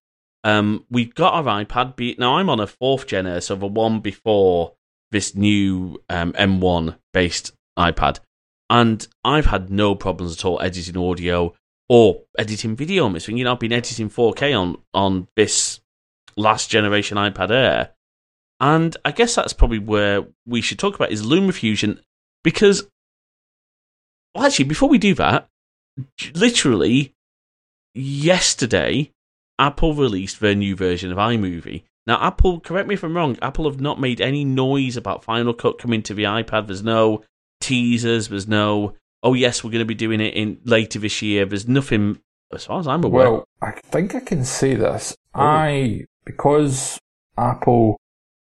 um, 0.45 0.85
we've 0.91 1.15
got 1.15 1.35
our 1.35 1.65
iPad. 1.65 1.97
Be 1.97 2.15
now 2.19 2.37
I'm 2.37 2.49
on 2.49 2.61
a 2.61 2.67
fourth 2.67 3.07
gen 3.07 3.41
so 3.41 3.55
the 3.55 3.67
one 3.67 4.01
before 4.01 4.75
this 5.11 5.35
new 5.35 5.99
um, 6.09 6.33
M1 6.35 6.97
based 7.13 7.53
iPad, 7.79 8.21
and 8.69 9.07
I've 9.25 9.47
had 9.47 9.71
no 9.71 9.95
problems 9.95 10.37
at 10.37 10.45
all 10.45 10.61
editing 10.61 10.97
audio 10.97 11.55
or 11.89 12.23
editing 12.39 12.77
video 12.77 13.05
on 13.05 13.13
this 13.13 13.27
thing. 13.27 13.37
You 13.37 13.45
know, 13.45 13.53
I've 13.53 13.61
been 13.61 13.73
editing 13.73 14.09
4K 14.09 14.59
on 14.59 14.77
on 14.95 15.29
this 15.37 15.81
last 16.37 16.71
generation 16.71 17.19
iPad 17.19 17.51
Air, 17.51 17.91
and 18.61 18.97
I 19.05 19.13
guess 19.13 19.35
that's 19.35 19.53
probably 19.53 19.79
where 19.79 20.27
we 20.47 20.61
should 20.61 20.79
talk 20.79 20.95
about 20.95 21.13
is 21.13 21.23
LumaFusion 21.23 22.01
because 22.45 22.89
well, 24.35 24.47
actually, 24.47 24.67
before 24.67 24.89
we 24.89 24.99
do 24.99 25.15
that, 25.15 25.49
literally 26.35 27.15
yesterday, 27.95 29.13
Apple 29.61 29.95
released 29.95 30.41
their 30.41 30.55
new 30.55 30.75
version 30.75 31.13
of 31.13 31.19
iMovie. 31.19 31.85
Now, 32.07 32.19
Apple, 32.21 32.61
correct 32.61 32.89
me 32.89 32.95
if 32.95 33.05
I'm 33.05 33.15
wrong, 33.15 33.37
Apple 33.43 33.71
have 33.71 33.81
not 33.81 34.01
made 34.01 34.21
any 34.21 34.43
noise 34.45 34.97
about 34.97 35.23
Final 35.23 35.53
Cut 35.53 35.79
coming 35.79 36.03
to 36.05 36.15
the 36.15 36.25
iPad. 36.25 36.67
There's 36.67 36.83
no 36.83 37.23
teasers. 37.61 38.29
There's 38.29 38.49
no, 38.49 38.95
oh 39.23 39.35
yes, 39.35 39.63
we're 39.63 39.71
going 39.71 39.81
to 39.81 39.85
be 39.85 39.95
doing 39.95 40.21
it 40.21 40.35
in 40.35 40.59
later 40.65 40.99
this 40.99 41.21
year. 41.21 41.45
There's 41.45 41.69
nothing, 41.69 42.19
as 42.53 42.65
far 42.65 42.81
as 42.81 42.89
I'm 42.89 43.05
aware. 43.05 43.31
Well, 43.31 43.45
I 43.61 43.73
think 43.73 44.15
I 44.15 44.21
can 44.21 44.45
say 44.45 44.75
this. 44.75 45.15
Oh. 45.35 45.41
I, 45.41 46.07
because 46.25 46.99
Apple 47.37 47.99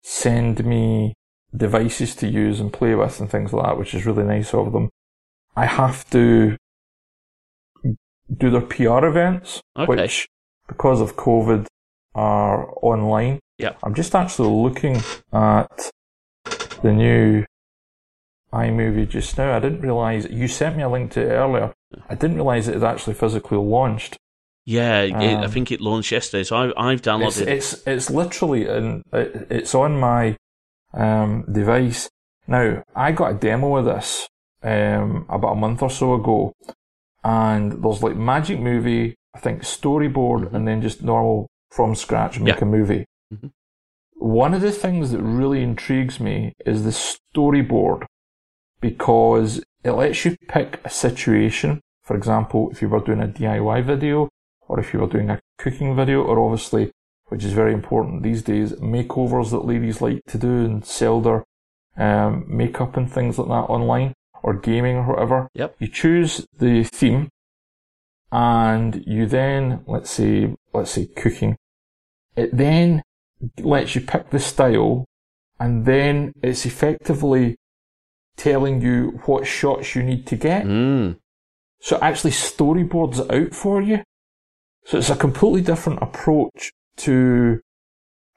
send 0.02 0.64
me 0.64 1.14
devices 1.54 2.14
to 2.14 2.28
use 2.28 2.60
and 2.60 2.72
play 2.72 2.94
with 2.94 3.20
and 3.20 3.28
things 3.28 3.52
like 3.52 3.66
that, 3.66 3.78
which 3.78 3.94
is 3.94 4.06
really 4.06 4.22
nice 4.22 4.54
of 4.54 4.72
them, 4.72 4.88
I 5.56 5.66
have 5.66 6.08
to 6.10 6.56
do 8.32 8.48
their 8.50 8.60
PR 8.60 9.04
events, 9.06 9.60
Okay. 9.76 9.86
which, 9.86 10.28
because 10.70 11.00
of 11.00 11.16
COVID, 11.16 11.66
are 12.14 12.72
online. 12.82 13.38
Yeah. 13.58 13.74
I'm 13.82 13.94
just 13.94 14.14
actually 14.14 14.48
looking 14.50 14.96
at 15.32 15.90
the 16.82 16.92
new 16.92 17.44
iMovie 18.52 19.08
just 19.08 19.36
now. 19.36 19.56
I 19.56 19.60
didn't 19.60 19.80
realise, 19.82 20.28
you 20.30 20.48
sent 20.48 20.76
me 20.76 20.82
a 20.82 20.88
link 20.88 21.12
to 21.12 21.20
it 21.20 21.30
earlier. 21.30 21.72
I 22.08 22.14
didn't 22.14 22.36
realise 22.36 22.68
it 22.68 22.74
had 22.74 22.84
actually 22.84 23.14
physically 23.14 23.58
launched. 23.58 24.16
Yeah, 24.64 25.00
it, 25.02 25.14
I 25.14 25.44
Um, 25.44 25.50
think 25.50 25.72
it 25.72 25.80
launched 25.80 26.12
yesterday, 26.12 26.44
so 26.44 26.56
I, 26.56 26.90
I've 26.90 27.02
downloaded. 27.02 27.46
It's, 27.46 27.72
it's 27.72 27.86
it's 27.86 28.10
literally 28.10 28.68
in 28.68 29.02
it, 29.12 29.46
it's 29.50 29.74
on 29.74 29.98
my 29.98 30.36
um, 30.92 31.44
device 31.50 32.08
now. 32.46 32.82
I 32.94 33.12
got 33.12 33.32
a 33.32 33.34
demo 33.34 33.76
of 33.76 33.86
this 33.86 34.28
um, 34.62 35.26
about 35.28 35.52
a 35.52 35.56
month 35.56 35.82
or 35.82 35.90
so 35.90 36.14
ago, 36.14 36.52
and 37.24 37.82
there's 37.82 38.02
like 38.02 38.16
Magic 38.16 38.60
Movie, 38.60 39.16
I 39.34 39.38
think 39.38 39.62
storyboard, 39.62 40.48
Mhm. 40.48 40.54
and 40.54 40.68
then 40.68 40.82
just 40.82 41.02
normal 41.02 41.46
from 41.70 41.94
scratch 41.94 42.40
make 42.40 42.56
Yeah. 42.56 42.64
a 42.64 42.66
movie. 42.66 43.04
Mhm. 43.32 43.50
One 44.16 44.54
of 44.54 44.60
the 44.60 44.72
things 44.72 45.12
that 45.12 45.22
really 45.22 45.62
intrigues 45.62 46.18
me 46.20 46.52
is 46.66 46.84
the 46.84 46.90
storyboard 46.90 48.04
because 48.80 49.62
it 49.84 49.92
lets 49.92 50.24
you 50.24 50.36
pick 50.48 50.80
a 50.84 50.90
situation. 50.90 51.80
For 52.02 52.16
example, 52.16 52.70
if 52.70 52.82
you 52.82 52.88
were 52.88 53.00
doing 53.00 53.20
a 53.22 53.28
DIY 53.28 53.80
video 53.82 54.28
or 54.68 54.80
if 54.80 54.92
you 54.92 55.00
were 55.00 55.06
doing 55.06 55.30
a 55.30 55.40
cooking 55.58 55.94
video 55.94 56.22
or 56.22 56.38
obviously, 56.38 56.90
which 57.28 57.44
is 57.44 57.52
very 57.52 57.72
important 57.72 58.22
these 58.22 58.42
days, 58.42 58.72
makeovers 58.74 59.50
that 59.50 59.64
ladies 59.64 60.00
like 60.02 60.20
to 60.26 60.38
do 60.38 60.64
and 60.64 60.84
sell 60.84 61.20
their 61.20 61.44
um, 61.96 62.44
makeup 62.48 62.96
and 62.96 63.12
things 63.12 63.38
like 63.38 63.48
that 63.48 63.70
online 63.72 64.14
or 64.42 64.54
gaming 64.54 64.96
or 64.96 65.06
whatever. 65.06 65.48
Yep. 65.54 65.76
You 65.80 65.88
choose 65.88 66.46
the 66.56 66.84
theme 66.84 67.28
and 68.32 69.04
you 69.06 69.26
then, 69.26 69.82
let's 69.86 70.10
say, 70.10 70.54
let's 70.72 70.92
say 70.92 71.06
cooking. 71.06 71.56
It 72.36 72.56
then 72.56 73.02
lets 73.58 73.94
you 73.94 74.00
pick 74.00 74.30
the 74.30 74.38
style 74.38 75.06
and 75.58 75.84
then 75.84 76.32
it's 76.42 76.64
effectively 76.64 77.56
telling 78.36 78.80
you 78.80 79.20
what 79.26 79.46
shots 79.46 79.94
you 79.94 80.02
need 80.02 80.26
to 80.28 80.36
get. 80.36 80.64
Mm. 80.64 81.18
So 81.80 81.96
it 81.96 82.02
actually 82.02 82.30
storyboards 82.30 83.20
it 83.20 83.30
out 83.32 83.54
for 83.54 83.82
you. 83.82 84.02
So 84.84 84.98
it's 84.98 85.10
a 85.10 85.16
completely 85.16 85.60
different 85.60 86.00
approach 86.02 86.72
to 86.98 87.60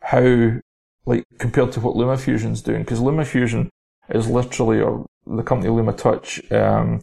how, 0.01 0.59
like, 1.05 1.23
compared 1.39 1.71
to 1.73 1.79
what 1.79 1.95
LumaFusion's 1.95 2.61
doing. 2.61 2.81
Because 2.81 2.99
LumaFusion 2.99 3.69
is 4.09 4.27
literally, 4.27 4.81
or 4.81 5.05
the 5.25 5.43
company 5.43 5.71
LumaTouch, 5.71 6.51
um, 6.51 7.01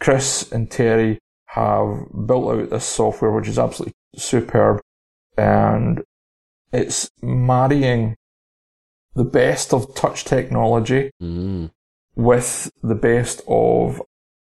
Chris 0.00 0.50
and 0.50 0.70
Terry 0.70 1.18
have 1.54 2.06
built 2.26 2.52
out 2.54 2.70
this 2.70 2.84
software 2.84 3.30
which 3.30 3.48
is 3.48 3.58
absolutely 3.58 3.94
superb. 4.16 4.80
And 5.36 6.02
it's 6.72 7.08
marrying 7.22 8.16
the 9.14 9.24
best 9.24 9.72
of 9.72 9.94
touch 9.94 10.24
technology 10.24 11.10
Mm. 11.22 11.70
with 12.16 12.70
the 12.82 12.94
best 12.96 13.40
of 13.46 14.02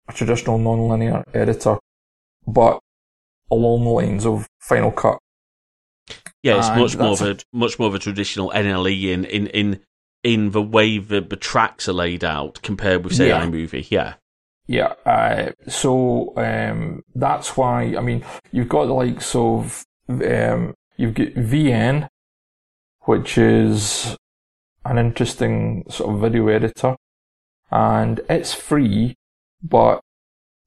a 0.09 0.13
traditional 0.13 0.59
non-linear 0.59 1.25
editor, 1.35 1.79
but 2.47 2.81
along 3.51 3.85
the 3.85 3.91
lines 3.91 4.25
of 4.25 4.47
Final 4.61 4.91
Cut. 4.93 5.19
Yeah, 6.43 6.59
it's 6.59 6.69
And 6.69 6.81
much 6.81 6.97
more 6.97 7.13
of 7.13 7.21
a 7.23 7.37
much 7.53 7.79
more 7.79 7.89
of 7.89 7.95
a 7.95 7.99
traditional 7.99 8.51
NLE 8.55 9.13
in 9.13 9.25
in 9.25 9.47
in, 9.49 9.81
in 10.23 10.51
the 10.53 10.63
way 10.63 10.99
the, 10.99 11.21
the 11.21 11.37
tracks 11.37 11.89
are 11.89 11.93
laid 11.93 12.25
out 12.25 12.61
compared 12.63 13.05
with 13.05 13.15
say 13.17 13.29
Yeah. 13.29 13.45
iMovie. 13.45 13.91
Yeah. 13.91 14.15
Yeah, 14.67 14.95
uh, 15.05 15.53
so 15.69 16.33
um, 16.37 17.03
that's 17.15 17.57
why. 17.57 17.95
I 17.97 18.01
mean, 18.01 18.25
you've 18.53 18.69
got 18.69 18.87
the 18.87 18.95
likes 18.95 19.35
of 19.35 19.85
um, 20.09 20.75
you've 20.97 21.15
got 21.15 21.29
VN, 21.35 22.09
which 23.03 23.39
is 23.39 24.17
an 24.85 24.99
interesting 24.99 25.85
sort 25.89 26.15
of 26.15 26.21
video 26.21 26.49
editor, 26.49 26.97
and 27.71 28.21
it's 28.29 28.55
free, 28.55 29.15
but 29.63 30.01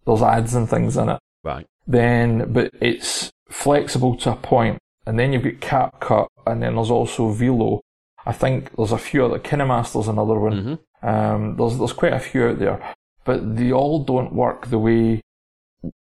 there's 0.05 0.21
ads 0.21 0.55
and 0.55 0.69
things 0.69 0.95
in 0.97 1.09
it. 1.09 1.19
Right. 1.43 1.65
then 1.87 2.51
but 2.51 2.71
it's 2.81 3.31
flexible 3.49 4.15
to 4.17 4.31
a 4.33 4.35
point 4.35 4.77
and 5.05 5.17
then 5.17 5.31
you've 5.31 5.43
got 5.43 5.93
CapCut 6.01 6.27
and 6.45 6.61
then 6.61 6.75
there's 6.75 6.91
also 6.91 7.29
Velo. 7.29 7.79
I 8.25 8.33
think 8.33 8.75
there's 8.75 8.91
a 8.91 8.97
few 8.97 9.23
other 9.25 9.39
KineMaster's 9.39 10.09
another 10.09 10.37
one. 10.37 10.79
hmm 11.01 11.07
Um, 11.07 11.55
there's 11.55 11.77
there's 11.77 11.93
quite 11.93 12.11
a 12.13 12.19
few 12.19 12.47
out 12.47 12.59
there, 12.59 12.93
but 13.29 13.57
they 13.57 13.71
all 13.71 13.99
don't 14.03 14.33
work 14.33 14.59
the 14.67 14.79
way 14.79 15.21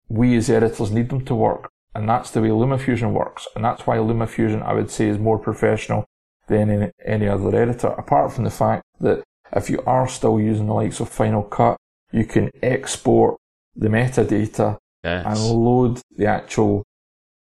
we 0.08 0.36
as 0.36 0.50
editors 0.50 0.90
need 0.90 1.10
them 1.10 1.24
to 1.24 1.32
work, 1.32 1.70
and 1.94 2.08
that's 2.08 2.32
the 2.32 2.40
way 2.42 2.48
LumaFusion 2.48 3.12
works, 3.12 3.46
and 3.54 3.64
that's 3.64 3.86
why 3.86 3.96
LumaFusion 3.98 4.60
I 4.70 4.72
would 4.72 4.90
say 4.90 5.06
is 5.06 5.18
more 5.28 5.38
professional 5.38 6.06
than 6.48 6.68
any, 6.70 6.90
any 7.04 7.28
other 7.28 7.54
editor. 7.54 7.90
Apart 8.04 8.32
from 8.32 8.42
the 8.42 8.50
fact 8.50 8.82
that 8.98 9.22
if 9.52 9.70
you 9.70 9.80
are 9.86 10.08
still 10.08 10.40
using 10.40 10.66
the 10.66 10.74
likes 10.74 10.98
of 10.98 11.08
Final 11.08 11.44
Cut, 11.44 11.76
you 12.10 12.24
can 12.24 12.50
export 12.64 13.36
the 13.76 13.86
metadata 13.86 14.78
and 15.04 15.38
load 15.38 16.00
the 16.16 16.26
actual 16.26 16.82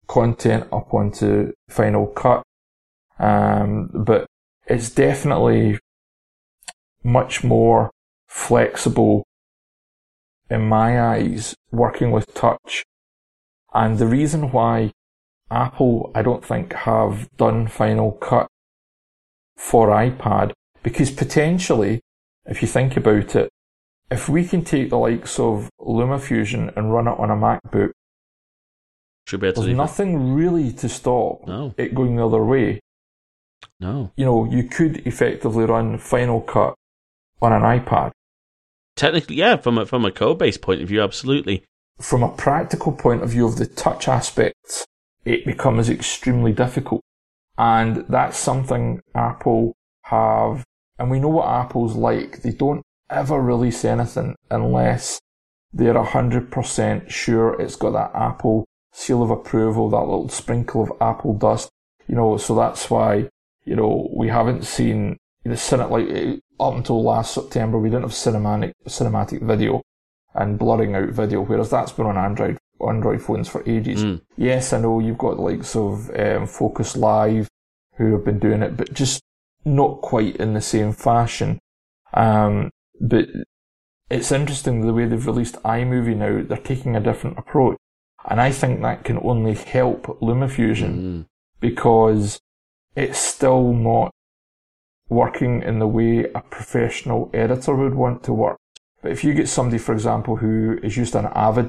content 0.06 0.64
up 0.70 0.92
onto 0.92 1.50
Final 1.70 2.08
Cut. 2.08 2.42
Um, 3.18 3.88
but 3.94 4.26
it's 4.66 4.90
definitely 4.90 5.78
much 7.02 7.42
more 7.42 7.90
flexible 8.28 9.24
in 10.52 10.68
my 10.68 11.00
eyes 11.00 11.54
working 11.70 12.10
with 12.10 12.34
touch. 12.34 12.84
And 13.72 13.98
the 13.98 14.06
reason 14.06 14.52
why 14.52 14.92
Apple, 15.50 16.12
I 16.14 16.20
don't 16.22 16.44
think, 16.44 16.72
have 16.74 17.28
done 17.36 17.66
Final 17.68 18.12
Cut 18.12 18.48
for 19.56 19.88
iPad, 19.88 20.52
because 20.82 21.10
potentially, 21.10 22.00
if 22.44 22.60
you 22.60 22.68
think 22.68 22.96
about 22.96 23.34
it, 23.34 23.48
if 24.10 24.28
we 24.28 24.44
can 24.44 24.62
take 24.62 24.90
the 24.90 24.98
likes 24.98 25.38
of 25.38 25.70
LumaFusion 25.80 26.76
and 26.76 26.92
run 26.92 27.08
it 27.08 27.18
on 27.18 27.30
a 27.30 27.36
MacBook, 27.36 27.92
there's 29.30 29.68
nothing 29.76 30.34
really 30.34 30.72
to 30.72 30.88
stop 30.88 31.46
No. 31.46 31.74
it 31.78 31.94
going 31.94 32.16
the 32.16 32.26
other 32.26 32.44
way. 32.44 32.80
No. 33.80 34.10
You 34.16 34.24
know, 34.26 34.44
you 34.44 34.64
could 34.64 35.06
effectively 35.06 35.64
run 35.64 35.96
Final 35.96 36.42
Cut 36.42 36.74
on 37.40 37.52
an 37.52 37.62
iPad. 37.62 38.10
Technically, 38.96 39.36
yeah. 39.36 39.56
From 39.56 39.78
a 39.78 39.86
from 39.86 40.04
a 40.04 40.12
code 40.12 40.38
base 40.38 40.56
point 40.56 40.82
of 40.82 40.88
view, 40.88 41.02
absolutely. 41.02 41.64
From 42.00 42.22
a 42.22 42.28
practical 42.28 42.92
point 42.92 43.22
of 43.22 43.30
view 43.30 43.46
of 43.46 43.56
the 43.56 43.66
touch 43.66 44.08
aspect, 44.08 44.86
it 45.24 45.44
becomes 45.44 45.88
extremely 45.88 46.52
difficult. 46.52 47.00
And 47.58 48.04
that's 48.08 48.38
something 48.38 49.00
Apple 49.14 49.74
have, 50.04 50.64
and 50.98 51.10
we 51.10 51.20
know 51.20 51.28
what 51.28 51.48
Apple's 51.48 51.94
like. 51.94 52.42
They 52.42 52.52
don't 52.52 52.82
ever 53.10 53.40
release 53.40 53.84
anything 53.84 54.34
unless 54.50 55.20
they're 55.72 55.94
100% 55.94 57.10
sure 57.10 57.60
it's 57.60 57.76
got 57.76 57.92
that 57.92 58.18
Apple 58.18 58.64
seal 58.92 59.22
of 59.22 59.30
approval, 59.30 59.90
that 59.90 60.00
little 60.00 60.28
sprinkle 60.28 60.82
of 60.82 60.92
Apple 61.00 61.34
dust. 61.34 61.70
You 62.08 62.16
know, 62.16 62.36
so 62.36 62.54
that's 62.54 62.90
why, 62.90 63.28
you 63.64 63.76
know, 63.76 64.10
we 64.14 64.28
haven't 64.28 64.64
seen 64.64 65.18
the 65.44 65.56
Senate, 65.56 65.90
like 65.90 66.40
up 66.62 66.74
until 66.74 67.02
last 67.02 67.34
September, 67.34 67.78
we 67.78 67.88
didn't 67.90 68.02
have 68.02 68.12
cinematic, 68.12 68.72
cinematic 68.86 69.42
video 69.42 69.82
and 70.34 70.58
blurring 70.58 70.94
out 70.94 71.10
video, 71.10 71.42
whereas 71.42 71.70
that's 71.70 71.92
been 71.92 72.06
on 72.06 72.16
Android, 72.16 72.56
Android 72.86 73.20
phones 73.20 73.48
for 73.48 73.68
ages. 73.68 74.04
Mm. 74.04 74.20
Yes, 74.36 74.72
I 74.72 74.80
know 74.80 74.98
you've 75.00 75.18
got 75.18 75.36
the 75.36 75.42
likes 75.42 75.76
of 75.76 76.08
um, 76.10 76.46
Focos 76.46 76.96
Live 76.96 77.48
who 77.96 78.12
have 78.12 78.24
been 78.24 78.38
doing 78.38 78.62
it, 78.62 78.76
but 78.76 78.94
just 78.94 79.20
not 79.64 80.00
quite 80.00 80.36
in 80.36 80.54
the 80.54 80.60
same 80.60 80.92
fashion. 80.92 81.58
Um, 82.14 82.70
but 83.00 83.26
it's 84.10 84.32
interesting 84.32 84.80
the 84.80 84.92
way 84.94 85.06
they've 85.06 85.26
released 85.26 85.62
iMovie 85.62 86.16
now. 86.16 86.42
They're 86.42 86.56
taking 86.58 86.96
a 86.96 87.00
different 87.00 87.38
approach, 87.38 87.76
and 88.28 88.40
I 88.40 88.50
think 88.52 88.80
that 88.80 89.04
can 89.04 89.18
only 89.18 89.54
help 89.54 90.06
LumaFusion 90.20 90.94
Mm. 90.94 91.26
because 91.60 92.40
it's 92.96 93.18
still 93.18 93.72
not 93.72 94.12
working 95.12 95.62
in 95.62 95.78
the 95.78 95.86
way 95.86 96.24
a 96.34 96.40
professional 96.40 97.30
editor 97.32 97.74
would 97.74 97.94
want 97.94 98.22
to 98.24 98.32
work. 98.32 98.58
But 99.02 99.12
if 99.12 99.24
you 99.24 99.34
get 99.34 99.48
somebody, 99.48 99.78
for 99.78 99.92
example, 99.92 100.36
who 100.36 100.78
is 100.82 100.96
used 100.96 101.12
to 101.12 101.20
an 101.20 101.32
Avid 101.34 101.68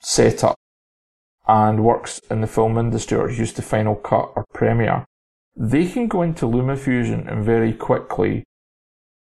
setup 0.00 0.56
and 1.46 1.84
works 1.84 2.20
in 2.30 2.40
the 2.40 2.46
film 2.46 2.78
industry 2.78 3.18
or 3.18 3.28
is 3.28 3.38
used 3.38 3.56
to 3.56 3.62
Final 3.62 3.96
Cut 3.96 4.32
or 4.36 4.44
Premiere, 4.54 5.04
they 5.56 5.88
can 5.88 6.06
go 6.06 6.22
into 6.22 6.46
LumaFusion 6.46 7.30
and 7.30 7.44
very 7.44 7.72
quickly 7.72 8.44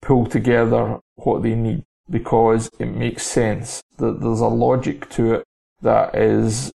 pull 0.00 0.26
together 0.26 1.00
what 1.16 1.42
they 1.42 1.54
need 1.54 1.84
because 2.08 2.70
it 2.78 2.86
makes 2.86 3.24
sense 3.24 3.82
that 3.98 4.20
there's 4.20 4.40
a 4.40 4.46
logic 4.46 5.08
to 5.10 5.34
it 5.34 5.44
that 5.82 6.14
is 6.14 6.72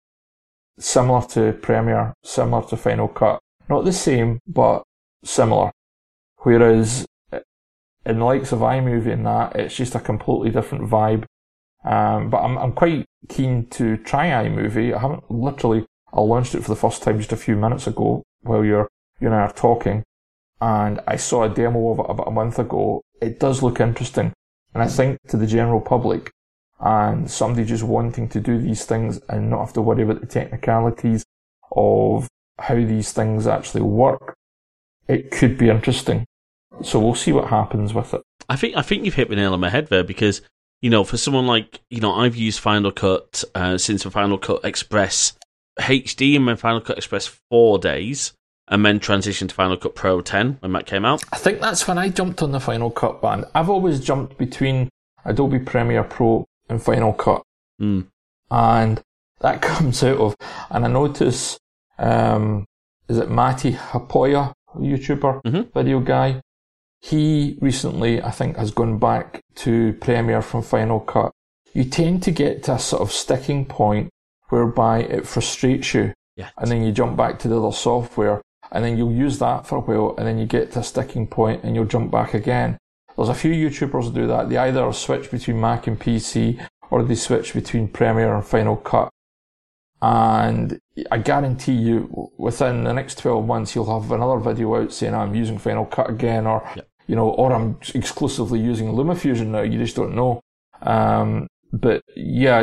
similar 0.78 1.22
to 1.28 1.52
Premiere, 1.52 2.14
similar 2.24 2.66
to 2.68 2.76
Final 2.76 3.08
Cut. 3.08 3.40
Not 3.68 3.84
the 3.84 3.92
same, 3.92 4.40
but 4.46 4.82
similar. 5.24 5.70
Whereas 6.46 7.04
in 7.32 8.18
the 8.20 8.24
likes 8.24 8.52
of 8.52 8.60
iMovie 8.60 9.12
and 9.12 9.26
that, 9.26 9.56
it's 9.56 9.74
just 9.74 9.96
a 9.96 9.98
completely 9.98 10.50
different 10.50 10.88
vibe. 10.88 11.24
Um, 11.84 12.30
but 12.30 12.36
I'm, 12.36 12.56
I'm 12.56 12.72
quite 12.72 13.04
keen 13.28 13.66
to 13.70 13.96
try 13.96 14.28
iMovie. 14.28 14.94
I 14.94 15.00
haven't 15.00 15.28
literally, 15.28 15.86
I 16.12 16.20
launched 16.20 16.54
it 16.54 16.62
for 16.62 16.68
the 16.68 16.76
first 16.76 17.02
time 17.02 17.18
just 17.18 17.32
a 17.32 17.36
few 17.36 17.56
minutes 17.56 17.88
ago 17.88 18.22
while 18.42 18.64
you're, 18.64 18.88
you 19.18 19.26
and 19.26 19.34
I 19.34 19.40
are 19.40 19.52
talking. 19.52 20.04
And 20.60 21.00
I 21.08 21.16
saw 21.16 21.42
a 21.42 21.48
demo 21.48 21.90
of 21.90 21.98
it 21.98 22.06
about 22.10 22.28
a 22.28 22.30
month 22.30 22.60
ago. 22.60 23.02
It 23.20 23.40
does 23.40 23.64
look 23.64 23.80
interesting. 23.80 24.32
And 24.72 24.84
I 24.84 24.86
think 24.86 25.18
to 25.26 25.36
the 25.36 25.48
general 25.48 25.80
public 25.80 26.30
and 26.78 27.28
somebody 27.28 27.66
just 27.66 27.82
wanting 27.82 28.28
to 28.28 28.38
do 28.38 28.62
these 28.62 28.84
things 28.84 29.18
and 29.28 29.50
not 29.50 29.64
have 29.64 29.72
to 29.72 29.82
worry 29.82 30.04
about 30.04 30.20
the 30.20 30.28
technicalities 30.28 31.24
of 31.72 32.28
how 32.60 32.76
these 32.76 33.10
things 33.10 33.48
actually 33.48 33.82
work, 33.82 34.36
it 35.08 35.32
could 35.32 35.58
be 35.58 35.70
interesting. 35.70 36.24
So 36.82 36.98
we'll 37.00 37.14
see 37.14 37.32
what 37.32 37.48
happens 37.48 37.94
with 37.94 38.14
it. 38.14 38.22
I 38.48 38.56
think 38.56 38.76
I 38.76 38.82
think 38.82 39.04
you've 39.04 39.14
hit 39.14 39.28
the 39.28 39.36
nail 39.36 39.52
on 39.54 39.60
my 39.60 39.70
head 39.70 39.88
there 39.88 40.04
because 40.04 40.42
you 40.82 40.90
know 40.90 41.04
for 41.04 41.16
someone 41.16 41.46
like 41.46 41.80
you 41.90 42.00
know 42.00 42.12
I've 42.14 42.36
used 42.36 42.60
Final 42.60 42.92
Cut 42.92 43.42
uh, 43.54 43.78
since 43.78 44.02
the 44.04 44.10
Final 44.10 44.38
Cut 44.38 44.64
Express 44.64 45.32
HD 45.80 46.36
and 46.36 46.44
my 46.44 46.54
Final 46.54 46.80
Cut 46.80 46.96
Express 46.96 47.26
four 47.50 47.78
days, 47.78 48.32
and 48.68 48.84
then 48.84 49.00
transitioned 49.00 49.48
to 49.50 49.54
Final 49.54 49.76
Cut 49.76 49.94
Pro 49.94 50.20
10 50.20 50.58
when 50.60 50.72
that 50.72 50.86
came 50.86 51.04
out. 51.04 51.22
I 51.32 51.36
think 51.36 51.60
that's 51.60 51.86
when 51.88 51.98
I 51.98 52.08
jumped 52.08 52.42
on 52.42 52.52
the 52.52 52.60
Final 52.60 52.90
Cut 52.90 53.20
band. 53.20 53.44
I've 53.54 53.68
always 53.70 54.00
jumped 54.00 54.38
between 54.38 54.88
Adobe 55.24 55.58
Premiere 55.58 56.04
Pro 56.04 56.44
and 56.68 56.82
Final 56.82 57.12
Cut. 57.12 57.42
Mm. 57.80 58.06
And 58.50 59.02
that 59.40 59.60
comes 59.62 60.02
out 60.02 60.16
of, 60.18 60.34
and 60.70 60.84
I 60.84 60.88
notice, 60.88 61.58
um, 61.98 62.64
is 63.08 63.18
it 63.18 63.30
Matti 63.30 63.72
Haapoja, 63.72 64.52
YouTuber, 64.78 65.42
Mhm. 65.42 65.72
video 65.74 66.00
guy? 66.00 66.40
He 67.00 67.58
recently, 67.60 68.22
I 68.22 68.30
think, 68.30 68.56
has 68.56 68.70
gone 68.70 68.98
back 68.98 69.40
to 69.56 69.92
Premiere 69.94 70.42
from 70.42 70.62
Final 70.62 71.00
Cut. 71.00 71.30
You 71.72 71.84
tend 71.84 72.22
to 72.24 72.30
get 72.30 72.62
to 72.64 72.74
a 72.74 72.78
sort 72.78 73.02
of 73.02 73.12
sticking 73.12 73.66
point 73.66 74.08
whereby 74.48 75.00
it 75.00 75.26
frustrates 75.26 75.92
you 75.94 76.12
Yeah. 76.36 76.48
and 76.58 76.70
then 76.70 76.82
you 76.82 76.92
jump 76.92 77.16
back 77.16 77.38
to 77.40 77.48
the 77.48 77.60
other 77.60 77.72
software 77.72 78.40
and 78.72 78.84
then 78.84 78.96
you'll 78.96 79.12
use 79.12 79.38
that 79.38 79.66
for 79.66 79.76
a 79.76 79.80
while 79.80 80.14
and 80.16 80.26
then 80.26 80.38
you 80.38 80.46
get 80.46 80.72
to 80.72 80.80
a 80.80 80.82
sticking 80.82 81.26
point 81.26 81.62
and 81.64 81.74
you'll 81.74 81.84
jump 81.84 82.10
back 82.10 82.34
again. 82.34 82.78
There's 83.16 83.28
a 83.28 83.34
few 83.34 83.52
YouTubers 83.52 84.04
who 84.04 84.10
do 84.12 84.26
that. 84.26 84.48
They 84.48 84.56
either 84.56 84.92
switch 84.92 85.30
between 85.30 85.60
Mac 85.60 85.86
and 85.86 85.98
PC 85.98 86.60
or 86.90 87.02
they 87.02 87.14
switch 87.14 87.54
between 87.54 87.88
Premiere 87.88 88.34
and 88.34 88.44
Final 88.44 88.76
Cut. 88.76 89.08
And 90.06 90.78
I 91.10 91.18
guarantee 91.18 91.72
you 91.72 92.30
within 92.38 92.84
the 92.84 92.92
next 92.92 93.18
12 93.18 93.44
months 93.44 93.74
you'll 93.74 94.00
have 94.00 94.12
another 94.12 94.38
video 94.38 94.76
out 94.76 94.92
saying 94.92 95.14
I'm 95.14 95.34
using 95.34 95.58
Final 95.58 95.84
Cut 95.84 96.08
again 96.08 96.46
or, 96.46 96.62
Yep. 96.76 96.88
you 97.08 97.16
know, 97.16 97.28
or 97.30 97.52
I'm 97.52 97.78
exclusively 97.92 98.60
using 98.60 98.88
LumaFusion 98.92 99.48
now. 99.48 99.62
You 99.62 99.78
just 99.78 99.96
don't 99.96 100.14
know. 100.14 100.40
Um, 100.82 101.48
but 101.72 102.02
yeah, 102.14 102.62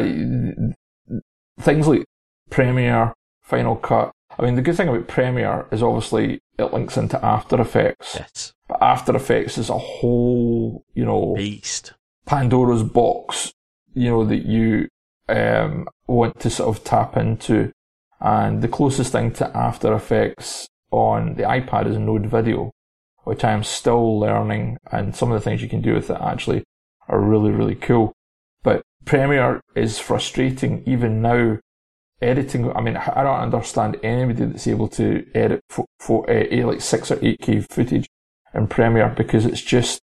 things 1.60 1.88
like 1.88 2.06
Premiere, 2.50 3.14
Final 3.41 3.76
Cut. 3.76 4.12
I 4.39 4.44
mean, 4.44 4.56
the 4.56 4.62
good 4.62 4.78
thing 4.78 4.88
about 4.88 5.08
Premiere 5.10 5.68
is 5.72 5.84
obviously 5.84 6.39
it 6.58 6.74
links 6.74 6.96
into 6.96 7.24
After 7.24 7.60
Effects. 7.60 8.16
Yes, 8.16 8.54
But 8.70 8.82
After 8.82 9.16
Effects 9.16 9.58
is 9.58 9.70
a 9.70 9.78
whole, 9.78 10.86
you 10.94 11.04
know, 11.04 11.34
beast. 11.36 11.94
Pandora's 12.26 12.84
box, 12.84 13.52
you 13.94 14.10
know, 14.10 14.24
that 14.26 14.46
you 14.46 14.88
um, 15.30 15.88
want 16.07 16.39
to 16.41 16.49
sort 16.49 16.76
of 16.76 16.84
tap 16.84 17.17
into. 17.17 17.71
And 18.19 18.61
the 18.61 18.67
closest 18.67 19.11
thing 19.11 19.32
to 19.34 19.55
After 19.55 19.93
Effects 19.93 20.67
on 20.91 21.36
the 21.36 21.43
iPad 21.43 21.88
is 21.88 21.97
Node 21.97 22.28
Video, 22.28 22.71
which 23.24 23.43
I 23.43 23.51
am 23.51 23.63
still 23.63 24.19
learning. 24.19 24.78
And 24.91 25.15
some 25.15 25.32
of 25.32 25.39
the 25.39 25.43
things 25.43 25.61
you 25.61 25.69
can 25.69 25.82
do 25.82 25.93
with 25.93 26.09
it 26.09 26.17
actually 26.21 26.63
are 27.07 27.19
really, 27.19 27.51
really 27.51 27.76
cool. 27.76 28.13
But 28.63 28.82
Premiere 29.05 29.61
is 29.76 29.99
frustrating 29.99 30.84
even 30.86 31.21
now. 31.21 31.59
Editing, 32.21 32.71
I 32.71 32.80
mean, 32.80 32.95
I 32.95 33.21
don't 33.21 33.41
understand 33.41 33.99
anybody 34.01 34.45
that's 34.45 34.67
able 34.67 34.88
to 34.89 35.26
edit 35.36 35.59
for, 35.69 35.86
for 35.99 36.30
uh, 36.32 36.65
like 36.65 36.80
six 36.80 37.11
or 37.11 37.19
eight 37.21 37.41
K 37.41 37.59
footage 37.59 38.07
in 38.53 38.67
Premiere 38.67 39.09
because 39.09 39.45
it's 39.45 39.61
just 39.61 39.99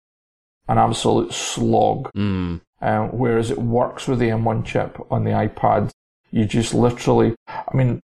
an 0.68 0.78
absolute 0.78 1.32
slog. 1.32 2.12
Mm. 2.18 2.60
Um, 2.82 3.10
whereas 3.10 3.52
it 3.52 3.58
works 3.60 4.08
with 4.08 4.20
the 4.20 4.30
M1 4.30 4.66
chip 4.66 4.98
on 5.12 5.24
the 5.26 5.32
iPad. 5.32 5.92
You 6.32 6.46
just 6.46 6.74
literally, 6.74 7.36
I 7.48 7.76
mean, 7.76 8.00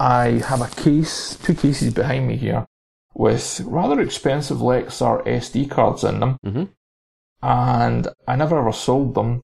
I 0.00 0.42
have 0.48 0.60
a 0.62 0.82
case, 0.82 1.36
two 1.36 1.54
cases 1.54 1.94
behind 1.94 2.26
me 2.26 2.36
here 2.36 2.66
with 3.14 3.60
rather 3.66 4.00
expensive 4.00 4.58
Lexar 4.58 5.24
SD 5.26 5.68
cards 5.70 6.04
in 6.04 6.20
them. 6.20 6.36
Mhm. 6.44 6.68
And 7.42 8.08
I 8.26 8.36
never 8.36 8.58
ever 8.58 8.72
sold 8.72 9.14
them. 9.14 9.40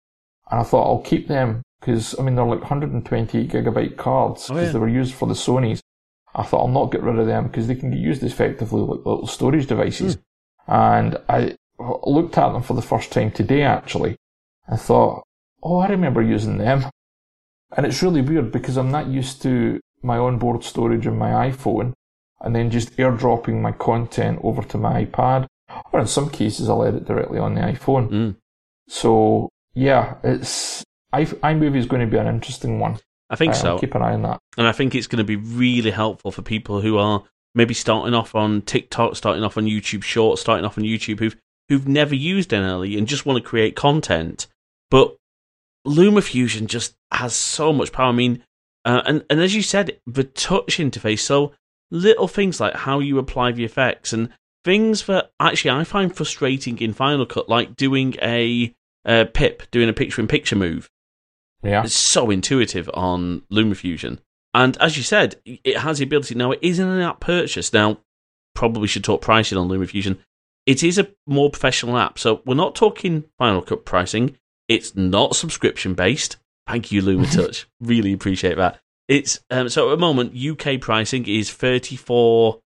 And 0.50 0.60
I 0.60 0.62
thought 0.62 0.86
I'll 0.86 1.00
keep 1.02 1.28
them 1.28 1.62
because, 1.80 2.18
I 2.18 2.22
mean, 2.22 2.34
they're 2.36 2.44
like 2.44 2.60
128 2.60 3.50
gigabyte 3.50 3.96
cards 3.96 4.48
Oh, 4.50 4.54
because 4.54 4.68
yeah. 4.68 4.72
they 4.72 4.78
were 4.78 4.88
used 4.88 5.14
for 5.14 5.26
the 5.26 5.34
Sonys. 5.34 5.80
I 6.34 6.42
thought 6.42 6.60
I'll 6.60 6.68
not 6.68 6.92
get 6.92 7.02
rid 7.02 7.18
of 7.18 7.26
them 7.26 7.46
because 7.46 7.66
they 7.66 7.74
can 7.74 7.90
get 7.90 8.00
used 8.00 8.22
effectively 8.22 8.80
like 8.80 8.98
little 9.06 9.26
storage 9.26 9.66
devices. 9.66 10.18
And 10.66 11.18
I 11.28 11.56
looked 11.78 12.36
at 12.38 12.52
them 12.52 12.62
for 12.62 12.74
the 12.74 12.82
first 12.82 13.12
time 13.12 13.30
today 13.30 13.62
actually. 13.62 14.16
I 14.68 14.76
thought, 14.76 15.24
oh, 15.62 15.78
I 15.78 15.88
remember 15.88 16.22
using 16.22 16.58
them. 16.58 16.84
And 17.76 17.84
it's 17.84 18.02
really 18.02 18.22
weird 18.22 18.52
because 18.52 18.76
I'm 18.76 18.90
not 18.90 19.08
used 19.08 19.42
to 19.42 19.80
my 20.02 20.18
onboard 20.18 20.64
storage 20.64 21.06
on 21.06 21.18
my 21.18 21.50
iPhone 21.50 21.92
and 22.40 22.54
then 22.54 22.70
just 22.70 22.96
airdropping 22.96 23.60
my 23.60 23.72
content 23.72 24.38
over 24.42 24.62
to 24.62 24.78
my 24.78 25.04
iPad. 25.04 25.46
Or 25.92 26.00
in 26.00 26.06
some 26.06 26.30
cases, 26.30 26.68
I'll 26.68 26.84
edit 26.84 27.06
directly 27.06 27.38
on 27.38 27.54
the 27.54 27.60
iPhone. 27.62 28.08
Mm. 28.10 28.36
So, 28.88 29.48
yeah, 29.74 30.14
it's, 30.22 30.84
i 31.12 31.24
iMovie 31.24 31.76
is 31.76 31.86
going 31.86 32.02
to 32.02 32.10
be 32.10 32.18
an 32.18 32.26
interesting 32.26 32.78
one. 32.78 32.98
I 33.30 33.36
think 33.36 33.54
Uh, 33.54 33.56
so. 33.56 33.78
Keep 33.78 33.96
an 33.96 34.02
eye 34.02 34.14
on 34.14 34.22
that. 34.22 34.38
And 34.56 34.68
I 34.68 34.72
think 34.72 34.94
it's 34.94 35.08
going 35.08 35.18
to 35.18 35.24
be 35.24 35.36
really 35.36 35.90
helpful 35.90 36.30
for 36.30 36.42
people 36.42 36.80
who 36.80 36.98
are 36.98 37.24
maybe 37.54 37.74
starting 37.74 38.14
off 38.14 38.34
on 38.34 38.62
TikTok, 38.62 39.16
starting 39.16 39.42
off 39.42 39.56
on 39.56 39.64
YouTube 39.64 40.04
Shorts, 40.04 40.40
starting 40.40 40.64
off 40.64 40.78
on 40.78 40.84
YouTube 40.84 41.18
who've 41.18 41.36
who've 41.68 41.88
never 41.88 42.14
used 42.14 42.50
NLE 42.50 42.96
and 42.96 43.08
just 43.08 43.26
want 43.26 43.42
to 43.42 43.48
create 43.48 43.74
content. 43.74 44.46
But 44.90 45.16
LumaFusion 45.86 46.66
just 46.66 46.96
has 47.12 47.34
so 47.34 47.72
much 47.72 47.92
power. 47.92 48.08
I 48.08 48.12
mean, 48.12 48.42
uh, 48.84 49.02
and 49.06 49.24
and 49.30 49.40
as 49.40 49.54
you 49.54 49.62
said, 49.62 49.98
the 50.06 50.24
touch 50.24 50.78
interface. 50.78 51.20
So 51.20 51.52
little 51.90 52.28
things 52.28 52.60
like 52.60 52.74
how 52.74 53.00
you 53.00 53.18
apply 53.18 53.52
the 53.52 53.64
effects 53.64 54.12
and 54.12 54.30
things 54.64 55.06
that 55.06 55.30
actually 55.38 55.70
I 55.70 55.84
find 55.84 56.14
frustrating 56.14 56.78
in 56.78 56.92
Final 56.92 57.26
Cut, 57.26 57.48
like 57.48 57.76
doing 57.76 58.16
a 58.20 58.74
uh, 59.04 59.24
pip, 59.32 59.62
doing 59.70 59.88
a 59.88 59.92
picture-in-picture 59.92 60.56
move. 60.56 60.90
Yeah. 61.62 61.84
It's 61.84 61.94
so 61.94 62.30
intuitive 62.30 62.90
on 62.92 63.42
LumaFusion. 63.52 64.18
And 64.52 64.76
as 64.78 64.96
you 64.96 65.02
said, 65.02 65.36
it 65.44 65.78
has 65.78 65.98
the 65.98 66.04
ability. 66.04 66.34
Now, 66.34 66.52
it 66.52 66.58
is 66.62 66.78
an 66.78 67.00
app 67.00 67.20
purchase. 67.20 67.72
Now, 67.72 67.98
probably 68.54 68.88
should 68.88 69.04
talk 69.04 69.20
pricing 69.20 69.58
on 69.58 69.68
LumaFusion. 69.68 70.18
It 70.64 70.82
is 70.82 70.98
a 70.98 71.08
more 71.26 71.50
professional 71.50 71.96
app. 71.96 72.18
So 72.18 72.42
we're 72.44 72.54
not 72.54 72.74
talking 72.74 73.24
Final 73.38 73.62
Cut 73.62 73.84
pricing. 73.84 74.36
It's 74.68 74.96
not 74.96 75.36
subscription 75.36 75.94
based. 75.94 76.36
Thank 76.66 76.90
you, 76.90 77.02
LumaTouch. 77.02 77.66
really 77.80 78.12
appreciate 78.12 78.56
that. 78.56 78.80
It's 79.08 79.40
um, 79.50 79.68
so 79.68 79.88
at 79.88 79.90
the 79.92 80.00
moment 80.00 80.34
UK 80.36 80.80
pricing 80.80 81.28
is 81.28 81.52
thirty 81.52 81.94
four 81.96 82.60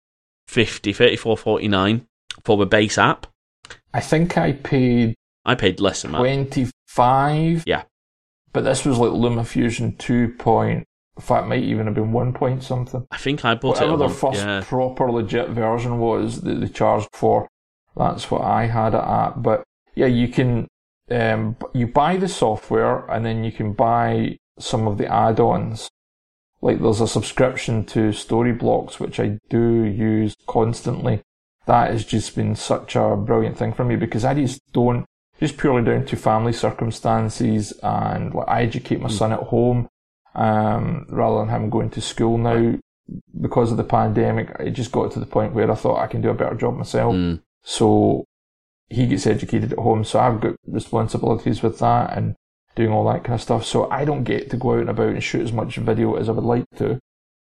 fifty, 0.47 0.93
thirty 0.93 1.17
four 1.17 1.37
forty 1.37 1.67
nine 1.67 2.07
for 2.45 2.57
the 2.57 2.67
base 2.67 2.97
app. 2.99 3.27
I 3.93 4.01
think 4.01 4.39
I 4.39 4.53
paid 4.53 5.17
I 5.45 5.55
paid 5.55 5.81
less 5.81 6.03
than 6.03 6.13
that. 6.13 6.19
25. 6.19 7.65
Yeah. 7.67 7.85
But 8.53 8.65
this 8.65 8.85
was 8.85 8.99
like 8.99 9.11
LumaFusion 9.11 9.99
2 9.99 10.35
point, 10.39 10.85
in 11.17 11.23
fact, 11.23 11.49
might 11.49 11.63
even 11.63 11.87
have 11.87 11.95
been 11.95 12.13
1 12.13 12.33
point 12.35 12.63
something. 12.63 13.07
I 13.11 13.17
think 13.17 13.45
I 13.45 13.55
bought 13.55 13.77
Whatever 13.77 13.95
it. 13.95 13.99
their 13.99 14.09
At 14.09 14.15
first 14.15 14.41
yeah. 14.41 14.63
proper 14.67 15.11
legit 15.11 15.49
version 15.51 15.99
was 15.99 16.43
that 16.43 16.61
they 16.61 16.69
charged 16.69 17.09
for, 17.15 17.49
that's 17.97 18.31
what 18.31 18.43
I 18.43 18.67
had 18.67 18.95
it 18.95 19.03
at. 19.03 19.43
But 19.43 19.65
yeah, 19.95 20.07
you 20.07 20.29
can, 20.29 20.69
um, 21.11 21.57
you 21.73 21.87
buy 21.87 22.17
the 22.17 22.29
software 22.29 23.07
and 23.11 23.25
then 23.25 23.45
you 23.45 23.53
can 23.53 23.73
buy 23.73 24.39
some 24.59 24.87
of 24.87 24.99
the 24.99 25.07
add-ons. 25.07 25.89
Like 26.61 26.81
there's 26.81 27.01
a 27.01 27.09
subscription 27.09 27.85
to 27.87 28.11
Storyblocks, 28.11 28.99
which 28.99 29.21
I 29.21 29.39
do 29.49 29.85
use 29.85 30.35
constantly. 30.47 31.23
That 31.67 31.91
has 31.91 32.05
just 32.05 32.35
been 32.35 32.57
such 32.57 32.97
a 32.97 33.17
brilliant 33.17 33.57
thing 33.59 33.73
for 33.73 33.85
me 33.85 33.97
because 33.97 34.25
I 34.25 34.35
just 34.35 34.61
don't, 34.73 35.05
just 35.39 35.57
purely 35.57 35.85
down 35.85 36.05
to 36.07 36.17
family 36.17 36.53
circumstances 36.53 37.73
and 37.83 38.35
like 38.35 38.49
I 38.49 38.63
educate 38.63 39.01
my 39.01 39.09
son 39.09 39.33
at 39.33 39.41
home, 39.41 39.89
um, 40.35 41.07
rather 41.09 41.39
than 41.39 41.49
him 41.49 41.71
going 41.71 41.91
to 41.91 42.01
school 42.01 42.39
now 42.39 42.79
because 43.41 43.71
of 43.71 43.77
the 43.77 43.85
pandemic. 43.85 44.55
It 44.59 44.71
just 44.71 44.93
got 44.93 45.13
to 45.13 45.21
the 45.21 45.27
point 45.27 45.55
where 45.55 45.71
I 45.71 45.75
thought 45.75 46.01
I 46.01 46.07
can 46.07 46.23
do 46.23 46.31
a 46.31 46.35
better 46.35 46.57
job 46.57 46.77
myself. 46.77 47.15
Mm. 47.15 47.41
So 47.63 48.25
he 48.91 49.07
gets 49.07 49.27
educated 49.27 49.73
at 49.73 49.79
home. 49.79 50.05
So 50.05 50.19
I've 50.19 50.41
got 50.41 50.57
responsibilities 50.67 51.63
with 51.63 51.79
that 51.81 52.17
and 52.17 52.35
doing 52.75 52.91
all 52.91 53.05
that 53.13 53.25
kind 53.25 53.35
of 53.35 53.43
stuff. 53.43 53.65
So 53.65 53.91
I 53.91 54.05
don't 54.05 54.25
get 54.25 54.51
to 54.51 54.57
go 54.57 54.75
out 54.75 54.81
and 54.81 54.91
about 54.91 55.09
and 55.11 55.23
shoot 55.23 55.43
as 55.43 55.53
much 55.53 55.77
video 55.77 56.15
as 56.17 56.29
I 56.29 56.33
would 56.33 56.45
like 56.45 56.65
to. 56.77 56.99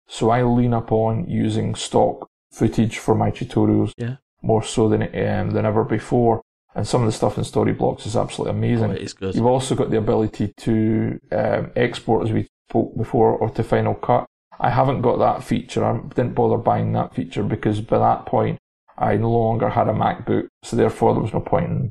So 0.09 0.31
I 0.31 0.43
lean 0.43 0.73
upon 0.75 1.29
using 1.29 1.75
stock 1.75 2.29
footage 2.53 2.99
for 2.99 3.15
my 3.15 3.31
tutorials 3.31 3.93
Yeah. 3.97 4.17
more 4.43 4.63
so 4.63 4.89
than 4.89 5.03
um, 5.03 5.51
than 5.51 5.67
ever 5.67 5.85
before. 5.85 6.41
And 6.75 6.87
some 6.87 7.03
of 7.03 7.07
the 7.07 7.13
stuff 7.13 7.37
in 7.39 7.45
Storyblocks 7.45 8.07
is 8.07 8.17
absolutely 8.17 8.57
amazing. 8.57 8.91
Oh, 8.91 8.95
it 8.95 9.03
is 9.03 9.13
good. 9.13 9.35
You've 9.35 9.47
also 9.47 9.75
got 9.75 9.91
the 9.91 9.99
ability 9.99 10.53
to 10.59 11.19
um, 11.33 11.71
export, 11.75 12.27
as 12.27 12.33
we 12.33 12.47
spoke 12.69 12.97
before, 12.97 13.33
or 13.33 13.51
to 13.51 13.65
Final 13.65 13.95
Cut. 13.95 14.27
I 14.61 14.71
haven't 14.71 15.01
got 15.03 15.19
that 15.19 15.43
feature. 15.43 15.85
I 15.85 15.99
didn't 16.15 16.35
bother 16.35 16.57
buying 16.59 16.93
that 16.93 17.15
feature 17.15 17.43
because 17.43 17.81
by 17.81 17.99
that 17.99 18.27
point, 18.27 18.59
I 19.01 19.17
no 19.17 19.31
longer 19.31 19.69
had 19.69 19.89
a 19.89 19.93
MacBook, 19.93 20.49
so 20.63 20.77
therefore 20.77 21.15
there 21.15 21.23
was 21.23 21.33
no 21.33 21.41
point 21.41 21.67
in 21.67 21.91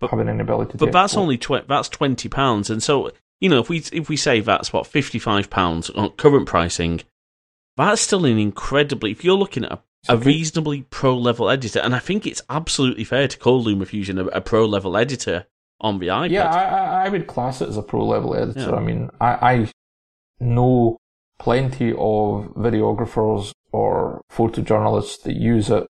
But- 0.00 0.10
having 0.10 0.28
any 0.28 0.40
ability 0.40 0.72
to. 0.72 0.78
But 0.78 0.92
that's 0.92 1.16
only 1.16 1.38
tw- 1.38 1.66
that's 1.68 1.88
twenty 1.88 2.28
pounds, 2.28 2.70
and 2.70 2.82
so 2.82 3.10
you 3.40 3.48
know 3.48 3.60
if 3.60 3.68
we 3.68 3.78
if 3.92 4.08
we 4.08 4.16
say 4.16 4.40
that's 4.40 4.72
what 4.72 4.86
fifty 4.86 5.18
five 5.18 5.50
pounds 5.50 5.90
on 5.90 6.10
current 6.10 6.46
pricing, 6.46 7.02
that's 7.76 8.00
still 8.00 8.24
an 8.24 8.38
incredibly. 8.38 9.10
If 9.10 9.24
you're 9.24 9.36
looking 9.36 9.64
at 9.64 9.72
a, 9.72 9.80
a 10.08 10.16
reasonably 10.16 10.82
pro 10.90 11.16
level 11.16 11.50
editor, 11.50 11.80
and 11.80 11.94
I 11.94 11.98
think 11.98 12.26
it's 12.26 12.42
absolutely 12.48 13.04
fair 13.04 13.28
to 13.28 13.38
call 13.38 13.64
LumaFusion 13.64 14.18
a, 14.20 14.26
a 14.28 14.40
pro 14.40 14.64
level 14.64 14.96
editor 14.96 15.46
on 15.80 15.98
the 15.98 16.08
iPad. 16.08 16.30
Yeah, 16.30 16.48
I, 16.48 16.62
I, 16.64 17.04
I 17.06 17.08
would 17.08 17.26
class 17.26 17.60
it 17.60 17.68
as 17.68 17.76
a 17.76 17.82
pro 17.82 18.06
level 18.06 18.34
editor. 18.34 18.60
Yeah. 18.60 18.76
I 18.76 18.80
mean, 18.80 19.10
I, 19.20 19.52
I 19.52 19.70
know 20.40 20.96
plenty 21.38 21.90
of 21.92 22.52
videographers 22.54 23.52
or 23.72 24.20
photojournalists 24.30 25.22
that 25.22 25.36
use 25.36 25.70
it 25.70 25.86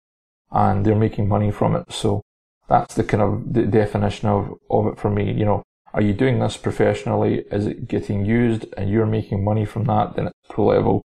and 0.52 0.86
they're 0.86 0.96
making 0.96 1.28
money 1.28 1.52
from 1.52 1.76
it. 1.76 1.92
So 1.92 2.22
that's 2.68 2.96
the 2.96 3.04
kind 3.04 3.24
of 3.24 3.54
the 3.54 3.64
definition 3.64 4.28
of, 4.30 4.58
of 4.70 4.88
it 4.88 5.00
for 5.00 5.10
me. 5.10 5.32
You 5.32 5.46
know, 5.46 5.64
are 5.94 6.02
you 6.02 6.14
doing 6.14 6.40
this 6.40 6.58
professionally? 6.58 7.46
Is 7.52 7.66
it 7.66 7.88
getting 7.88 8.26
used 8.26 8.66
and 8.78 8.90
you're 8.90 9.06
making 9.06 9.44
money 9.44 9.66
from 9.66 9.86
that? 9.86 10.16
Then 10.16 10.28
it's 10.28 10.36
pro 10.50 10.66
level 10.68 11.02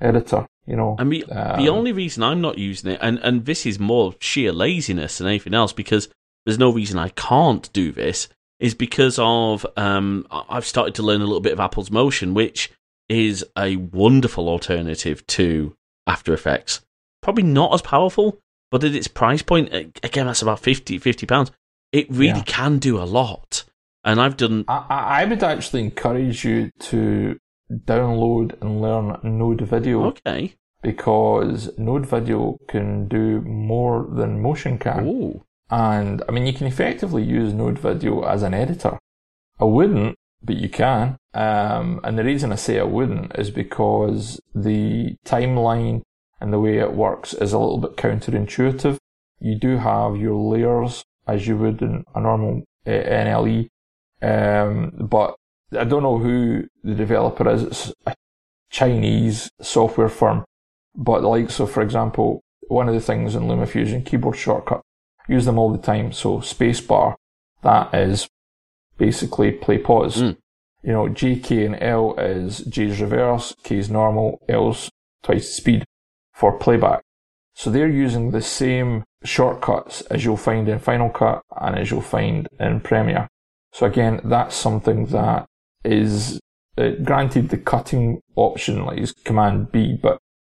editor, 0.00 0.46
you 0.66 0.76
know. 0.76 0.96
And 0.98 1.10
the, 1.10 1.24
the 1.26 1.68
Um, 1.68 1.68
only 1.68 1.92
reason 1.92 2.22
I'm 2.22 2.40
not 2.40 2.58
using 2.58 2.92
it, 2.92 2.98
and, 3.02 3.18
and 3.18 3.44
this 3.46 3.66
is 3.66 3.78
more 3.78 4.14
sheer 4.20 4.52
laziness 4.52 5.18
than 5.18 5.26
anything 5.26 5.54
else, 5.54 5.72
because 5.72 6.08
there's 6.44 6.58
no 6.58 6.72
reason 6.72 6.98
I 6.98 7.08
can't 7.10 7.72
do 7.72 7.90
this, 7.90 8.28
is 8.60 8.74
because 8.74 9.18
of 9.18 9.66
um, 9.76 10.26
I've 10.30 10.66
started 10.66 10.94
to 10.96 11.02
learn 11.02 11.20
a 11.20 11.26
little 11.26 11.40
bit 11.40 11.52
of 11.52 11.60
Apple's 11.60 11.90
Motion, 11.90 12.32
which 12.34 12.70
is 13.08 13.44
a 13.56 13.76
wonderful 13.76 14.48
alternative 14.48 15.26
to 15.28 15.74
After 16.06 16.32
Effects. 16.32 16.80
Probably 17.22 17.42
not 17.44 17.74
as 17.74 17.82
powerful, 17.82 18.38
but 18.70 18.84
at 18.84 18.94
its 18.94 19.08
price 19.08 19.42
point, 19.42 19.72
again, 19.72 20.26
that's 20.26 20.42
about 20.42 20.60
50 20.60 20.98
50 20.98 21.26
pounds. 21.26 21.50
It 21.92 22.10
really 22.10 22.38
Yeah. 22.38 22.42
can 22.46 22.78
do 22.78 22.98
a 23.00 23.04
lot. 23.04 23.64
And 24.04 24.20
I've 24.20 24.36
done 24.36 24.64
I, 24.68 24.84
I 24.88 25.24
would 25.24 25.42
actually 25.42 25.82
encourage 25.82 26.44
you 26.44 26.70
to 26.80 27.38
download 27.70 28.60
and 28.62 28.80
learn 28.80 29.18
Node 29.22 29.60
Video 29.62 30.04
okay. 30.06 30.54
because 30.82 31.76
Node 31.78 32.06
Video 32.06 32.58
can 32.68 33.08
do 33.08 33.40
more 33.42 34.06
than 34.10 34.40
Motion 34.40 34.78
can. 34.78 35.06
Ooh. 35.06 35.44
And 35.70 36.22
I 36.28 36.32
mean, 36.32 36.46
you 36.46 36.52
can 36.54 36.66
effectively 36.66 37.22
use 37.22 37.52
Node 37.52 37.78
Video 37.78 38.22
as 38.22 38.42
an 38.42 38.54
editor. 38.54 38.98
I 39.60 39.64
wouldn't, 39.64 40.16
but 40.42 40.56
you 40.56 40.68
can. 40.70 41.16
Um, 41.34 42.00
and 42.04 42.18
the 42.18 42.24
reason 42.24 42.52
I 42.52 42.56
say 42.56 42.78
I 42.80 42.84
wouldn't 42.84 43.36
is 43.38 43.50
because 43.50 44.40
the 44.54 45.16
timeline 45.26 46.02
and 46.40 46.52
the 46.52 46.60
way 46.60 46.78
it 46.78 46.92
works 46.92 47.34
is 47.34 47.52
a 47.52 47.58
little 47.58 47.78
bit 47.78 47.96
counterintuitive. 47.96 48.98
You 49.40 49.56
do 49.56 49.78
have 49.78 50.16
your 50.16 50.34
layers 50.34 51.04
as 51.26 51.46
you 51.46 51.56
would 51.56 51.82
in 51.82 52.04
a 52.14 52.20
normal 52.20 52.64
uh, 52.86 52.90
NLE. 52.90 53.68
Um, 54.22 54.92
but 54.98 55.36
I 55.76 55.84
don't 55.84 56.02
know 56.02 56.18
who 56.18 56.64
the 56.82 56.94
developer 56.94 57.48
is. 57.48 57.62
It's 57.62 57.92
a 58.06 58.14
Chinese 58.70 59.50
software 59.60 60.08
firm. 60.08 60.44
But 60.94 61.22
like, 61.22 61.50
so 61.50 61.66
for 61.66 61.82
example, 61.82 62.42
one 62.68 62.88
of 62.88 62.94
the 62.94 63.00
things 63.00 63.34
in 63.34 63.42
LumaFusion 63.42 64.04
keyboard 64.04 64.36
shortcut, 64.36 64.82
use 65.28 65.44
them 65.44 65.58
all 65.58 65.70
the 65.70 65.78
time. 65.78 66.12
So 66.12 66.38
spacebar, 66.38 67.14
that 67.62 67.94
is 67.94 68.28
basically 68.96 69.52
play 69.52 69.78
pause. 69.78 70.22
Mm. 70.22 70.36
You 70.82 70.92
know, 70.92 71.08
J, 71.08 71.36
K 71.36 71.66
and 71.66 71.76
L 71.80 72.14
is 72.18 72.60
J's 72.60 73.00
reverse, 73.00 73.54
K's 73.62 73.90
normal, 73.90 74.40
L's 74.48 74.90
twice 75.22 75.46
the 75.46 75.52
speed 75.52 75.84
for 76.38 76.56
playback. 76.58 77.02
So 77.54 77.70
they're 77.70 77.88
using 77.88 78.30
the 78.30 78.40
same 78.40 79.02
shortcuts 79.24 80.02
as 80.02 80.24
you'll 80.24 80.36
find 80.36 80.68
in 80.68 80.78
Final 80.78 81.10
Cut 81.10 81.42
and 81.60 81.76
as 81.76 81.90
you'll 81.90 82.00
find 82.02 82.46
in 82.60 82.80
Premiere. 82.80 83.26
So 83.72 83.86
again, 83.86 84.20
that's 84.24 84.54
something 84.54 85.06
that 85.06 85.46
is 85.84 86.40
uh, 86.78 86.90
granted 87.02 87.48
the 87.48 87.58
cutting 87.58 88.20
option 88.36 88.84
like 88.84 88.98
is 88.98 89.12
Command 89.24 89.72
B, 89.72 89.98
but 90.00 90.18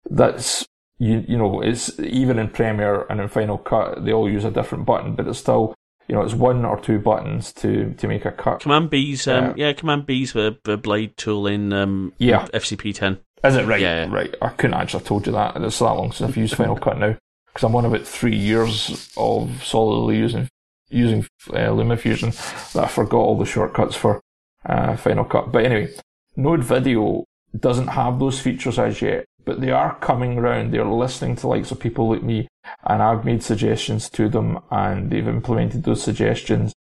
that's 0.09 0.65
you 0.97 1.23
you 1.27 1.37
know 1.37 1.61
it's 1.61 1.97
even 1.99 2.37
in 2.37 2.49
Premiere 2.49 3.05
and 3.09 3.21
in 3.21 3.29
Final 3.29 3.57
Cut 3.57 4.03
they 4.03 4.11
all 4.11 4.29
use 4.29 4.43
a 4.43 4.51
different 4.51 4.85
button, 4.85 5.15
but 5.15 5.27
it's 5.27 5.39
still 5.39 5.73
you 6.09 6.15
know 6.15 6.21
it's 6.21 6.33
one 6.33 6.65
or 6.65 6.77
two 6.79 6.99
buttons 6.99 7.53
to 7.53 7.93
to 7.93 8.07
make 8.07 8.25
a 8.25 8.31
cut. 8.31 8.59
Command 8.59 8.89
B's, 8.89 9.27
um, 9.27 9.45
Yeah. 9.55 9.67
yeah, 9.67 9.73
Command 9.73 10.05
B's 10.05 10.33
the, 10.33 10.57
the 10.65 10.75
blade 10.77 11.15
tool 11.15 11.47
in 11.47 11.71
um, 11.71 12.11
Yeah. 12.17 12.47
FCP 12.53 12.93
10. 12.95 13.19
Is 13.43 13.55
it 13.55 13.65
right? 13.65 13.79
Yeah. 13.79 14.07
Right. 14.09 14.33
I 14.41 14.49
couldn't 14.49 14.75
actually 14.75 14.99
have 14.99 15.07
told 15.07 15.25
you 15.25 15.33
that. 15.33 15.55
It's 15.57 15.79
that 15.79 15.85
long 15.85 16.11
since 16.11 16.29
I've 16.29 16.37
used 16.37 16.55
Final 16.55 16.77
Cut 16.77 16.97
now 16.97 17.17
because 17.47 17.63
I'm 17.63 17.75
on 17.75 17.85
about 17.85 18.05
three 18.05 18.35
years 18.35 19.11
of 19.17 19.63
solidly 19.63 20.17
using 20.17 20.47
using 20.89 21.25
uh, 21.51 21.69
LumaFusion 21.69 22.73
that 22.73 22.85
I 22.85 22.87
forgot 22.87 23.17
all 23.17 23.37
the 23.37 23.45
shortcuts 23.45 23.95
for 23.95 24.21
uh, 24.65 24.95
Final 24.97 25.25
Cut. 25.25 25.51
But 25.51 25.65
anyway, 25.65 25.93
Node 26.35 26.63
Video 26.63 27.25
doesn't 27.57 27.87
have 27.87 28.19
those 28.19 28.39
features 28.39 28.79
as 28.79 29.01
yet, 29.01 29.25
but 29.45 29.61
they 29.61 29.71
are 29.71 29.95
coming 29.95 30.37
around. 30.37 30.71
They're 30.71 30.85
listening 30.85 31.35
to 31.37 31.47
likes 31.47 31.71
of 31.71 31.79
people 31.79 32.09
like 32.09 32.23
me, 32.23 32.47
and 32.83 33.01
I've 33.01 33.25
made 33.25 33.43
suggestions 33.43 34.09
to 34.11 34.29
them, 34.29 34.59
and 34.71 35.09
they've 35.09 35.27
implemented 35.27 35.83
those 35.83 36.03
suggestions, 36.03 36.73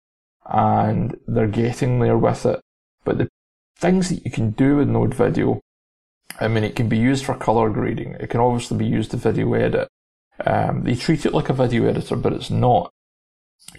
and 0.47 1.19
they're 1.27 1.47
getting 1.47 2.01
there 2.01 2.19
with 2.19 2.47
it. 2.47 2.61
But 3.05 3.19
the 3.19 3.29
things 3.79 4.09
that 4.09 4.25
you 4.25 4.31
can 4.31 4.51
do 4.51 4.77
with 4.77 4.89
Node 4.89 5.15
Video 5.15 5.61
I 6.41 6.49
mean, 6.49 6.65
it 6.65 6.77
can 6.77 6.89
be 6.89 6.99
used 6.99 7.25
for 7.25 7.35
color 7.35 7.71
grading. 7.71 8.17
It 8.21 8.31
can 8.31 8.41
obviously 8.41 8.79
be 8.79 8.87
used 8.87 9.11
to 9.11 9.17
video 9.17 9.55
edit. 9.55 9.89
Um, 10.45 10.85
they 10.85 10.95
treat 10.95 11.27
it 11.27 11.35
like 11.35 11.49
a 11.49 11.53
video 11.53 11.87
editor, 11.87 12.17
but 12.17 12.33
it's 12.33 12.51
not. 12.51 12.93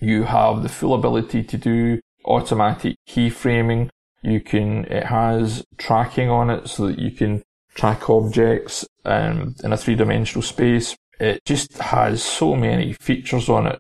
You 0.01 0.23
have 0.23 0.61
the 0.61 0.69
full 0.69 0.93
ability 0.93 1.43
to 1.43 1.57
do 1.57 2.01
automatic 2.25 2.97
keyframing. 3.07 3.89
You 4.21 4.41
can, 4.41 4.85
it 4.85 5.05
has 5.05 5.63
tracking 5.77 6.29
on 6.29 6.49
it 6.49 6.67
so 6.67 6.87
that 6.87 6.99
you 6.99 7.11
can 7.11 7.43
track 7.75 8.09
objects 8.09 8.85
um, 9.05 9.55
in 9.63 9.71
a 9.71 9.77
three-dimensional 9.77 10.41
space. 10.41 10.97
It 11.19 11.41
just 11.45 11.77
has 11.77 12.21
so 12.21 12.55
many 12.55 12.93
features 12.93 13.47
on 13.47 13.67
it 13.67 13.79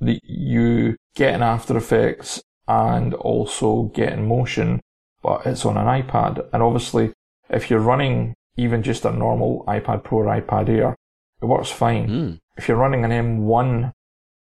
that 0.00 0.20
you 0.24 0.96
get 1.14 1.34
in 1.34 1.42
After 1.42 1.76
Effects 1.76 2.42
and 2.66 3.12
also 3.14 3.84
get 3.94 4.14
in 4.14 4.26
Motion, 4.26 4.80
but 5.22 5.44
it's 5.46 5.66
on 5.66 5.76
an 5.76 6.02
iPad. 6.02 6.46
And 6.52 6.62
obviously, 6.62 7.12
if 7.50 7.70
you're 7.70 7.80
running 7.80 8.34
even 8.56 8.82
just 8.82 9.04
a 9.04 9.12
normal 9.12 9.64
iPad 9.66 10.04
Pro 10.04 10.18
or 10.18 10.24
iPad 10.26 10.68
Air, 10.68 10.96
it 11.42 11.46
works 11.46 11.70
fine. 11.70 12.08
Mm. 12.08 12.38
If 12.56 12.68
you're 12.68 12.76
running 12.76 13.04
an 13.04 13.10
M1 13.10 13.92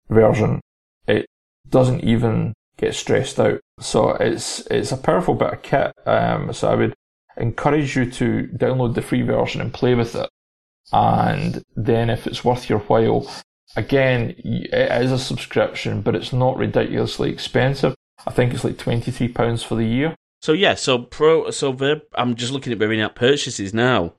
version, 0.09 0.61
it 1.07 1.25
doesn't 1.69 2.03
even 2.03 2.53
get 2.77 2.95
stressed 2.95 3.39
out. 3.39 3.59
So 3.79 4.11
it's 4.11 4.65
it's 4.67 4.91
a 4.91 4.97
powerful 4.97 5.35
bit 5.35 5.53
of 5.53 5.61
kit. 5.61 5.93
Um, 6.05 6.53
so 6.53 6.69
I 6.69 6.75
would 6.75 6.93
encourage 7.37 7.95
you 7.95 8.09
to 8.11 8.49
download 8.55 8.95
the 8.95 9.01
free 9.01 9.21
version 9.21 9.61
and 9.61 9.73
play 9.73 9.95
with 9.95 10.15
it. 10.15 10.29
And 10.91 11.63
then 11.75 12.09
if 12.09 12.25
it's 12.25 12.43
worth 12.43 12.69
your 12.69 12.79
while, 12.79 13.29
again, 13.75 14.35
it 14.37 15.03
is 15.03 15.11
a 15.11 15.19
subscription, 15.19 16.01
but 16.01 16.15
it's 16.15 16.33
not 16.33 16.57
ridiculously 16.57 17.29
expensive. 17.31 17.95
I 18.25 18.31
think 18.31 18.53
it's 18.53 18.63
like 18.63 18.77
£23 18.77 19.63
for 19.63 19.75
the 19.75 19.85
year. 19.85 20.15
So 20.41 20.53
yeah, 20.53 20.75
so 20.75 20.99
pro, 20.99 21.51
so 21.51 21.71
the 21.71 22.01
I'm 22.15 22.35
just 22.35 22.51
looking 22.51 22.71
at 22.73 22.81
in-app 22.81 23.15
purchases 23.15 23.73
now. 23.73 24.13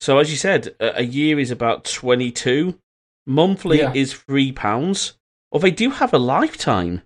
So 0.00 0.18
as 0.18 0.30
you 0.30 0.36
said, 0.36 0.74
a, 0.80 0.98
a 1.00 1.02
year 1.02 1.38
is 1.38 1.50
about 1.50 1.84
twenty 1.84 2.30
two. 2.30 2.78
Monthly 3.26 3.78
Yeah. 3.78 3.92
is 3.94 4.12
three 4.12 4.52
pounds. 4.52 5.14
Or 5.52 5.60
they 5.60 5.70
do 5.70 5.90
have 5.90 6.12
a 6.14 6.18
lifetime, 6.18 7.02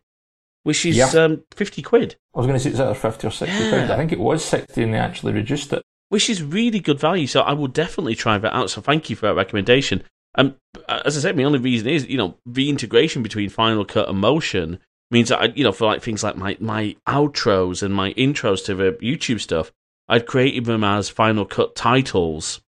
which 0.63 0.87
is 0.87 0.97
Yeah. 0.97 1.09
um, 1.11 1.43
fifty 1.55 1.83
quid, 1.83 2.17
I 2.35 2.39
was 2.39 2.47
going 2.47 2.59
to 2.59 2.63
say 2.63 2.71
it's 2.71 2.81
either 2.81 2.95
50 2.95 3.27
or 3.27 3.31
60 3.31 3.55
Yeah. 3.65 3.71
pounds. 3.71 3.91
I 3.91 3.97
think 3.97 4.13
it 4.13 4.21
was 4.21 4.45
60 4.45 4.83
and 4.83 4.95
they 4.95 4.99
actually 4.99 5.33
reduced 5.33 5.73
it. 5.73 5.83
which 6.09 6.31
is 6.31 6.41
really 6.43 6.79
good 6.79 7.01
value. 7.01 7.27
So 7.27 7.41
I 7.41 7.53
will 7.53 7.67
definitely 7.67 8.15
try 8.15 8.39
that 8.39 8.55
out. 8.55 8.71
So 8.71 8.81
thank 8.81 9.11
you 9.11 9.17
for 9.17 9.27
that 9.27 9.35
recommendation. 9.35 10.05
Um, 10.37 10.55
as 10.89 11.17
I 11.17 11.21
said, 11.21 11.37
my 11.37 11.43
only 11.43 11.59
reason 11.59 11.89
is 11.89 12.07
you 12.09 12.17
know 12.17 12.37
the 12.47 12.69
integration 12.71 13.23
between 13.23 13.49
Final 13.49 13.85
Cut 13.85 14.09
and 14.09 14.19
Motion 14.19 14.79
means 15.11 15.31
I, 15.31 15.47
you 15.55 15.65
know 15.65 15.73
for 15.73 15.87
like 15.87 16.03
things 16.03 16.23
like 16.23 16.37
my 16.37 16.57
my 16.61 16.97
outros 17.09 17.83
and 17.83 17.95
my 17.95 18.13
intros 18.15 18.65
to 18.67 18.75
the 18.75 18.93
YouTube 19.03 19.41
stuff, 19.41 19.73
I'd 20.09 20.27
created 20.27 20.65
them 20.65 20.85
as 20.85 21.09
Final 21.09 21.45
Cut 21.45 21.75
titles 21.75 22.61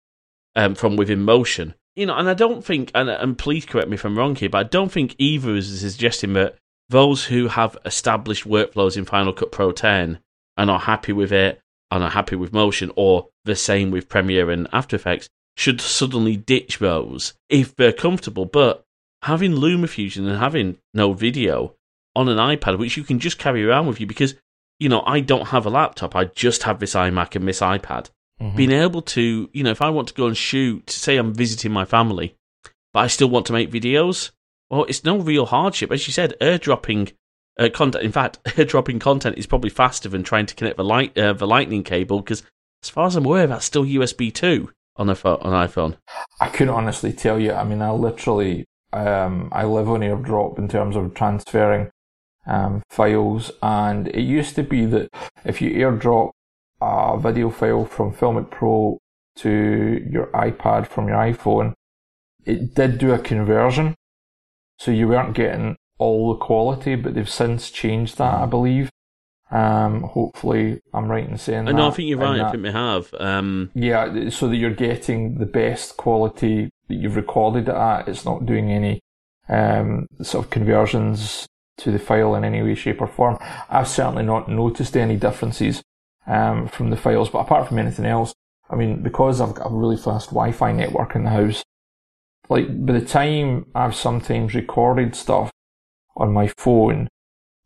um, 0.57 0.75
from 0.75 0.97
within 0.97 1.23
Motion. 1.23 1.75
You 1.97 2.07
know, 2.07 2.17
and 2.17 2.29
I 2.29 2.35
don't 2.35 2.65
think, 2.65 2.93
and, 2.95 3.11
and 3.11 3.37
please 3.37 3.67
correct 3.67 3.89
me 3.89 3.95
if 3.95 4.05
I'm 4.05 4.17
wrong 4.17 4.37
here, 4.37 4.49
but 4.49 4.59
I 4.59 4.63
don't 4.69 4.93
think 4.93 5.17
either 5.19 5.57
is 5.57 5.81
suggesting 5.81 6.35
that 6.35 6.57
those 6.89 7.25
who 7.25 7.49
have 7.49 7.77
established 7.85 8.45
workflows 8.45 8.97
in 8.97 9.05
Final 9.05 9.33
Cut 9.33 9.51
Pro 9.51 9.73
10 9.73 10.21
and 10.57 10.71
are 10.71 10.79
happy 10.79 11.13
with 11.13 11.33
it 11.33 11.61
and 11.91 12.05
are 12.05 12.11
happy 12.11 12.37
with 12.37 12.53
Motion, 12.53 12.93
or 12.97 13.29
the 13.45 13.57
same 13.57 13.91
with 13.91 14.09
Premiere 14.09 14.51
and 14.51 14.69
After 14.73 14.95
Effects, 14.95 15.29
should 15.57 15.81
suddenly 15.81 16.37
ditch 16.37 16.79
those 16.79 17.35
if 17.49 17.75
they're 17.75 17.93
comfortable. 17.93 18.45
But 18.45 18.85
having 19.23 19.53
LumaFusion 19.53 20.29
and 20.29 20.39
having 20.39 20.79
Node 20.95 21.19
Video 21.19 21.75
on 22.19 22.29
an 22.29 22.39
iPad, 22.39 22.79
which 22.79 22.97
you 22.97 23.05
can 23.05 23.21
just 23.21 23.39
carry 23.39 23.65
around 23.65 23.87
with 23.87 24.01
you, 24.01 24.07
because 24.07 24.35
you 24.79 24.89
know 24.89 25.03
I 25.07 25.21
don't 25.21 25.49
have 25.49 25.65
a 25.67 25.71
laptop, 25.71 26.17
I 26.17 26.25
just 26.25 26.65
have 26.65 26.81
this 26.81 26.95
iMac 26.95 27.37
and 27.37 27.47
this 27.47 27.61
iPad. 27.61 28.11
Being 28.55 28.71
able 28.71 29.03
to, 29.03 29.51
you 29.53 29.65
know, 29.65 29.73
if 29.73 29.83
I 29.83 29.91
want 29.91 30.07
to 30.09 30.15
go 30.15 30.27
and 30.27 30.37
shoot, 30.37 30.91
say 30.91 31.17
I'm 31.17 31.35
visiting 31.35 31.73
my 31.73 31.85
family, 31.85 32.37
but 32.93 33.01
I 33.01 33.09
still 33.09 33.29
want 33.29 33.47
to 33.47 33.53
make 33.53 33.69
videos, 33.69 34.31
well, 34.71 34.85
it's 34.85 35.03
no 35.03 35.19
real 35.19 35.47
hardship. 35.47 35.91
As 35.91 36.07
you 36.07 36.13
said, 36.13 36.35
airdropping 36.41 37.13
uh, 37.59 37.69
content. 37.69 38.05
In 38.05 38.13
fact, 38.13 38.43
airdropping 38.45 39.01
content 39.01 39.39
is 39.39 39.47
probably 39.47 39.71
faster 39.71 40.09
than 40.09 40.23
trying 40.23 40.47
to 40.47 40.55
connect 40.55 40.77
the 40.77 40.85
light 40.85 41.19
uh, 41.19 41.33
the 41.33 41.47
lightning 41.47 41.83
cable 41.83 42.21
because, 42.21 42.45
as 42.83 42.91
far 42.91 43.07
as 43.07 43.17
I'm 43.17 43.27
aware, 43.27 43.47
that's 43.47 43.65
still 43.65 43.85
USB 43.85 44.33
two 44.33 44.71
on 44.97 45.09
a 45.09 45.15
phone, 45.15 45.39
on 45.43 45.69
iPhone? 45.69 45.97
I 46.41 46.49
couldn't 46.49 46.75
honestly 46.75 47.13
tell 47.13 47.41
you. 47.41 47.53
I 47.53 47.65
mean, 47.65 47.81
I 47.81 47.91
literally, 47.91 48.65
um, 48.93 49.49
I 49.53 49.65
live 49.65 49.89
on 49.89 50.01
AirDrop 50.01 50.59
in 50.59 50.69
terms 50.69 50.97
of 50.97 51.15
transferring 51.15 51.91
um, 52.49 52.83
files, 52.91 53.53
and 53.63 54.09
it 54.09 54.23
used 54.23 54.55
to 54.57 54.63
be 54.63 54.87
that 54.87 55.09
if 55.45 55.61
you 55.63 55.71
AirDrop 55.71 56.31
a 56.81 57.19
video 57.21 57.51
file 57.51 57.85
from 57.85 58.13
Filmic 58.13 58.51
Pro 58.51 58.99
to 59.37 60.07
your 60.11 60.27
iPad 60.29 60.87
from 60.87 61.09
your 61.09 61.19
iPhone, 61.19 61.75
it 62.45 62.75
did 62.75 62.99
do 62.99 63.13
a 63.13 63.19
conversion, 63.19 63.95
so 64.79 64.91
you 64.91 65.09
weren't 65.09 65.35
getting 65.35 65.77
all 65.99 66.33
the 66.33 66.39
quality, 66.39 66.95
but 66.95 67.15
they've 67.15 67.29
since 67.29 67.71
changed 67.71 68.19
that, 68.19 68.35
I 68.35 68.47
believe. 68.47 68.91
Um, 69.51 70.03
hopefully, 70.03 70.81
I'm 70.93 71.09
right 71.11 71.27
in 71.29 71.39
saying 71.39 71.69
I 71.69 71.73
that. 71.73 71.75
know, 71.79 71.89
I 71.89 71.91
think 71.91 72.09
you're 72.09 72.19
right. 72.19 72.35
I 72.41 72.45
that- 72.45 72.51
think 72.53 72.65
we 72.65 72.71
have. 72.71 73.13
Um, 73.19 73.71
yeah, 73.75 74.29
so 74.31 74.49
that 74.49 74.57
you're 74.57 74.71
getting 74.75 75.39
the 75.39 75.47
best 75.47 75.97
quality 75.97 76.71
that 76.89 76.95
you've 76.95 77.17
recorded 77.17 77.69
it 77.69 77.75
at. 77.75 78.09
It's 78.09 78.25
not 78.25 78.47
doing 78.47 78.71
any 78.71 79.01
um, 79.49 80.07
sort 80.23 80.45
of 80.45 80.51
conversions 80.51 81.47
to 81.79 81.91
the 81.91 81.99
file 81.99 82.35
in 82.35 82.45
any 82.45 82.63
way, 82.63 82.75
shape, 82.75 83.01
or 83.01 83.07
form. 83.07 83.39
I've 83.71 83.89
certainly 83.89 84.25
not 84.25 84.49
noticed 84.49 84.97
any 84.97 85.17
differences 85.17 85.83
um, 86.27 86.69
from 86.69 86.91
the 86.91 86.97
files, 86.97 87.31
but 87.31 87.39
apart 87.41 87.69
from 87.69 87.79
anything 87.79 88.05
else, 88.07 88.35
I 88.71 88.77
mean, 88.77 89.03
because 89.03 89.41
I've 89.41 89.55
got 89.55 89.71
a 89.71 89.75
really 89.75 89.97
fast 89.97 90.31
Wi-Fi 90.31 90.73
network 90.73 91.15
in 91.15 91.25
the 91.25 91.31
house, 91.31 91.63
like 92.49 92.67
by 92.87 92.93
the 92.95 93.05
time 93.05 93.67
I've 93.75 93.95
sometimes 93.95 94.55
recorded 94.55 95.15
stuff 95.15 95.51
on 96.17 96.33
my 96.33 96.51
phone 96.59 97.09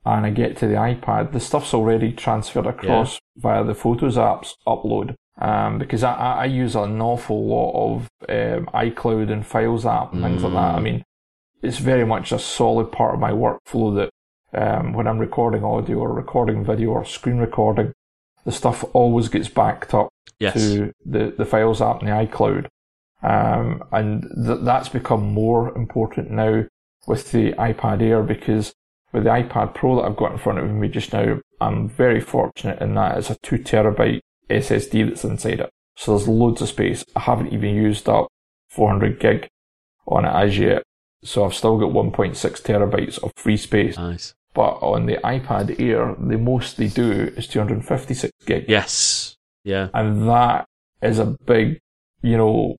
and 0.04 0.26
I 0.26 0.30
get 0.30 0.56
to 0.58 0.66
the 0.66 0.74
iPad, 0.74 1.32
the 1.32 1.40
stuff's 1.40 1.72
already 1.74 2.12
transferred 2.12 2.66
across 2.66 3.18
via 3.36 3.64
the 3.64 3.74
Photos 3.74 4.16
apps 4.16 4.54
upload. 4.66 5.14
Um, 5.40 5.78
because 5.78 6.02
I, 6.04 6.12
I 6.14 6.44
use 6.44 6.76
an 6.76 7.00
awful 7.00 7.46
lot 7.46 7.72
of 7.94 8.08
um, 8.28 8.66
iCloud 8.74 9.32
and 9.32 9.46
Files 9.46 9.86
app 9.86 10.12
and 10.12 10.22
things 10.22 10.42
like 10.44 10.52
that. 10.52 10.74
I 10.74 10.78
Mm. 10.78 10.82
mean, 10.82 11.02
it's 11.62 11.78
very 11.78 12.04
much 12.04 12.32
a 12.32 12.38
solid 12.38 12.90
part 12.92 13.14
of 13.14 13.20
my 13.20 13.30
workflow 13.30 13.94
that 13.96 14.10
um, 14.54 14.92
when 14.92 15.06
I'm 15.06 15.18
recording 15.18 15.64
audio 15.64 15.98
or 15.98 16.12
recording 16.12 16.64
video 16.64 16.90
or 16.90 17.04
screen 17.04 17.38
recording, 17.38 17.92
the 18.44 18.52
stuff 18.52 18.84
always 18.92 19.28
gets 19.28 19.48
backed 19.48 19.94
up 19.94 20.10
yes. 20.38 20.54
to 20.54 20.92
the, 21.06 21.34
the 21.36 21.46
Files 21.46 21.80
app 21.80 22.02
in 22.02 22.08
the 22.08 22.12
iCloud. 22.12 22.66
Um, 23.22 23.84
and 23.92 24.22
th- 24.44 24.58
that's 24.62 24.88
become 24.88 25.32
more 25.32 25.74
important 25.76 26.30
now 26.30 26.66
with 27.06 27.30
the 27.30 27.52
iPad 27.52 28.02
Air 28.02 28.22
because 28.22 28.74
with 29.12 29.24
the 29.24 29.30
iPad 29.30 29.74
Pro 29.74 29.96
that 29.96 30.02
I've 30.02 30.16
got 30.16 30.32
in 30.32 30.38
front 30.38 30.58
of 30.58 30.68
me 30.70 30.88
just 30.88 31.12
now, 31.12 31.40
I'm 31.60 31.88
very 31.88 32.20
fortunate 32.20 32.80
in 32.80 32.94
that 32.94 33.18
it's 33.18 33.30
a 33.30 33.36
two 33.42 33.58
terabyte 33.58 34.20
SSD 34.50 35.08
that's 35.08 35.24
inside 35.24 35.60
it. 35.60 35.70
So 35.96 36.16
there's 36.16 36.28
loads 36.28 36.62
of 36.62 36.68
space. 36.68 37.04
I 37.14 37.20
haven't 37.20 37.52
even 37.52 37.74
used 37.74 38.08
up 38.08 38.28
400 38.70 39.20
gig 39.20 39.48
on 40.08 40.24
it 40.24 40.34
as 40.34 40.58
yet. 40.58 40.82
So 41.24 41.44
I've 41.44 41.54
still 41.54 41.78
got 41.78 41.92
1.6 41.92 42.36
terabytes 42.62 43.22
of 43.22 43.32
free 43.36 43.56
space. 43.56 43.96
Nice. 43.96 44.34
But 44.54 44.78
on 44.82 45.06
the 45.06 45.16
iPad 45.24 45.80
Air, 45.80 46.14
the 46.18 46.36
most 46.36 46.76
they 46.76 46.88
do 46.88 47.32
is 47.36 47.46
256 47.46 48.32
gig. 48.44 48.64
Yes. 48.68 49.36
Yeah. 49.64 49.88
And 49.94 50.28
that 50.28 50.66
is 51.00 51.18
a 51.18 51.36
big, 51.46 51.80
you 52.22 52.36
know, 52.36 52.76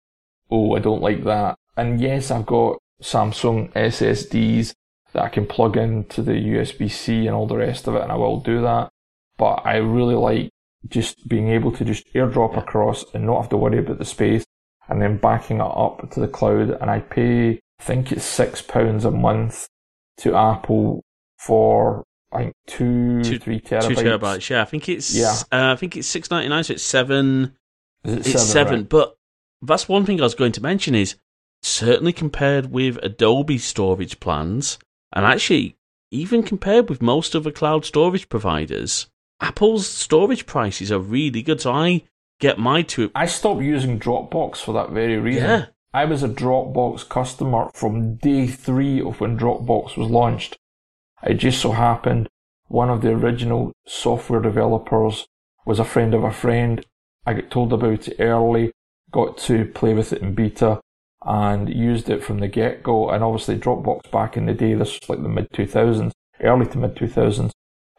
oh, 0.51 0.75
I 0.75 0.79
don't 0.79 1.01
like 1.01 1.23
that. 1.23 1.57
And 1.75 1.99
yes, 1.99 2.29
I've 2.29 2.45
got 2.45 2.77
Samsung 3.01 3.71
SSDs 3.73 4.73
that 5.13 5.23
I 5.23 5.29
can 5.29 5.45
plug 5.45 5.77
into 5.77 6.21
the 6.21 6.33
USB-C 6.33 7.27
and 7.27 7.35
all 7.35 7.47
the 7.47 7.57
rest 7.57 7.87
of 7.87 7.95
it, 7.95 8.01
and 8.01 8.11
I 8.11 8.15
will 8.15 8.39
do 8.39 8.61
that. 8.61 8.91
But 9.37 9.61
I 9.65 9.77
really 9.77 10.15
like 10.15 10.49
just 10.87 11.27
being 11.27 11.49
able 11.49 11.71
to 11.71 11.85
just 11.85 12.11
airdrop 12.13 12.57
across 12.57 13.05
and 13.13 13.25
not 13.25 13.41
have 13.41 13.49
to 13.49 13.57
worry 13.57 13.79
about 13.79 13.99
the 13.99 14.05
space 14.05 14.43
and 14.89 15.01
then 15.01 15.17
backing 15.17 15.57
it 15.57 15.61
up 15.61 16.09
to 16.11 16.19
the 16.19 16.27
cloud. 16.27 16.71
And 16.81 16.89
I 16.89 16.99
pay, 16.99 17.59
I 17.83 17.85
think 17.85 18.13
it's 18.13 18.23
six 18.23 18.61
pounds 18.61 19.03
a 19.03 19.11
month 19.11 19.67
to 20.19 20.33
Apple 20.35 21.03
for, 21.37 22.05
I 22.31 22.43
think, 22.43 22.53
two, 22.65 23.21
Two- 23.23 23.37
three 23.39 23.59
Two 23.59 23.75
terabytes. 23.75 23.95
terabytes. 23.97 24.49
Yeah. 24.49 24.61
I 24.61 24.65
think 24.65 24.87
it's. 24.87 25.13
Yeah. 25.13 25.33
Uh, 25.51 25.73
I 25.73 25.75
think 25.75 25.97
it's 25.97 26.07
six 26.07 26.31
ninety 26.31 26.47
nine. 26.47 26.63
So 26.63 26.73
it's 26.73 26.83
seven. 26.83 27.57
It 28.05 28.25
It's 28.25 28.41
seven. 28.41 28.79
right? 28.81 28.89
But 28.89 29.15
that's 29.61 29.89
one 29.89 30.05
thing 30.05 30.21
I 30.21 30.23
was 30.23 30.33
going 30.35 30.53
to 30.53 30.61
mention 30.61 30.95
is 30.95 31.15
certainly 31.61 32.13
compared 32.13 32.71
with 32.71 32.97
Adobe 33.03 33.57
storage 33.57 34.19
plans, 34.21 34.79
and 35.13 35.25
actually 35.25 35.75
even 36.09 36.41
compared 36.41 36.87
with 36.89 37.01
most 37.01 37.35
other 37.35 37.51
cloud 37.51 37.83
storage 37.83 38.29
providers, 38.29 39.07
Apple's 39.41 39.87
storage 39.87 40.45
prices 40.45 40.89
are 40.89 40.99
really 40.99 41.41
good. 41.41 41.59
So 41.59 41.73
I 41.73 42.03
get 42.39 42.57
my 42.57 42.81
two. 42.81 43.11
I 43.13 43.25
stopped 43.25 43.61
using 43.61 43.99
Dropbox 43.99 44.57
for 44.57 44.73
that 44.73 44.91
very 44.91 45.17
reason. 45.17 45.43
Yeah. 45.43 45.65
I 45.93 46.05
was 46.05 46.23
a 46.23 46.29
Dropbox 46.29 47.07
customer 47.07 47.69
from 47.73 48.15
day 48.15 48.47
three 48.47 48.99
of 48.99 49.21
when 49.21 49.37
Dropbox 49.37 49.95
was 49.95 50.09
launched. 50.09 50.57
It 51.21 51.35
just 51.35 51.61
so 51.61 51.71
happened 51.71 52.29
one 52.67 52.89
of 52.89 53.01
the 53.01 53.11
original 53.11 53.71
software 53.85 54.41
developers 54.41 55.27
was 55.63 55.77
a 55.77 55.85
friend 55.85 56.15
of 56.15 56.23
a 56.23 56.31
friend. 56.31 56.83
I 57.23 57.33
got 57.33 57.51
told 57.51 57.71
about 57.71 58.07
it 58.07 58.15
early, 58.19 58.71
got 59.11 59.37
to 59.39 59.65
play 59.65 59.93
with 59.93 60.11
it 60.11 60.23
in 60.23 60.33
beta, 60.33 60.81
and 61.23 61.69
used 61.69 62.09
it 62.09 62.23
from 62.23 62.39
the 62.39 62.47
get 62.47 62.81
go. 62.81 63.11
And 63.11 63.23
obviously, 63.23 63.57
Dropbox 63.57 64.09
back 64.11 64.35
in 64.35 64.47
the 64.47 64.53
day, 64.55 64.73
this 64.73 64.99
was 64.99 65.07
like 65.07 65.21
the 65.21 65.29
mid 65.29 65.51
2000s, 65.51 66.11
early 66.41 66.65
to 66.65 66.77
mid 66.79 66.95
2000s, 66.95 67.51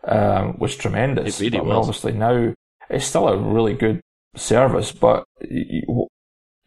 um, 0.08 0.58
was 0.58 0.74
tremendous. 0.74 1.40
It 1.40 1.44
really 1.44 1.58
But 1.58 1.66
was. 1.66 1.88
Obviously, 1.88 2.12
now 2.12 2.52
it's 2.90 3.06
still 3.06 3.28
a 3.28 3.38
really 3.38 3.74
good 3.74 4.00
service, 4.34 4.90
but 4.90 5.24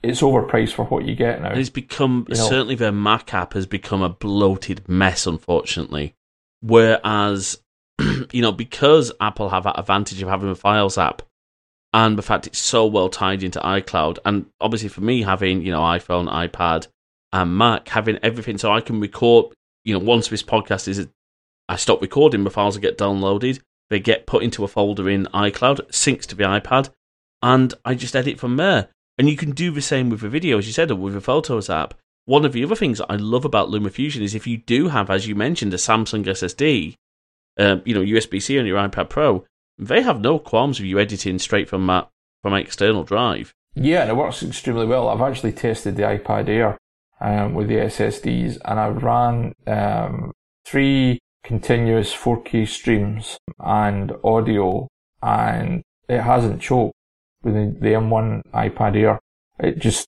it's 0.08 0.22
overpriced 0.22 0.74
for 0.74 0.86
what 0.86 1.06
you 1.06 1.16
get 1.16 1.42
now. 1.42 1.52
It's 1.52 1.70
become 1.70 2.26
You 2.30 2.36
know- 2.36 2.50
certainly 2.50 2.76
their 2.76 2.92
Mac 2.92 3.34
app 3.34 3.54
has 3.54 3.66
become 3.66 4.02
a 4.02 4.10
bloated 4.10 4.88
mess, 4.88 5.28
unfortunately. 5.28 6.16
Whereas, 6.62 7.60
you 8.32 8.42
know, 8.42 8.52
because 8.52 9.12
Apple 9.20 9.50
have 9.50 9.64
that 9.64 9.80
advantage 9.80 10.22
of 10.22 10.30
having 10.30 10.50
a 10.50 10.56
Files 10.56 10.98
app, 10.98 11.22
and 11.94 12.18
the 12.18 12.22
fact 12.22 12.48
it's 12.48 12.60
so 12.60 12.86
well 12.86 13.10
tied 13.10 13.44
into 13.44 13.60
iCloud, 13.60 14.18
and 14.26 14.48
obviously 14.60 14.90
for 14.90 15.02
me 15.02 15.22
having 15.24 15.62
you 15.62 15.72
know 15.72 15.82
iPhone, 15.82 16.30
iPad, 16.32 16.88
and 17.34 17.58
Mac, 17.58 17.88
having 17.90 18.20
everything 18.24 18.58
so 18.58 18.72
I 18.72 18.82
can 18.82 19.00
record. 19.00 19.54
You 19.86 19.94
know, 19.94 20.04
once 20.04 20.28
this 20.28 20.44
podcast 20.44 20.88
is, 20.90 21.08
I 21.70 21.78
stop 21.78 22.02
recording, 22.02 22.44
the 22.44 22.50
files 22.50 22.78
get 22.78 22.98
downloaded, 22.98 23.62
they 23.90 24.00
get 24.00 24.28
put 24.28 24.44
into 24.44 24.64
a 24.66 24.68
folder 24.68 25.10
in 25.10 25.28
iCloud, 25.28 25.90
syncs 25.92 26.26
to 26.28 26.36
the 26.36 26.44
iPad, 26.44 26.90
and 27.42 27.74
I 27.86 27.96
just 27.96 28.16
edit 28.16 28.38
from 28.40 28.58
there. 28.58 28.90
And 29.18 29.30
you 29.30 29.36
can 29.36 29.52
do 29.52 29.72
the 29.72 29.82
same 29.82 30.10
with 30.10 30.22
the 30.22 30.30
video, 30.30 30.58
as 30.58 30.68
you 30.68 30.74
said, 30.74 30.92
or 30.92 30.96
with 30.96 31.14
the 31.14 31.22
Photos 31.22 31.70
app. 31.70 31.96
One 32.26 32.46
of 32.46 32.54
the 32.54 32.64
other 32.64 32.76
things 32.76 33.02
I 33.10 33.16
love 33.16 33.46
about 33.46 33.70
LumaFusion 33.70 34.22
is 34.22 34.36
if 34.36 34.46
you 34.46 34.58
do 34.58 34.90
have, 34.90 35.10
as 35.10 35.28
you 35.28 35.36
mentioned, 35.36 35.74
a 35.74 35.78
Samsung 35.78 36.26
SSD, 36.26 36.96
um, 37.58 37.82
you 37.86 37.96
know, 37.96 38.02
USB 38.02 38.42
C 38.42 38.60
on 38.60 38.66
your 38.66 38.78
iPad 38.78 39.10
Pro, 39.10 39.46
they 39.78 40.02
have 40.02 40.22
no 40.22 40.38
qualms 40.38 40.80
with 40.80 40.88
you 40.88 41.00
editing 41.00 41.40
straight 41.40 41.70
from 41.70 41.88
that 41.88 42.10
from 42.42 42.54
an 42.54 42.62
external 42.62 43.04
drive. 43.04 43.54
Yeah, 43.76 44.02
and 44.02 44.10
it 44.10 44.16
works 44.16 44.44
extremely 44.44 44.86
well. 44.86 45.08
I've 45.08 45.22
actually 45.22 45.54
tested 45.54 45.96
the 45.96 46.04
iPad 46.04 46.50
Air 46.50 46.78
um, 47.22 47.54
with 47.54 47.68
the 47.68 47.76
SSDs, 47.76 48.58
and 48.66 48.80
I 48.80 48.88
ran 48.90 49.54
um, 49.68 50.32
three 50.66 51.20
continuous 51.44 52.14
4K 52.14 52.68
streams 52.68 53.38
and 53.60 54.12
audio, 54.24 54.88
and 55.22 55.84
it 56.10 56.22
hasn't 56.22 56.62
choked 56.62 56.94
with 57.44 57.54
the, 57.54 57.76
the 57.80 57.88
M1 57.90 58.42
iPad 58.54 58.96
Air. 58.96 59.20
It 59.60 59.80
just 59.80 60.08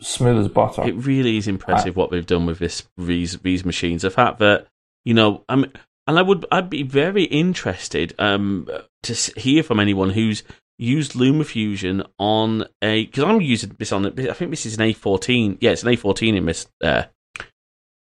smooth 0.00 0.38
as 0.38 0.48
butter. 0.48 0.86
It 0.86 0.94
really 0.94 1.36
is 1.36 1.46
impressive 1.48 1.96
what 1.96 2.10
they've 2.10 2.26
done 2.26 2.46
with 2.46 2.58
this 2.58 2.88
these 2.96 3.38
these 3.38 3.64
machines. 3.64 4.02
The 4.02 4.10
fact 4.10 4.38
that 4.38 4.66
you 5.04 5.14
know, 5.14 5.44
I 5.48 5.54
and 5.54 6.18
I 6.18 6.22
would 6.22 6.46
I'd 6.50 6.70
be 6.70 6.82
very 6.82 7.24
interested 7.24 8.14
um 8.18 8.68
to 9.02 9.14
hear 9.36 9.62
from 9.62 9.80
anyone 9.80 10.10
who's 10.10 10.42
used 10.78 11.12
LumaFusion 11.12 12.06
on 12.18 12.64
a 12.82 13.06
because 13.06 13.24
I'm 13.24 13.40
using 13.40 13.76
this 13.78 13.92
on 13.92 14.06
I 14.06 14.32
think 14.32 14.50
this 14.50 14.66
is 14.66 14.78
an 14.78 14.86
A14. 14.86 15.58
Yeah, 15.60 15.70
it's 15.70 15.82
an 15.82 15.90
A14 15.90 16.36
in 16.36 16.46
this 16.46 16.66
there. 16.80 17.10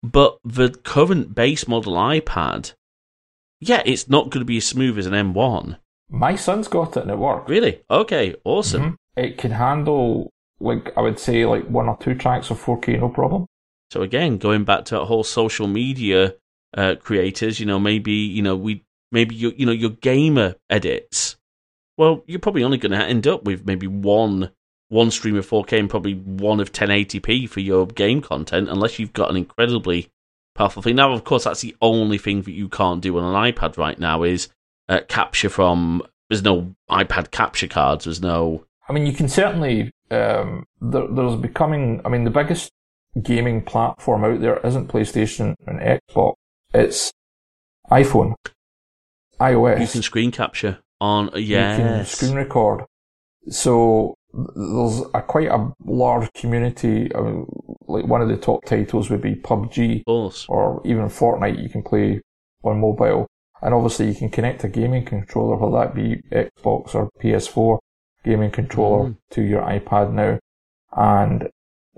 But 0.03 0.39
the 0.45 0.71
current 0.71 1.35
base 1.35 1.67
model 1.67 1.95
iPad, 1.95 2.73
yeah, 3.61 3.83
it's 3.85 4.09
not 4.09 4.31
going 4.31 4.41
to 4.41 4.45
be 4.45 4.59
as 4.59 4.67
smooth 4.67 4.97
as 4.97 5.07
an 5.07 5.13
M1. 5.13 5.79
My 6.11 6.37
son's 6.37 6.69
got 6.69 6.97
it 6.97 7.03
and 7.03 7.11
it 7.11 7.19
works. 7.19 7.49
Really? 7.51 7.81
Okay, 7.91 8.35
awesome. 8.45 8.83
Mhm. 8.83 8.97
It 9.25 9.39
can 9.39 9.51
handle, 9.51 10.31
like, 10.61 10.97
I 10.97 11.03
would 11.03 11.19
say, 11.19 11.45
like 11.45 11.65
one 11.69 11.89
or 11.89 11.97
two 11.99 12.15
tracks 12.15 12.51
of 12.51 12.59
4K, 12.59 12.97
no 12.97 13.09
problem. 13.09 13.47
So 13.91 14.03
again, 14.03 14.39
going 14.39 14.65
back 14.65 14.85
to 14.87 14.97
that 14.97 15.05
whole 15.07 15.25
social 15.25 15.67
media 15.67 16.35
uh, 16.77 16.97
creators, 17.01 17.59
you 17.59 17.67
know, 17.67 17.79
maybe 17.79 18.13
you 18.13 18.43
know 18.43 18.55
we 18.55 18.85
maybe 19.11 19.35
you 19.35 19.55
you 19.57 19.65
know 19.65 19.73
your 19.73 19.91
gamer 19.91 20.55
edits. 20.69 21.37
Well, 21.97 22.23
you're 22.27 22.39
probably 22.39 22.63
only 22.63 22.77
going 22.79 22.93
to 22.93 23.05
end 23.05 23.27
up 23.27 23.45
with 23.45 23.67
maybe 23.67 23.87
one 23.87 24.51
one 24.91 25.11
stream 25.11 25.37
of 25.37 25.47
4K 25.47 25.79
and 25.79 25.91
probably 25.91 26.15
one 26.15 26.61
of 26.61 26.73
1080p 26.73 27.49
for 27.49 27.61
your 27.61 27.87
game 27.87 28.21
content, 28.21 28.69
unless 28.69 28.99
you've 28.99 29.13
got 29.13 29.31
an 29.31 29.37
incredibly 29.37 30.09
powerful 30.55 30.83
thing. 30.83 30.97
Now, 30.97 31.13
of 31.13 31.25
course, 31.25 31.45
that's 31.45 31.61
the 31.61 31.77
only 31.81 32.19
thing 32.19 32.43
that 32.43 32.53
you 32.53 32.69
can't 32.69 33.01
do 33.03 33.19
on 33.19 33.25
an 33.25 33.53
iPad 33.53 33.77
right 33.77 33.99
now 33.99 34.23
is 34.23 34.49
uh, 34.89 35.01
capture 35.09 35.49
from. 35.49 36.03
There's 36.29 36.43
no 36.43 36.75
iPad 36.91 37.31
capture 37.31 37.69
cards. 37.69 38.05
There's 38.05 38.21
no. 38.21 38.65
I 38.89 38.93
mean, 38.93 39.07
you 39.07 39.13
can 39.13 39.29
certainly 39.29 39.91
um, 40.11 40.65
there, 40.81 41.07
there's 41.09 41.37
becoming, 41.37 42.01
I 42.05 42.09
mean, 42.09 42.25
the 42.25 42.31
biggest 42.31 42.71
gaming 43.23 43.63
platform 43.63 44.25
out 44.25 44.41
there 44.41 44.59
isn't 44.65 44.89
PlayStation 44.89 45.55
and 45.67 45.81
Xbox. 45.81 46.35
It's 46.75 47.13
iPhone, 47.91 48.35
iOS. 49.41 49.81
You 49.81 49.87
can 49.87 50.03
screen 50.03 50.31
capture 50.31 50.79
on, 51.01 51.31
yes. 51.35 51.79
You 51.79 51.85
can 51.85 52.05
screen 52.05 52.35
record. 52.35 52.85
So 53.49 54.15
there's 54.33 55.01
a 55.15 55.23
quite 55.23 55.49
a 55.49 55.73
large 55.85 56.31
community. 56.35 57.11
I 57.15 57.21
mean, 57.21 57.47
like 57.87 58.07
one 58.07 58.21
of 58.21 58.29
the 58.29 58.37
top 58.37 58.65
titles 58.67 59.09
would 59.09 59.23
be 59.23 59.35
PUBG, 59.35 60.03
or 60.07 60.83
even 60.85 61.07
Fortnite. 61.07 61.63
You 61.63 61.71
can 61.71 61.83
play 61.83 62.21
on 62.63 62.81
mobile, 62.81 63.27
and 63.63 63.75
obviously 63.75 64.09
you 64.09 64.15
can 64.15 64.31
connect 64.31 64.65
a 64.65 64.69
gaming 64.69 65.05
controller, 65.05 65.57
whether 65.57 65.87
that 65.87 65.95
be 65.95 66.23
Xbox 66.31 66.95
or 66.95 67.11
PS4 67.21 67.79
gaming 68.25 68.51
controller, 68.51 69.11
mm. 69.11 69.17
to 69.31 69.43
your 69.43 69.63
iPad 69.63 70.13
now, 70.13 70.39
and 70.97 71.49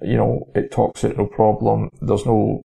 you 0.03 0.17
know 0.17 0.51
it 0.55 0.71
talks 0.71 1.05
it 1.05 1.17
no 1.17 1.27
problem. 1.27 1.91
There's 2.01 2.27
no 2.27 2.63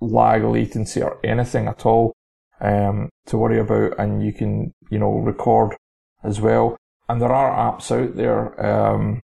lag, 0.00 0.44
latency, 0.44 1.02
or 1.02 1.18
anything 1.24 1.68
at 1.68 1.86
all 1.86 2.14
um, 2.60 3.08
to 3.26 3.38
worry 3.38 3.58
about, 3.58 3.98
and 3.98 4.24
you 4.24 4.32
can 4.32 4.72
you 4.90 4.98
know 4.98 5.12
record 5.12 5.76
as 6.24 6.40
well 6.40 6.76
and 7.08 7.20
there 7.20 7.32
are 7.32 7.72
apps 7.72 7.90
out 7.90 8.16
there. 8.16 8.64
Um, 8.64 9.20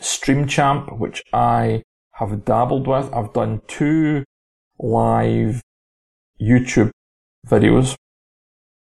StreamChamp, 0.00 0.98
which 0.98 1.22
I 1.32 1.82
have 2.12 2.44
dabbled 2.44 2.86
with. 2.86 3.12
I've 3.12 3.32
done 3.32 3.62
two 3.66 4.24
live 4.78 5.60
YouTube 6.40 6.90
videos 7.46 7.96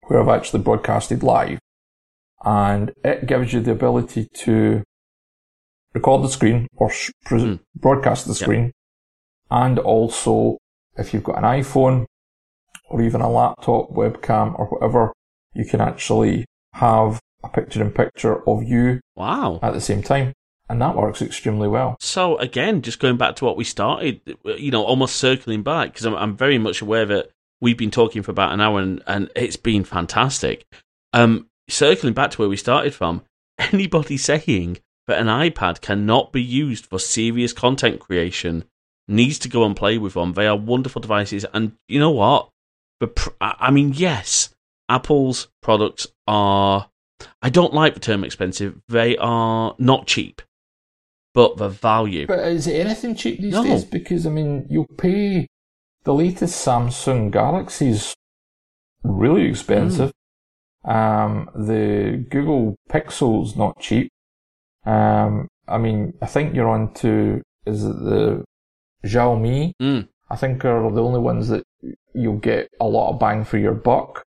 where 0.08 0.20
I've 0.20 0.28
actually 0.28 0.62
broadcasted 0.62 1.22
live, 1.22 1.58
and 2.44 2.92
it 3.04 3.26
gives 3.26 3.52
you 3.52 3.60
the 3.60 3.72
ability 3.72 4.28
to 4.44 4.82
record 5.94 6.22
the 6.22 6.28
screen 6.28 6.66
or 6.76 6.90
sh- 6.90 7.10
mm. 7.30 7.60
broadcast 7.76 8.26
the 8.26 8.34
screen, 8.34 8.64
yep. 8.64 8.72
and 9.50 9.78
also 9.78 10.58
if 10.96 11.14
you've 11.14 11.24
got 11.24 11.38
an 11.38 11.44
iPhone 11.44 12.06
or 12.90 13.00
even 13.02 13.20
a 13.20 13.30
laptop 13.30 13.90
webcam 13.90 14.58
or 14.58 14.66
whatever, 14.66 15.12
you 15.54 15.64
can 15.64 15.80
actually 15.80 16.44
have 16.74 17.20
a 17.44 17.48
picture 17.48 17.80
in 17.80 17.90
picture 17.90 18.46
of 18.48 18.64
you 18.64 19.00
wow. 19.14 19.60
at 19.62 19.72
the 19.72 19.80
same 19.80 20.02
time. 20.02 20.32
And 20.70 20.82
that 20.82 20.96
works 20.96 21.22
extremely 21.22 21.66
well. 21.66 21.96
So 22.00 22.36
again 22.38 22.82
just 22.82 22.98
going 22.98 23.16
back 23.16 23.36
to 23.36 23.44
what 23.44 23.56
we 23.56 23.64
started 23.64 24.20
you 24.44 24.70
know 24.70 24.84
almost 24.84 25.16
circling 25.16 25.62
back 25.62 25.92
because 25.92 26.04
I'm, 26.04 26.14
I'm 26.14 26.36
very 26.36 26.58
much 26.58 26.82
aware 26.82 27.06
that 27.06 27.30
we've 27.60 27.78
been 27.78 27.90
talking 27.90 28.22
for 28.22 28.30
about 28.30 28.52
an 28.52 28.60
hour 28.60 28.80
and, 28.80 29.02
and 29.06 29.30
it's 29.34 29.56
been 29.56 29.84
fantastic 29.84 30.66
um 31.12 31.46
circling 31.68 32.14
back 32.14 32.30
to 32.30 32.38
where 32.38 32.48
we 32.48 32.56
started 32.56 32.94
from 32.94 33.22
anybody 33.58 34.16
saying 34.16 34.78
that 35.06 35.18
an 35.18 35.26
ipad 35.26 35.80
cannot 35.80 36.32
be 36.32 36.42
used 36.42 36.86
for 36.86 36.98
serious 36.98 37.52
content 37.52 38.00
creation 38.00 38.64
needs 39.10 39.38
to 39.38 39.48
go 39.48 39.64
and 39.64 39.74
play 39.74 39.96
with 39.98 40.16
one. 40.16 40.32
they 40.32 40.46
are 40.46 40.56
wonderful 40.56 41.00
devices 41.00 41.44
and 41.54 41.72
you 41.88 41.98
know 41.98 42.10
what 42.10 42.50
but 43.00 43.28
i 43.40 43.70
mean 43.70 43.92
yes 43.94 44.54
apple's 44.88 45.48
products 45.62 46.06
are 46.26 46.88
I 47.42 47.50
don't 47.50 47.74
like 47.74 47.94
the 47.94 48.00
term 48.00 48.24
expensive. 48.24 48.80
They 48.88 49.16
are 49.16 49.74
not 49.78 50.06
cheap, 50.06 50.42
but 51.34 51.56
the 51.56 51.68
value. 51.68 52.26
But 52.26 52.40
is 52.40 52.66
it 52.66 52.84
anything 52.86 53.14
cheap 53.14 53.40
these 53.40 53.52
no. 53.52 53.64
days? 53.64 53.84
Because 53.84 54.26
I 54.26 54.30
mean, 54.30 54.66
you'll 54.68 54.86
pay 54.86 55.46
the 56.08 56.14
latest 56.14 56.66
Samsung 56.66 57.30
Galaxies 57.30 58.14
really 59.04 59.44
expensive. 59.46 60.10
Mm. 60.86 60.90
Um, 60.90 61.50
the 61.54 62.24
Google 62.30 62.76
Pixel's 62.90 63.56
not 63.56 63.78
cheap. 63.78 64.08
Um, 64.86 65.48
I 65.68 65.76
mean, 65.76 66.14
I 66.22 66.26
think 66.26 66.54
you're 66.54 66.70
on 66.70 66.94
to 66.94 67.42
is 67.66 67.84
it 67.84 67.98
the 68.00 68.42
Xiaomi? 69.04 69.72
Mm. 69.82 70.08
I 70.30 70.36
think 70.36 70.64
are 70.64 70.90
the 70.90 71.02
only 71.02 71.20
ones 71.20 71.48
that 71.48 71.62
you'll 72.14 72.38
get 72.38 72.68
a 72.80 72.86
lot 72.86 73.12
of 73.12 73.20
bang 73.20 73.44
for 73.44 73.58
your 73.58 73.74
buck. 73.74 74.22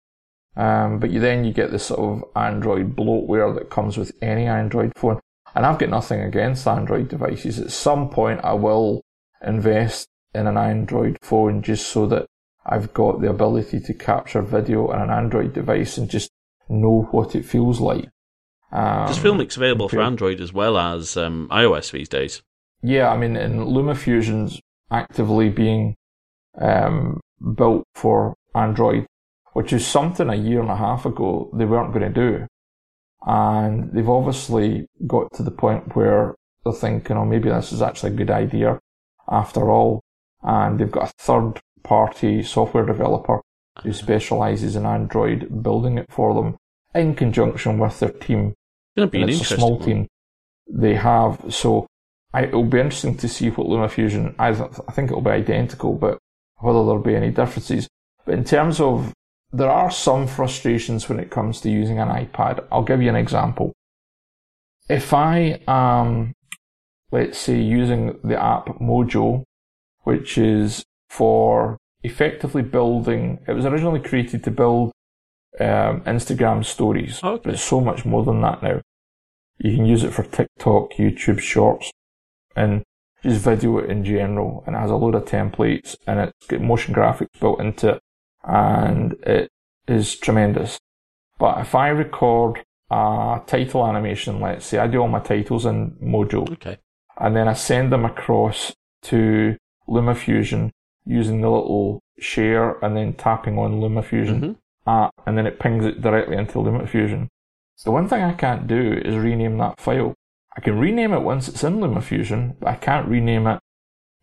Um, 0.57 0.99
but 0.99 1.11
you 1.11 1.21
then 1.21 1.45
you 1.45 1.53
get 1.53 1.73
this 1.73 1.85
sort 1.85 2.01
of 2.01 2.25
Android 2.35 2.97
bloatware 2.97 3.55
that 3.55 3.69
comes 3.69 3.99
with 3.99 4.13
any 4.23 4.47
Android 4.47 4.93
phone. 4.97 5.21
And 5.55 5.67
I've 5.67 5.79
got 5.79 5.91
nothing 5.91 6.23
against 6.23 6.67
Android 6.67 7.09
devices. 7.09 7.59
At 7.59 7.71
some 7.71 8.09
point, 8.09 8.41
I 8.43 8.55
will 8.55 9.03
invest 9.43 10.09
in 10.37 10.47
an 10.47 10.57
Android 10.57 11.19
phone 11.23 11.63
just 11.63 11.89
so 11.89 12.07
that 12.07 12.27
I've 12.65 12.93
got 12.93 13.21
the 13.21 13.31
ability 13.31 13.81
to 13.81 13.95
capture 13.95 14.43
video 14.43 14.89
on 14.89 15.01
an 15.01 15.11
Android 15.11 15.53
device 15.53 15.99
and 15.99 16.11
just 16.11 16.31
know 16.69 17.09
what 17.11 17.35
it 17.35 17.45
feels 17.45 17.81
like. 17.81 18.09
Um, 18.73 19.07
Does 19.07 19.19
Filmic's 19.19 19.57
available 19.57 19.89
for 19.89 20.01
Android 20.01 20.41
as 20.41 20.53
well 20.53 20.77
as 20.77 21.17
um, 21.17 21.49
iOS 21.51 21.93
these 21.93 22.09
days? 22.09 22.43
Yeah, 22.83 23.11
I 23.11 23.17
mean, 23.17 23.37
and 23.37 23.61
LumaFusion's 23.61 24.61
actively 24.91 25.49
being 25.49 25.97
um, 26.61 27.21
built 27.57 27.85
for 27.95 28.35
Android 28.55 29.07
which 29.57 29.73
is 29.73 29.87
something 29.87 30.29
a 30.29 30.35
year 30.35 30.61
and 30.61 30.69
a 30.69 30.77
half 30.77 31.07
ago 31.07 31.49
they 31.55 31.65
weren't 31.65 31.91
going 31.95 32.13
to 32.13 32.21
do. 32.31 32.47
And 33.27 33.91
they've 33.91 34.07
obviously 34.07 34.87
got 35.07 35.33
to 35.33 35.43
the 35.43 35.51
point 35.51 35.97
where 35.97 36.35
they're 36.63 36.75
thinking, 36.75 37.17
oh, 37.17 37.25
maybe 37.25 37.49
this 37.49 37.73
is 37.73 37.81
actually 37.81 38.13
a 38.13 38.17
good 38.17 38.31
idea 38.31 38.79
after 39.31 39.71
all. 39.71 40.03
And 40.47 40.79
they've 40.79 40.91
got 40.91 41.11
a 41.11 41.13
third 41.19 41.61
party 41.83 42.43
software 42.43 42.87
developer 42.87 43.43
who 43.83 43.93
specializes 43.93 44.77
in 44.77 44.87
Android 44.87 45.63
building 45.63 45.99
it 45.99 46.07
for 46.11 46.35
them 46.35 46.57
in 46.95 47.15
conjunction 47.15 47.79
with 47.79 48.01
their 48.01 48.11
team. 48.11 48.55
It's 48.97 49.11
be 49.11 49.23
an 49.23 49.29
it's 49.29 49.51
a 49.51 49.57
small 49.57 49.79
team 49.79 50.07
they 50.69 50.95
have. 50.95 51.41
So 51.51 51.87
I, 52.33 52.45
it'll 52.45 52.65
be 52.65 52.81
interesting 52.81 53.17
to 53.19 53.29
see 53.29 53.51
what 53.51 53.67
LumaFusion, 53.67 54.35
I, 54.39 54.49
I 54.49 54.93
think 54.93 55.11
it'll 55.11 55.21
be 55.21 55.31
identical, 55.31 55.95
but 55.95 56.19
whether 56.57 56.79
there'll 56.79 57.03
be 57.03 57.17
any 57.17 57.31
differences. 57.31 57.89
But 58.25 58.35
in 58.35 58.45
terms 58.45 58.81
of 58.81 59.13
there 59.53 59.71
are 59.71 59.91
some 59.91 60.27
frustrations 60.27 61.09
when 61.09 61.21
it 61.21 61.31
comes 61.31 61.61
to 61.61 61.71
using 61.71 61.99
an 61.99 62.09
iPad. 62.09 62.65
I'll 62.71 62.83
give 62.83 63.01
you 63.03 63.09
an 63.09 63.17
example. 63.17 63.73
If 64.89 65.13
I 65.13 65.61
am, 65.67 66.33
let's 67.11 67.39
say, 67.39 67.61
using 67.61 68.19
the 68.23 68.41
app 68.43 68.67
Mojo, 68.81 69.45
which 70.07 70.39
is 70.39 70.85
for 71.11 71.79
effectively 72.05 72.63
building, 72.63 73.41
it 73.49 73.53
was 73.53 73.67
originally 73.67 73.99
created 73.99 74.45
to 74.45 74.51
build 74.53 74.93
um, 75.59 76.03
Instagram 76.03 76.65
stories, 76.65 77.19
okay. 77.25 77.41
but 77.43 77.55
it's 77.55 77.63
so 77.63 77.81
much 77.81 78.05
more 78.05 78.25
than 78.25 78.41
that 78.43 78.63
now. 78.63 78.81
You 79.59 79.75
can 79.75 79.85
use 79.85 80.05
it 80.05 80.13
for 80.13 80.23
TikTok, 80.23 80.93
YouTube 80.93 81.41
Shorts, 81.41 81.91
and 82.55 82.85
just 83.25 83.43
video 83.43 83.79
in 83.79 84.05
general. 84.05 84.63
And 84.65 84.77
it 84.77 84.79
has 84.79 84.93
a 84.93 84.97
load 84.97 85.17
of 85.17 85.25
templates, 85.25 85.97
and 86.07 86.21
it's 86.21 86.47
got 86.47 86.61
motion 86.61 86.95
graphics 86.95 87.41
built 87.41 87.61
into 87.61 87.95
it 87.95 88.03
and 88.47 89.15
it 89.25 89.51
is 89.89 90.15
tremendous. 90.15 90.79
But 91.37 91.59
if 91.59 91.75
I 91.75 91.89
record 91.89 92.63
a 92.91 93.41
title 93.45 93.85
animation, 93.85 94.41
let's 94.41 94.67
say 94.67 94.79
I 94.79 94.87
do 94.87 95.01
all 95.01 95.09
my 95.09 95.19
titles 95.19 95.67
in 95.67 95.97
Mojo, 96.03 96.49
okay. 96.53 96.79
and 97.19 97.35
then 97.35 97.49
I 97.49 97.55
send 97.55 97.93
them 97.93 98.05
across 98.05 98.73
to 99.03 99.57
LumaFusion 99.89 100.71
using 101.05 101.41
the 101.41 101.51
little 101.51 102.01
share 102.19 102.73
and 102.85 102.97
then 102.97 103.15
tapping 103.15 103.59
on 103.59 103.81
LumaFusion 103.81 104.41
mm-hmm. 104.41 104.91
app, 104.91 105.15
and 105.27 105.39
then 105.39 105.47
it 105.47 105.59
pings 105.59 105.85
it 105.85 106.03
directly 106.03 106.37
into 106.37 106.59
LumaFusion. 106.59 107.29
The 107.85 107.91
one 107.91 108.09
thing 108.09 108.23
I 108.23 108.33
can't 108.33 108.67
do 108.67 109.01
is 109.05 109.15
rename 109.17 109.59
that 109.59 109.81
file. 109.81 110.15
I 110.57 110.61
can 110.61 110.79
rename 110.79 111.13
it 111.13 111.21
once 111.21 111.47
it's 111.49 111.63
in 111.63 111.79
LumaFusion, 111.79 112.57
but 112.59 112.71
I 112.71 112.77
can't 112.77 113.09
rename 113.09 113.47
it 113.47 113.61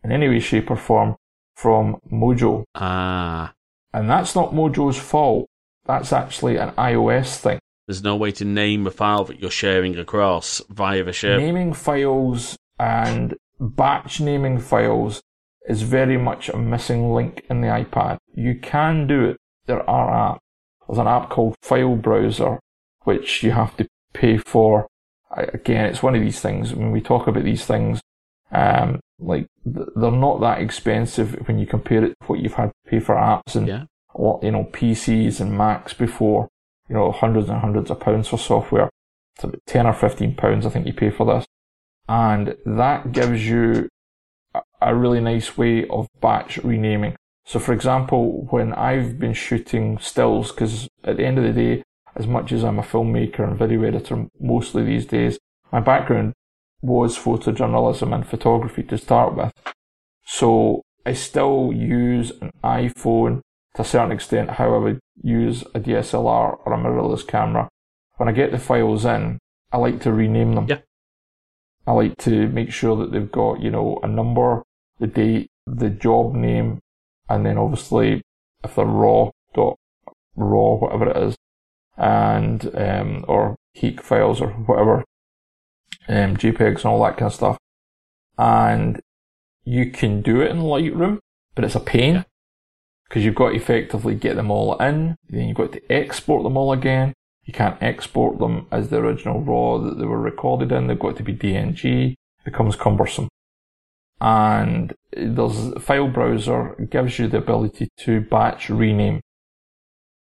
in 0.02 0.10
any 0.12 0.28
way, 0.28 0.40
shape, 0.40 0.70
or 0.70 0.76
form 0.76 1.16
from 1.54 2.00
Mojo. 2.10 2.64
Ah. 2.74 3.52
And 3.92 4.10
that's 4.10 4.34
not 4.34 4.52
Mojo's 4.52 4.98
fault. 4.98 5.48
That's 5.86 6.12
actually 6.12 6.56
an 6.56 6.70
iOS 6.72 7.38
thing. 7.38 7.60
There's 7.86 8.02
no 8.02 8.16
way 8.16 8.32
to 8.32 8.44
name 8.44 8.86
a 8.86 8.90
file 8.90 9.24
that 9.24 9.40
you're 9.40 9.50
sharing 9.50 9.96
across 9.98 10.60
via 10.68 11.04
the 11.04 11.12
share. 11.12 11.38
Naming 11.38 11.74
files 11.74 12.56
and 12.78 13.34
batch 13.60 14.20
naming 14.20 14.58
files 14.58 15.22
is 15.68 15.82
very 15.82 16.18
much 16.18 16.48
a 16.48 16.56
missing 16.56 17.12
link 17.12 17.44
in 17.48 17.60
the 17.60 17.68
iPad. 17.68 18.18
You 18.34 18.58
can 18.60 19.06
do 19.06 19.24
it. 19.24 19.36
There 19.66 19.88
are 19.88 20.34
apps. 20.34 20.38
There's 20.86 20.98
an 20.98 21.06
app 21.06 21.30
called 21.30 21.56
File 21.62 21.96
Browser, 21.96 22.60
which 23.04 23.42
you 23.42 23.52
have 23.52 23.76
to 23.78 23.86
pay 24.12 24.36
for. 24.36 24.86
Again, 25.34 25.86
it's 25.86 26.02
one 26.02 26.14
of 26.14 26.20
these 26.20 26.40
things. 26.40 26.74
When 26.74 26.92
we 26.92 27.00
talk 27.00 27.26
about 27.26 27.44
these 27.44 27.64
things, 27.64 28.00
um, 28.52 29.00
like 29.18 29.46
they're 29.64 30.10
not 30.10 30.40
that 30.40 30.60
expensive 30.60 31.34
when 31.46 31.58
you 31.58 31.66
compare 31.66 32.04
it 32.04 32.14
to 32.20 32.26
what 32.26 32.40
you've 32.40 32.54
had 32.54 32.70
to 32.70 32.90
pay 32.90 33.00
for 33.00 33.14
apps 33.14 33.56
and 33.56 33.66
yeah. 33.66 33.84
you 34.42 34.50
know 34.50 34.68
PCs 34.72 35.40
and 35.40 35.56
Macs 35.56 35.94
before. 35.94 36.48
You 36.88 36.96
know, 36.96 37.12
hundreds 37.12 37.48
and 37.48 37.60
hundreds 37.60 37.90
of 37.90 38.00
pounds 38.00 38.28
for 38.28 38.36
software. 38.36 38.90
It's 39.36 39.44
about 39.44 39.60
ten 39.66 39.86
or 39.86 39.94
fifteen 39.94 40.34
pounds, 40.34 40.66
I 40.66 40.68
think, 40.68 40.86
you 40.86 40.92
pay 40.92 41.10
for 41.10 41.24
this, 41.24 41.46
and 42.08 42.56
that 42.66 43.12
gives 43.12 43.46
you 43.48 43.88
a 44.90 44.94
really 44.94 45.20
nice 45.20 45.56
way 45.56 45.86
of 45.88 46.08
batch 46.20 46.58
renaming. 46.58 47.16
So, 47.46 47.58
for 47.58 47.72
example, 47.72 48.46
when 48.50 48.72
I've 48.72 49.18
been 49.18 49.34
shooting 49.34 49.98
stills, 49.98 50.50
because 50.50 50.88
at 51.04 51.16
the 51.16 51.24
end 51.24 51.38
of 51.38 51.44
the 51.44 51.52
day, 51.52 51.82
as 52.16 52.26
much 52.26 52.52
as 52.52 52.64
I'm 52.64 52.78
a 52.78 52.82
filmmaker 52.82 53.40
and 53.40 53.58
video 53.58 53.82
editor 53.82 54.26
mostly 54.40 54.84
these 54.84 55.06
days, 55.06 55.38
my 55.72 55.80
background 55.80 56.32
was 56.80 57.18
photojournalism 57.18 58.14
and 58.14 58.26
photography 58.26 58.82
to 58.84 58.98
start 58.98 59.34
with. 59.34 59.52
So 60.24 60.82
I 61.04 61.12
still 61.12 61.72
use 61.74 62.32
an 62.40 62.50
iPhone 62.62 63.40
to 63.74 63.82
a 63.82 63.84
certain 63.84 64.12
extent 64.12 64.50
how 64.50 64.74
I 64.74 64.78
would 64.78 65.00
use 65.22 65.62
a 65.74 65.80
DSLR 65.80 66.58
or 66.64 66.72
a 66.72 66.78
mirrorless 66.78 67.26
camera. 67.26 67.68
When 68.16 68.28
I 68.28 68.32
get 68.32 68.52
the 68.52 68.58
files 68.58 69.04
in, 69.04 69.38
I 69.72 69.78
like 69.78 70.00
to 70.02 70.12
rename 70.12 70.54
them. 70.54 70.66
Yeah. 70.68 70.78
I 71.86 71.92
like 71.92 72.16
to 72.18 72.48
make 72.48 72.72
sure 72.72 72.96
that 72.96 73.12
they've 73.12 73.30
got, 73.30 73.60
you 73.60 73.70
know, 73.70 73.98
a 74.02 74.08
number, 74.08 74.62
the 74.98 75.06
date, 75.06 75.50
the 75.66 75.90
job 75.90 76.34
name, 76.34 76.80
and 77.28 77.44
then 77.44 77.58
obviously 77.58 78.22
if 78.62 78.74
they're 78.74 78.84
raw 78.84 79.30
dot 79.54 79.76
raw, 80.36 80.74
whatever 80.74 81.10
it 81.10 81.16
is, 81.16 81.36
and 81.96 82.70
um, 82.74 83.24
or 83.28 83.56
HEIC 83.76 84.00
files 84.00 84.40
or 84.40 84.48
whatever, 84.48 85.04
um, 86.08 86.36
JPEGs 86.36 86.78
and 86.78 86.86
all 86.86 87.04
that 87.04 87.16
kind 87.16 87.26
of 87.26 87.34
stuff. 87.34 87.58
And 88.36 89.00
you 89.64 89.90
can 89.90 90.22
do 90.22 90.40
it 90.40 90.50
in 90.50 90.58
Lightroom, 90.58 91.18
but 91.54 91.64
it's 91.64 91.74
a 91.74 91.80
pain 91.80 92.24
because 93.08 93.24
you've 93.24 93.34
got 93.34 93.50
to 93.50 93.56
effectively 93.56 94.14
get 94.14 94.36
them 94.36 94.50
all 94.50 94.76
in. 94.78 95.16
Then 95.28 95.48
you've 95.48 95.56
got 95.56 95.72
to 95.72 95.92
export 95.92 96.42
them 96.42 96.56
all 96.56 96.72
again. 96.72 97.12
You 97.44 97.52
can't 97.52 97.80
export 97.82 98.38
them 98.38 98.66
as 98.70 98.88
the 98.88 98.96
original 98.96 99.40
RAW 99.40 99.78
that 99.78 99.98
they 99.98 100.06
were 100.06 100.20
recorded 100.20 100.72
in. 100.72 100.86
They've 100.86 100.98
got 100.98 101.16
to 101.16 101.22
be 101.22 101.34
DNG. 101.34 102.12
It 102.12 102.16
becomes 102.44 102.74
cumbersome. 102.74 103.28
And 104.24 104.94
there's 105.12 105.74
file 105.82 106.08
browser 106.08 106.74
gives 106.88 107.18
you 107.18 107.28
the 107.28 107.36
ability 107.36 107.90
to 107.98 108.22
batch 108.22 108.70
rename. 108.70 109.20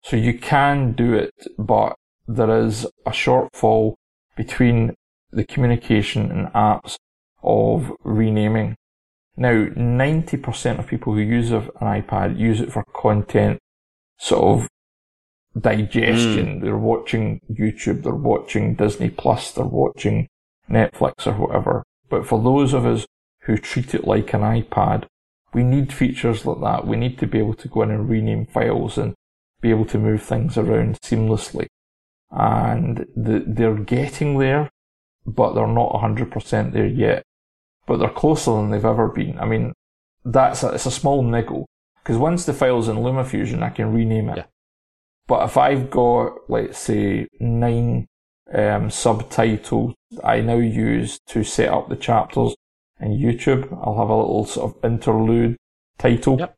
So 0.04 0.16
you 0.16 0.40
can 0.40 0.94
do 0.94 1.14
it, 1.14 1.34
but 1.58 1.98
there 2.26 2.64
is 2.66 2.86
a 3.06 3.12
shortfall 3.12 3.96
between 4.38 4.96
the 5.32 5.44
communication 5.44 6.32
and 6.32 6.48
apps 6.54 6.96
of 7.44 7.92
renaming. 8.06 8.78
Now, 9.36 9.66
90% 9.66 10.80
of 10.80 10.88
people 10.88 11.14
who 11.14 11.20
use 11.20 11.52
an 11.52 11.70
iPad 11.82 12.40
use 12.40 12.62
it 12.62 12.72
for 12.72 12.86
content 12.96 13.60
sort 14.18 14.62
of 14.62 15.62
digestion. 15.62 16.60
Mm. 16.60 16.62
They're 16.62 16.78
watching 16.78 17.42
YouTube, 17.52 18.04
they're 18.04 18.14
watching 18.14 18.76
Disney 18.76 19.10
Plus, 19.10 19.52
they're 19.52 19.66
watching 19.66 20.30
Netflix 20.70 21.28
or 21.28 21.34
whatever. 21.34 21.84
But 22.10 22.26
for 22.26 22.42
those 22.42 22.74
of 22.74 22.86
us 22.86 23.06
who 23.50 23.58
treat 23.58 23.96
it 23.96 24.06
like 24.06 24.32
an 24.34 24.42
iPad, 24.42 25.06
we 25.54 25.64
need 25.64 25.92
features 25.92 26.46
like 26.46 26.62
that. 26.62 26.86
We 26.86 26.96
need 26.96 27.18
to 27.18 27.26
be 27.26 27.40
able 27.40 27.56
to 27.56 27.68
go 27.68 27.82
in 27.82 27.90
and 27.90 28.08
rename 28.08 28.46
files 28.46 28.96
and 28.96 29.16
be 29.60 29.72
able 29.72 29.86
to 29.86 29.98
move 29.98 30.22
things 30.22 30.56
around 30.56 31.00
seamlessly. 31.02 31.66
And 32.30 33.08
the, 33.16 33.44
they're 33.48 33.74
getting 33.74 34.38
there, 34.38 34.70
but 35.26 35.54
they're 35.54 35.66
not 35.66 35.94
100% 35.94 36.74
there 36.74 36.86
yet. 36.86 37.24
But 37.88 37.98
they're 37.98 38.10
closer 38.10 38.52
than 38.52 38.70
they've 38.70 38.86
ever 38.86 39.08
been. 39.08 39.40
I 39.40 39.46
mean, 39.46 39.74
that's 40.24 40.62
a, 40.62 40.68
it's 40.70 40.86
a 40.86 40.92
small 40.92 41.24
niggle. 41.24 41.66
Because 42.04 42.18
once 42.18 42.46
the 42.46 42.54
file's 42.54 42.88
in 42.88 42.98
LumaFusion, 42.98 43.64
I 43.64 43.72
can 43.72 43.92
rename 43.92 44.30
it. 44.30 44.38
Yeah. 44.38 44.46
But 45.26 45.46
if 45.46 45.58
I've 45.58 45.90
got, 45.90 46.38
let's 46.48 46.78
say, 46.78 47.28
nine 47.40 48.06
um, 48.54 48.92
subtitles 48.92 49.96
I 50.24 50.42
now 50.42 50.58
use 50.58 51.20
to 51.28 51.44
set 51.44 51.70
up 51.70 51.90
the 51.90 51.96
chapters 51.96 52.56
in 53.00 53.12
YouTube, 53.12 53.72
I'll 53.86 53.98
have 53.98 54.10
a 54.10 54.16
little 54.16 54.46
sort 54.46 54.76
of 54.76 54.84
interlude 54.84 55.56
title. 55.98 56.40
Yep. 56.40 56.56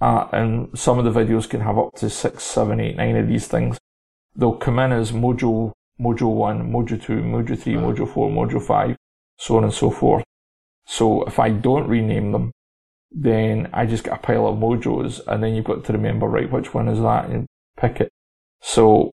Uh, 0.00 0.28
and 0.32 0.78
some 0.78 0.98
of 0.98 1.04
the 1.04 1.20
videos 1.20 1.48
can 1.48 1.60
have 1.60 1.78
up 1.78 1.94
to 1.96 2.08
six, 2.08 2.44
seven, 2.44 2.80
eight, 2.80 2.96
nine 2.96 3.16
of 3.16 3.26
these 3.28 3.48
things. 3.48 3.78
They'll 4.36 4.54
come 4.54 4.78
in 4.78 4.92
as 4.92 5.10
Mojo, 5.10 5.72
Mojo 6.00 6.32
1, 6.32 6.70
Mojo 6.70 7.02
2, 7.02 7.14
Mojo 7.22 7.58
3, 7.58 7.74
Mojo 7.74 8.08
4, 8.08 8.30
Mojo 8.30 8.62
5, 8.62 8.96
so 9.36 9.56
on 9.56 9.64
and 9.64 9.72
so 9.72 9.90
forth. 9.90 10.24
So 10.86 11.24
if 11.24 11.38
I 11.38 11.50
don't 11.50 11.88
rename 11.88 12.32
them, 12.32 12.52
then 13.10 13.68
I 13.72 13.86
just 13.86 14.04
get 14.04 14.14
a 14.14 14.18
pile 14.18 14.46
of 14.46 14.58
Mojos 14.58 15.20
and 15.26 15.42
then 15.42 15.54
you've 15.54 15.64
got 15.64 15.84
to 15.84 15.92
remember, 15.92 16.26
right, 16.26 16.50
which 16.50 16.72
one 16.72 16.88
is 16.88 17.00
that 17.00 17.28
and 17.28 17.46
pick 17.76 18.00
it. 18.00 18.10
So, 18.60 19.10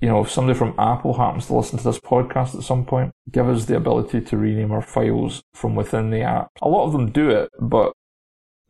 you 0.00 0.08
know, 0.08 0.20
if 0.20 0.30
somebody 0.30 0.56
from 0.56 0.74
Apple 0.78 1.14
happens 1.14 1.46
to 1.46 1.56
listen 1.56 1.78
to 1.78 1.84
this 1.84 1.98
podcast 1.98 2.54
at 2.54 2.62
some 2.62 2.84
point, 2.84 3.12
give 3.30 3.48
us 3.48 3.64
the 3.64 3.76
ability 3.76 4.20
to 4.20 4.36
rename 4.36 4.70
our 4.70 4.82
files 4.82 5.42
from 5.52 5.74
within 5.74 6.10
the 6.10 6.22
app. 6.22 6.48
A 6.62 6.68
lot 6.68 6.86
of 6.86 6.92
them 6.92 7.10
do 7.10 7.30
it, 7.30 7.50
but 7.60 7.92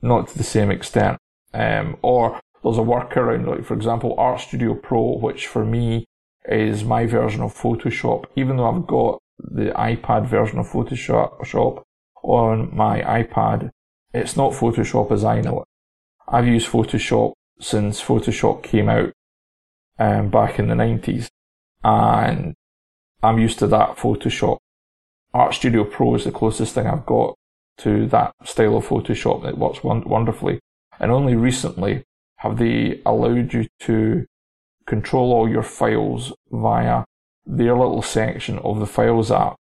not 0.00 0.28
to 0.28 0.38
the 0.38 0.44
same 0.44 0.70
extent. 0.70 1.18
Um, 1.52 1.96
or 2.02 2.40
there's 2.62 2.78
a 2.78 2.82
workaround, 2.82 3.46
like 3.46 3.64
for 3.64 3.74
example, 3.74 4.14
Art 4.18 4.40
Studio 4.40 4.74
Pro, 4.74 5.18
which 5.18 5.46
for 5.46 5.64
me 5.64 6.06
is 6.46 6.82
my 6.82 7.06
version 7.06 7.42
of 7.42 7.54
Photoshop. 7.54 8.24
Even 8.34 8.56
though 8.56 8.70
I've 8.70 8.86
got 8.86 9.18
the 9.38 9.70
iPad 9.76 10.26
version 10.26 10.58
of 10.58 10.66
Photoshop 10.66 11.82
on 12.22 12.74
my 12.74 13.00
iPad, 13.02 13.70
it's 14.14 14.36
not 14.36 14.52
Photoshop 14.52 15.12
as 15.12 15.24
I 15.24 15.42
know 15.42 15.60
it. 15.60 15.68
I've 16.26 16.46
used 16.46 16.68
Photoshop 16.68 17.32
since 17.60 18.02
Photoshop 18.02 18.62
came 18.62 18.88
out 18.88 19.12
um, 19.98 20.30
back 20.30 20.58
in 20.58 20.68
the 20.68 20.74
90s, 20.74 21.28
and 21.84 22.54
I'm 23.22 23.38
used 23.38 23.58
to 23.60 23.66
that 23.68 23.96
Photoshop. 23.96 24.58
Art 25.34 25.54
Studio 25.54 25.84
Pro 25.84 26.14
is 26.14 26.24
the 26.24 26.32
closest 26.32 26.74
thing 26.74 26.86
I've 26.86 27.06
got 27.06 27.34
to 27.78 28.06
that 28.08 28.34
style 28.44 28.76
of 28.76 28.86
Photoshop 28.86 29.42
that 29.42 29.58
works 29.58 29.82
wonderfully. 29.82 30.60
And 31.00 31.10
only 31.10 31.36
recently 31.36 32.04
have 32.36 32.58
they 32.58 33.00
allowed 33.04 33.52
you 33.52 33.66
to 33.80 34.26
control 34.86 35.32
all 35.32 35.48
your 35.48 35.62
files 35.62 36.32
via 36.50 37.04
their 37.46 37.76
little 37.76 38.02
section 38.02 38.58
of 38.58 38.80
the 38.80 38.86
Files 38.86 39.30
app. 39.30 39.56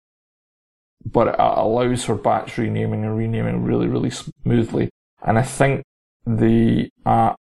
But 1.06 1.28
it 1.28 1.36
allows 1.38 2.06
for 2.06 2.16
batch 2.16 2.58
renaming 2.58 3.04
and 3.04 3.18
renaming 3.18 3.64
really, 3.64 3.88
really 3.88 4.10
smoothly. 4.10 4.90
And 5.22 5.38
I 5.38 5.44
think 5.44 5.84
the 6.26 6.90
app 7.06 7.36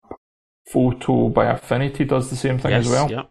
Photo 0.67 1.29
by 1.29 1.45
Affinity 1.45 2.05
does 2.05 2.29
the 2.29 2.35
same 2.35 2.57
thing 2.57 2.71
yes, 2.71 2.85
as 2.85 2.91
well. 2.91 3.11
Yeah. 3.11 3.23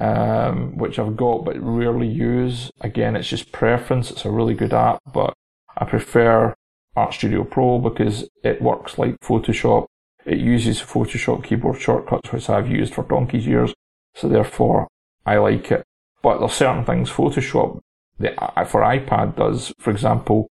Um, 0.00 0.76
which 0.78 0.98
I've 0.98 1.16
got 1.16 1.44
but 1.44 1.56
rarely 1.60 2.06
use. 2.06 2.70
Again, 2.80 3.16
it's 3.16 3.28
just 3.28 3.50
preference. 3.50 4.10
It's 4.12 4.24
a 4.24 4.30
really 4.30 4.54
good 4.54 4.72
app, 4.72 5.00
but 5.12 5.34
I 5.76 5.84
prefer 5.84 6.54
Art 6.94 7.14
Studio 7.14 7.42
Pro 7.42 7.80
because 7.80 8.28
it 8.44 8.62
works 8.62 8.96
like 8.96 9.18
Photoshop 9.20 9.86
it 10.28 10.38
uses 10.38 10.80
Photoshop 10.80 11.42
keyboard 11.42 11.80
shortcuts, 11.80 12.30
which 12.32 12.50
I've 12.50 12.68
used 12.68 12.92
for 12.92 13.02
donkey's 13.04 13.46
years, 13.46 13.72
so 14.14 14.28
therefore 14.28 14.86
I 15.24 15.38
like 15.38 15.72
it. 15.72 15.84
But 16.22 16.38
there's 16.38 16.52
certain 16.52 16.84
things 16.84 17.08
Photoshop 17.08 17.80
the, 18.18 18.34
for 18.66 18.82
iPad 18.82 19.36
does, 19.36 19.72
for 19.78 19.90
example, 19.90 20.48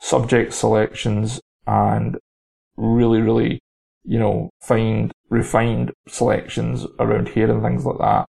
subject 0.00 0.52
selections 0.52 1.40
and 1.66 2.18
really, 2.76 3.20
really, 3.20 3.58
you 4.06 4.18
know, 4.18 4.50
find 4.62 5.12
refined 5.28 5.92
selections 6.08 6.86
around 6.98 7.30
here 7.30 7.50
and 7.50 7.62
things 7.62 7.84
like 7.84 7.98
that. 7.98 8.26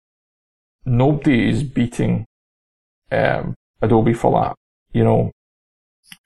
Nobody 0.86 1.50
is 1.50 1.64
beating 1.64 2.26
um, 3.12 3.56
Adobe 3.82 4.14
for 4.14 4.32
that. 4.42 4.56
You 4.94 5.04
know, 5.04 5.32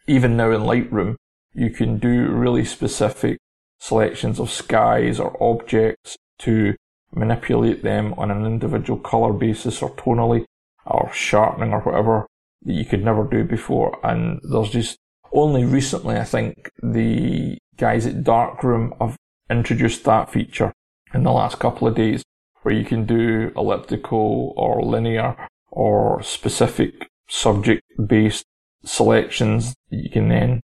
even 0.07 0.35
now 0.35 0.51
in 0.51 0.61
Lightroom, 0.61 1.15
you 1.53 1.69
can 1.69 1.99
do 1.99 2.27
really 2.31 2.65
specific 2.65 3.37
selections 3.79 4.39
of 4.39 4.49
skies 4.49 5.19
or 5.19 5.41
objects 5.41 6.17
to 6.39 6.75
manipulate 7.13 7.83
them 7.83 8.13
on 8.17 8.31
an 8.31 8.45
individual 8.45 8.99
color 8.99 9.31
basis 9.31 9.81
or 9.81 9.91
tonally 9.95 10.43
or 10.85 11.11
sharpening 11.13 11.73
or 11.73 11.81
whatever 11.81 12.27
that 12.63 12.73
you 12.73 12.85
could 12.85 13.03
never 13.03 13.23
do 13.23 13.43
before. 13.43 13.99
And 14.03 14.39
there's 14.43 14.71
just 14.71 14.97
only 15.31 15.65
recently, 15.65 16.17
I 16.17 16.23
think, 16.23 16.69
the 16.81 17.57
guys 17.77 18.05
at 18.05 18.23
Darkroom 18.23 18.93
have 18.99 19.17
introduced 19.49 20.03
that 20.03 20.31
feature 20.31 20.71
in 21.13 21.23
the 21.23 21.31
last 21.31 21.59
couple 21.59 21.87
of 21.87 21.95
days 21.95 22.23
where 22.61 22.73
you 22.73 22.83
can 22.83 23.05
do 23.05 23.51
elliptical 23.55 24.53
or 24.57 24.83
linear 24.83 25.35
or 25.69 26.21
specific 26.23 27.07
subject 27.27 27.81
based 28.07 28.45
selections 28.83 29.75
that 29.89 29.97
you 29.97 30.09
can 30.09 30.29
then, 30.29 30.61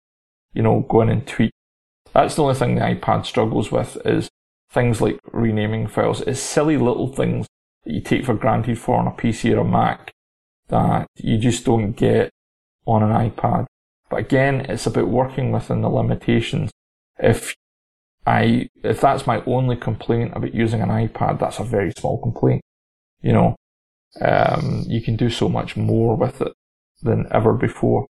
you 0.54 0.62
know, 0.62 0.86
go 0.90 1.02
in 1.02 1.10
and 1.10 1.28
tweak 1.28 1.52
that's 2.18 2.34
the 2.34 2.42
only 2.42 2.56
thing 2.56 2.76
the 2.76 2.82
iPad 2.82 3.28
struggles 3.28 3.72
with 3.72 3.98
is 4.04 4.28
things 4.72 5.02
like 5.02 5.20
renaming 5.32 5.88
files. 5.88 6.22
It's 6.22 6.40
silly 6.40 6.76
little 6.76 7.14
things 7.14 7.48
that 7.84 7.94
you 7.94 8.02
take 8.02 8.26
for 8.26 8.34
granted 8.34 8.80
for 8.80 8.98
on 8.98 9.08
a 9.08 9.12
PC 9.12 9.56
or 9.56 9.60
a 9.60 9.64
Mac 9.64 10.12
that 10.70 11.06
you 11.16 11.38
just 11.38 11.64
don't 11.64 11.92
get 11.92 12.32
on 12.88 13.04
an 13.04 13.12
iPad. 13.30 13.68
But 14.10 14.20
again, 14.20 14.62
it's 14.62 14.88
about 14.88 15.10
working 15.10 15.52
within 15.52 15.82
the 15.82 15.90
limitations. 15.90 16.72
If 17.20 17.56
I, 18.28 18.70
if 18.84 19.00
that's 19.00 19.26
my 19.26 19.42
only 19.46 19.78
complaint 19.78 20.34
about 20.36 20.54
using 20.54 20.82
an 20.82 20.90
iPad, 20.90 21.40
that's 21.40 21.60
a 21.60 21.64
very 21.64 21.92
small 21.98 22.22
complaint. 22.22 22.62
You 23.22 23.34
know, 23.34 23.56
um, 24.22 24.84
you 24.86 25.02
can 25.02 25.16
do 25.16 25.30
so 25.30 25.48
much 25.48 25.78
more 25.78 26.16
with 26.16 26.42
it 26.42 26.54
than 27.02 27.26
ever 27.32 27.54
before. 27.54 28.06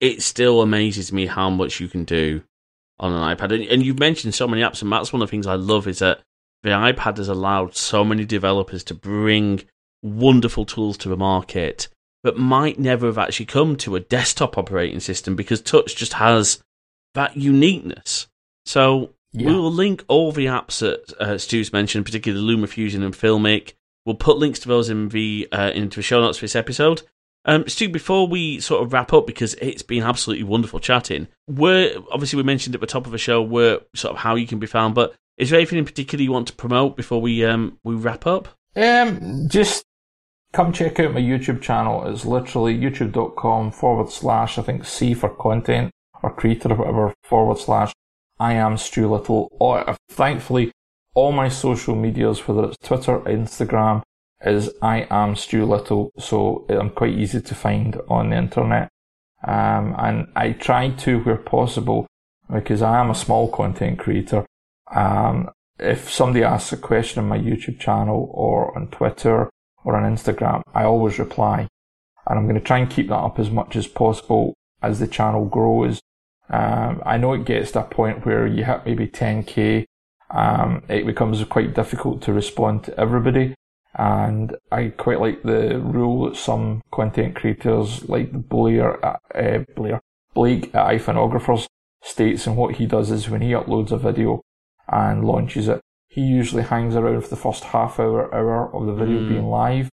It 0.00 0.22
still 0.22 0.62
amazes 0.62 1.12
me 1.12 1.26
how 1.26 1.50
much 1.50 1.80
you 1.80 1.88
can 1.88 2.04
do 2.04 2.42
on 2.98 3.12
an 3.12 3.36
iPad. 3.36 3.70
And, 3.70 3.84
you've 3.84 3.98
mentioned 3.98 4.34
so 4.34 4.48
many 4.48 4.62
apps, 4.62 4.80
and 4.80 4.90
that's 4.90 5.12
one 5.12 5.20
of 5.20 5.28
the 5.28 5.30
things 5.30 5.46
I 5.46 5.54
love 5.54 5.86
is 5.86 5.98
that 5.98 6.20
the 6.62 6.70
iPad 6.70 7.18
has 7.18 7.28
allowed 7.28 7.76
so 7.76 8.04
many 8.04 8.24
developers 8.24 8.82
to 8.84 8.94
bring 8.94 9.62
wonderful 10.02 10.64
tools 10.64 10.96
to 10.98 11.08
the 11.08 11.16
market 11.16 11.88
but 12.22 12.38
might 12.38 12.78
never 12.78 13.06
have 13.06 13.18
actually 13.18 13.46
come 13.46 13.76
to 13.76 13.96
a 13.96 14.00
desktop 14.00 14.56
operating 14.56 15.00
system 15.00 15.34
because 15.34 15.60
touch 15.60 15.96
just 15.96 16.14
has 16.14 16.62
that 17.14 17.36
uniqueness. 17.36 18.28
So 18.64 19.10
yeah. 19.32 19.48
we 19.48 19.54
will 19.54 19.72
link 19.72 20.04
all 20.08 20.32
the 20.32 20.46
apps 20.46 20.80
that 20.80 21.12
uh, 21.20 21.38
Stu's 21.38 21.72
mentioned, 21.72 22.04
particularly 22.04 22.56
LumaFusion 22.56 23.02
and 23.04 23.14
Filmic. 23.14 23.74
We'll 24.04 24.16
put 24.16 24.36
links 24.36 24.58
to 24.60 24.68
those 24.68 24.90
in 24.90 25.08
the 25.10 25.48
uh, 25.52 25.70
into 25.74 25.96
the 25.96 26.02
show 26.02 26.20
notes 26.20 26.38
for 26.38 26.44
this 26.44 26.56
episode. 26.56 27.02
Um, 27.44 27.68
Stu, 27.68 27.88
before 27.88 28.28
we 28.28 28.60
sort 28.60 28.84
of 28.84 28.92
wrap 28.92 29.12
up, 29.12 29.26
because 29.26 29.54
it's 29.54 29.82
been 29.82 30.02
absolutely 30.02 30.44
wonderful 30.44 30.78
chatting, 30.78 31.28
where 31.46 31.92
obviously 32.12 32.36
we 32.36 32.44
mentioned 32.44 32.74
at 32.74 32.80
the 32.80 32.86
top 32.86 33.06
of 33.06 33.12
the 33.12 33.18
show 33.18 33.42
where 33.42 33.80
sort 33.94 34.14
of 34.14 34.20
how 34.20 34.36
you 34.36 34.46
can 34.46 34.58
be 34.58 34.66
found, 34.66 34.94
but 34.94 35.14
is 35.38 35.50
there 35.50 35.58
anything 35.58 35.78
in 35.78 35.84
particular 35.84 36.22
you 36.22 36.32
want 36.32 36.46
to 36.48 36.54
promote 36.54 36.96
before 36.96 37.20
we 37.20 37.44
um 37.44 37.78
we 37.82 37.94
wrap 37.94 38.26
up? 38.26 38.48
Um, 38.76 39.48
just 39.48 39.84
come 40.52 40.72
check 40.72 41.00
out 41.00 41.14
my 41.14 41.20
YouTube 41.20 41.60
channel. 41.60 42.06
It's 42.06 42.24
literally 42.24 42.78
youtube.com 42.78 43.72
forward 43.72 44.10
slash 44.10 44.58
I 44.58 44.62
think 44.62 44.84
C 44.84 45.14
for 45.14 45.30
content 45.30 45.90
or 46.22 46.32
creator 46.32 46.72
or 46.72 46.76
whatever 46.76 47.14
forward 47.24 47.58
slash 47.58 47.92
I 48.42 48.54
am 48.54 48.76
Stu 48.76 49.08
Little. 49.08 49.48
Or, 49.60 49.88
uh, 49.88 49.94
thankfully, 50.10 50.72
all 51.14 51.30
my 51.30 51.48
social 51.48 51.94
medias, 51.94 52.48
whether 52.48 52.64
it's 52.64 52.88
Twitter, 52.88 53.20
Instagram, 53.20 54.02
is 54.44 54.70
I 54.82 55.06
am 55.10 55.36
Stu 55.36 55.64
Little, 55.64 56.10
so 56.18 56.66
I'm 56.68 56.90
quite 56.90 57.16
easy 57.16 57.40
to 57.40 57.54
find 57.54 58.00
on 58.08 58.30
the 58.30 58.36
internet. 58.36 58.88
Um, 59.46 59.94
and 59.96 60.26
I 60.34 60.52
try 60.52 60.90
to, 60.90 61.20
where 61.20 61.36
possible, 61.36 62.08
because 62.52 62.82
I 62.82 62.98
am 62.98 63.10
a 63.10 63.14
small 63.14 63.48
content 63.48 64.00
creator. 64.00 64.44
Um, 64.92 65.48
if 65.78 66.10
somebody 66.10 66.42
asks 66.42 66.72
a 66.72 66.76
question 66.76 67.22
on 67.22 67.28
my 67.28 67.38
YouTube 67.38 67.78
channel 67.78 68.28
or 68.34 68.76
on 68.76 68.88
Twitter 68.88 69.50
or 69.84 69.96
on 69.96 70.12
Instagram, 70.12 70.62
I 70.74 70.82
always 70.82 71.20
reply. 71.20 71.68
And 72.26 72.38
I'm 72.38 72.46
going 72.48 72.60
to 72.60 72.68
try 72.70 72.78
and 72.78 72.90
keep 72.90 73.08
that 73.08 73.26
up 73.28 73.38
as 73.38 73.50
much 73.50 73.76
as 73.76 73.86
possible 73.86 74.54
as 74.82 74.98
the 74.98 75.06
channel 75.06 75.44
grows. 75.44 76.00
Um, 76.52 77.02
I 77.06 77.16
know 77.16 77.32
it 77.32 77.46
gets 77.46 77.72
to 77.72 77.80
a 77.80 77.84
point 77.84 78.26
where 78.26 78.46
you 78.46 78.64
hit 78.64 78.84
maybe 78.84 79.08
10k, 79.08 79.86
um, 80.30 80.82
it 80.88 81.06
becomes 81.06 81.42
quite 81.44 81.74
difficult 81.74 82.22
to 82.22 82.32
respond 82.32 82.84
to 82.84 83.00
everybody. 83.00 83.54
And 83.94 84.56
I 84.70 84.88
quite 84.88 85.20
like 85.20 85.42
the 85.42 85.78
rule 85.78 86.28
that 86.28 86.36
some 86.36 86.82
content 86.90 87.36
creators 87.36 88.08
like 88.08 88.32
Blair, 88.48 89.04
uh, 89.04 89.64
Blair, 89.76 90.00
Blake 90.34 90.74
at 90.74 90.86
iPhonographers 90.86 91.66
states 92.02 92.46
and 92.46 92.56
what 92.56 92.76
he 92.76 92.86
does 92.86 93.10
is 93.10 93.28
when 93.28 93.42
he 93.42 93.50
uploads 93.50 93.90
a 93.90 93.98
video 93.98 94.40
and 94.88 95.24
launches 95.24 95.68
it, 95.68 95.80
he 96.08 96.22
usually 96.22 96.62
hangs 96.62 96.96
around 96.96 97.22
for 97.22 97.28
the 97.28 97.36
first 97.36 97.64
half 97.64 97.98
hour, 98.00 98.34
hour 98.34 98.74
of 98.74 98.86
the 98.86 98.94
video 98.94 99.20
mm. 99.20 99.28
being 99.28 99.46
live. 99.46 99.88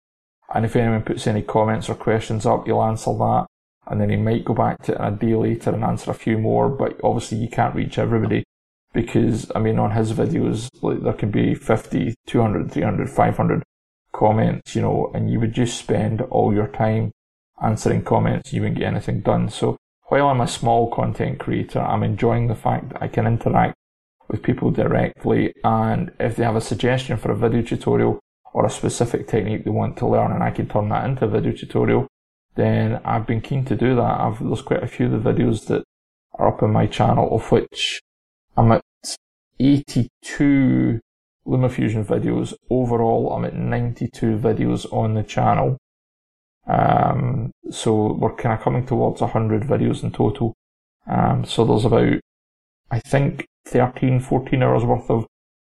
And 0.53 0.65
if 0.65 0.77
anyone 0.77 1.03
puts 1.03 1.27
any 1.27 1.43
comments 1.43 1.89
or 1.89 1.95
questions 1.95 2.47
up, 2.47 2.67
he'll 2.67 2.83
answer 2.83 3.13
that. 3.15 3.47
And 3.87 4.01
then 4.01 4.11
he 4.11 4.17
might 4.17 4.45
go 4.45 4.55
back 4.55 4.83
to 4.85 4.93
it 4.93 4.99
a 5.01 5.11
day 5.11 5.35
later 5.35 5.71
and 5.71 5.85
answer 5.85 6.11
a 6.11 6.15
few 6.15 6.39
more, 6.39 6.69
but 6.69 6.99
obviously 7.05 7.39
you 7.39 7.49
can't 7.49 7.75
reach 7.75 7.99
everybody 7.99 8.45
because, 8.93 9.51
I 9.55 9.59
mean, 9.59 9.79
on 9.79 9.91
his 9.91 10.13
videos, 10.13 10.71
like, 10.81 11.03
there 11.03 11.13
can 11.13 11.31
be 11.31 11.55
50, 11.55 12.15
200, 12.27 12.71
300, 12.71 13.11
500 13.11 13.63
comments, 14.13 14.75
you 14.75 14.83
know, 14.83 15.11
and 15.15 15.31
you 15.31 15.41
would 15.41 15.53
just 15.53 15.79
spend 15.79 16.23
all 16.23 16.55
your 16.55 16.69
time 16.69 17.11
answering 17.63 18.03
comments, 18.03 18.53
you 18.53 18.63
wouldn't 18.63 18.79
get 18.79 18.89
anything 18.89 19.21
done. 19.21 19.49
So 19.49 19.77
while 20.09 20.29
I'm 20.29 20.41
a 20.41 20.49
small 20.49 20.91
content 20.91 21.41
creator, 21.41 21.81
I'm 21.81 22.03
enjoying 22.03 22.47
the 22.47 22.55
fact 22.55 22.91
that 22.91 23.03
I 23.03 23.09
can 23.09 23.27
interact 23.27 23.75
with 24.29 24.43
people 24.43 24.71
directly. 24.71 25.53
And 25.65 26.13
if 26.21 26.37
they 26.37 26.45
have 26.45 26.57
a 26.57 26.61
suggestion 26.61 27.17
for 27.17 27.33
a 27.33 27.37
video 27.37 27.63
tutorial 27.63 28.21
or 28.53 28.65
a 28.65 28.71
specific 28.71 29.27
technique 29.27 29.65
they 29.65 29.71
want 29.71 29.97
to 29.99 30.07
learn 30.07 30.33
and 30.33 30.43
I 30.43 30.51
can 30.51 30.69
turn 30.69 30.89
that 30.91 31.05
into 31.05 31.25
a 31.25 31.29
video 31.29 31.53
tutorial, 31.53 32.07
then 32.57 33.01
I've 33.05 33.27
been 33.27 33.41
keen 33.41 33.65
to 33.67 33.77
do 33.77 33.95
that. 33.97 34.21
I've, 34.21 34.43
there's 34.43 34.63
quite 34.63 34.83
a 34.83 34.87
few 34.87 35.07
of 35.07 35.23
the 35.23 35.33
videos 35.33 35.67
that 35.67 35.85
are 36.35 36.49
up 36.49 36.63
on 36.63 36.73
my 36.73 36.87
channel, 36.87 37.35
of 37.35 37.51
which 37.51 38.01
I'm 38.57 38.73
at 38.73 38.83
82 39.59 41.01
LumaFusion 41.47 42.05
videos. 42.05 42.55
Overall, 42.71 43.33
I'm 43.33 43.45
at 43.45 43.55
92 43.55 44.39
videos 44.39 44.91
on 44.93 45.15
the 45.15 45.23
channel. 45.23 45.79
Um, 46.67 47.51
so 47.71 48.13
we're 48.13 48.35
kind 48.35 48.55
of 48.55 48.65
coming 48.65 48.87
towards 48.87 49.21
100 49.21 49.63
videos 49.63 50.03
in 50.03 50.13
total. 50.13 50.55
Um, 51.07 51.45
so 51.45 51.65
there's 51.65 51.85
about, 51.85 52.21
I 52.91 53.01
think, 53.01 53.47
13, 53.67 54.21
14 54.21 54.63
hours 54.63 54.85
worth 54.85 55.11
of 55.11 55.27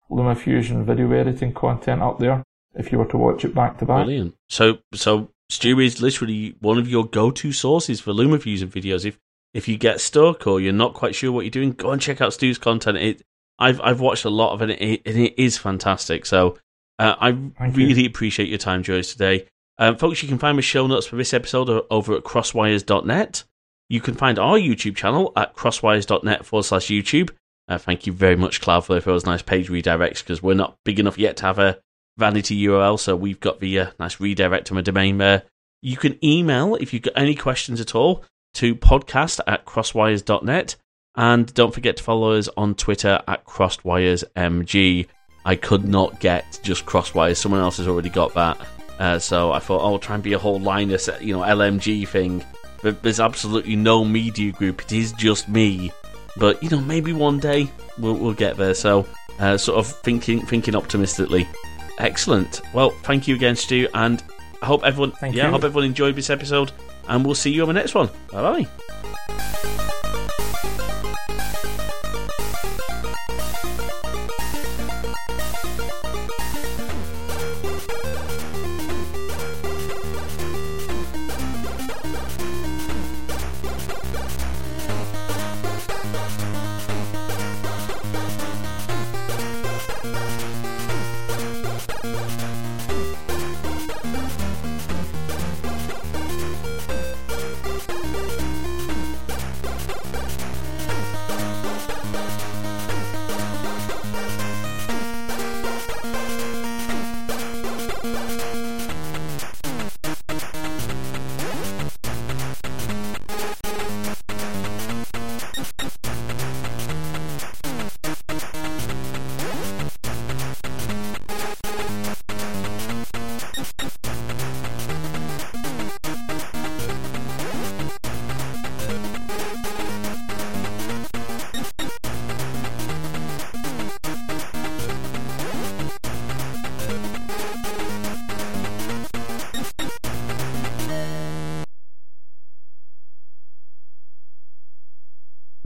LumaFusion 0.09 0.85
video 0.85 1.11
editing 1.11 1.53
content 1.53 2.01
up 2.01 2.19
there 2.19 2.43
if 2.75 2.91
you 2.91 2.97
were 2.97 3.05
to 3.05 3.17
watch 3.17 3.43
it 3.43 3.53
back 3.53 3.77
to 3.79 3.85
back. 3.85 4.05
Brilliant. 4.05 4.35
So, 4.49 4.79
so 4.93 5.29
Stu 5.49 5.79
is 5.79 6.01
literally 6.01 6.55
one 6.59 6.77
of 6.77 6.89
your 6.89 7.05
go-to 7.05 7.51
sources 7.51 7.99
for 8.01 8.11
LumaFusion 8.13 8.67
videos. 8.67 9.05
If 9.05 9.17
if 9.53 9.67
you 9.67 9.77
get 9.77 10.01
stuck 10.01 10.45
or 10.45 10.59
you're 10.59 10.73
not 10.73 10.93
quite 10.93 11.15
sure 11.15 11.31
what 11.31 11.41
you're 11.41 11.51
doing, 11.51 11.71
go 11.71 11.91
and 11.91 12.01
check 12.01 12.21
out 12.21 12.33
Stu's 12.33 12.57
content. 12.57 12.97
It 12.97 13.21
I've 13.59 13.79
I've 13.81 13.99
watched 13.99 14.25
a 14.25 14.29
lot 14.29 14.53
of 14.53 14.61
it, 14.61 14.71
and 14.71 14.91
it, 14.91 15.01
and 15.05 15.17
it 15.17 15.33
is 15.37 15.57
fantastic. 15.57 16.25
So 16.25 16.57
uh, 16.99 17.15
I 17.19 17.31
Thank 17.31 17.75
really 17.75 18.03
you. 18.03 18.09
appreciate 18.09 18.49
your 18.49 18.57
time, 18.57 18.83
Joyce, 18.83 19.11
today. 19.11 19.47
Um, 19.79 19.97
folks, 19.97 20.21
you 20.21 20.27
can 20.27 20.39
find 20.39 20.57
my 20.57 20.61
show 20.61 20.87
notes 20.87 21.05
for 21.05 21.15
this 21.15 21.33
episode 21.33 21.69
over 21.89 22.15
at 22.15 22.23
crossedwires.net. 22.23 23.43
You 23.89 24.01
can 24.01 24.15
find 24.15 24.39
our 24.39 24.57
YouTube 24.57 24.95
channel 24.95 25.31
at 25.35 25.55
crossedwires.net 25.55 26.45
forward 26.45 26.63
slash 26.63 26.87
YouTube. 26.87 27.29
Uh, 27.67 27.77
thank 27.77 28.07
you 28.07 28.13
very 28.13 28.35
much, 28.35 28.61
Cloudflare, 28.61 29.01
for 29.01 29.11
those 29.11 29.25
nice 29.25 29.41
page 29.41 29.69
redirects 29.69 30.19
because 30.19 30.41
we're 30.41 30.53
not 30.55 30.75
big 30.83 30.99
enough 30.99 31.17
yet 31.17 31.37
to 31.37 31.45
have 31.45 31.59
a 31.59 31.79
vanity 32.17 32.61
URL, 32.65 32.99
so 32.99 33.15
we've 33.15 33.39
got 33.39 33.59
the 33.59 33.79
uh, 33.79 33.91
nice 33.99 34.19
redirect 34.19 34.67
to 34.67 34.73
my 34.73 34.81
domain 34.81 35.17
there. 35.17 35.43
You 35.81 35.97
can 35.97 36.23
email 36.23 36.75
if 36.75 36.93
you've 36.93 37.03
got 37.03 37.13
any 37.15 37.35
questions 37.35 37.79
at 37.79 37.95
all 37.95 38.25
to 38.55 38.75
podcast 38.75 39.39
at 39.47 39.65
crossedwires.net. 39.65 40.75
And 41.15 41.51
don't 41.53 41.73
forget 41.73 41.97
to 41.97 42.03
follow 42.03 42.33
us 42.33 42.47
on 42.57 42.75
Twitter 42.75 43.21
at 43.27 43.45
CrossedWiresMG. 43.45 45.07
I 45.45 45.55
could 45.55 45.87
not 45.87 46.19
get 46.19 46.59
just 46.61 46.85
CrossedWires. 46.85 47.37
Someone 47.37 47.61
else 47.61 47.77
has 47.77 47.87
already 47.87 48.09
got 48.09 48.33
that. 48.35 48.59
Uh, 48.99 49.19
so 49.19 49.51
I 49.51 49.59
thought, 49.59 49.81
oh, 49.81 49.93
I'll 49.93 49.99
try 49.99 50.15
and 50.15 50.23
be 50.23 50.33
a 50.33 50.39
whole 50.39 50.59
Linus, 50.59 51.09
you 51.21 51.33
know, 51.33 51.41
LMG 51.41 52.07
thing. 52.07 52.43
But 52.81 53.01
there's 53.01 53.19
absolutely 53.19 53.75
no 53.75 54.05
media 54.05 54.51
group. 54.51 54.81
It 54.83 54.91
is 54.91 55.11
just 55.13 55.49
me. 55.49 55.91
But 56.37 56.61
you 56.61 56.69
know, 56.69 56.81
maybe 56.81 57.13
one 57.13 57.39
day 57.39 57.69
we'll, 57.97 58.15
we'll 58.15 58.33
get 58.33 58.57
there. 58.57 58.73
So, 58.75 59.07
uh, 59.39 59.57
sort 59.57 59.79
of 59.79 59.87
thinking 59.87 60.45
thinking 60.45 60.75
optimistically. 60.75 61.47
Excellent. 61.97 62.61
Well, 62.73 62.91
thank 62.91 63.27
you 63.27 63.35
again, 63.35 63.55
Stu, 63.55 63.87
and 63.93 64.23
I 64.61 64.65
hope 64.65 64.83
everyone. 64.83 65.11
Thank 65.11 65.35
yeah, 65.35 65.43
you. 65.43 65.49
I 65.49 65.51
hope 65.51 65.63
everyone 65.63 65.85
enjoyed 65.85 66.15
this 66.15 66.29
episode, 66.29 66.71
and 67.07 67.25
we'll 67.25 67.35
see 67.35 67.51
you 67.51 67.61
on 67.61 67.67
the 67.67 67.73
next 67.73 67.95
one. 67.95 68.09
Bye 68.31 68.65
bye. 69.29 69.93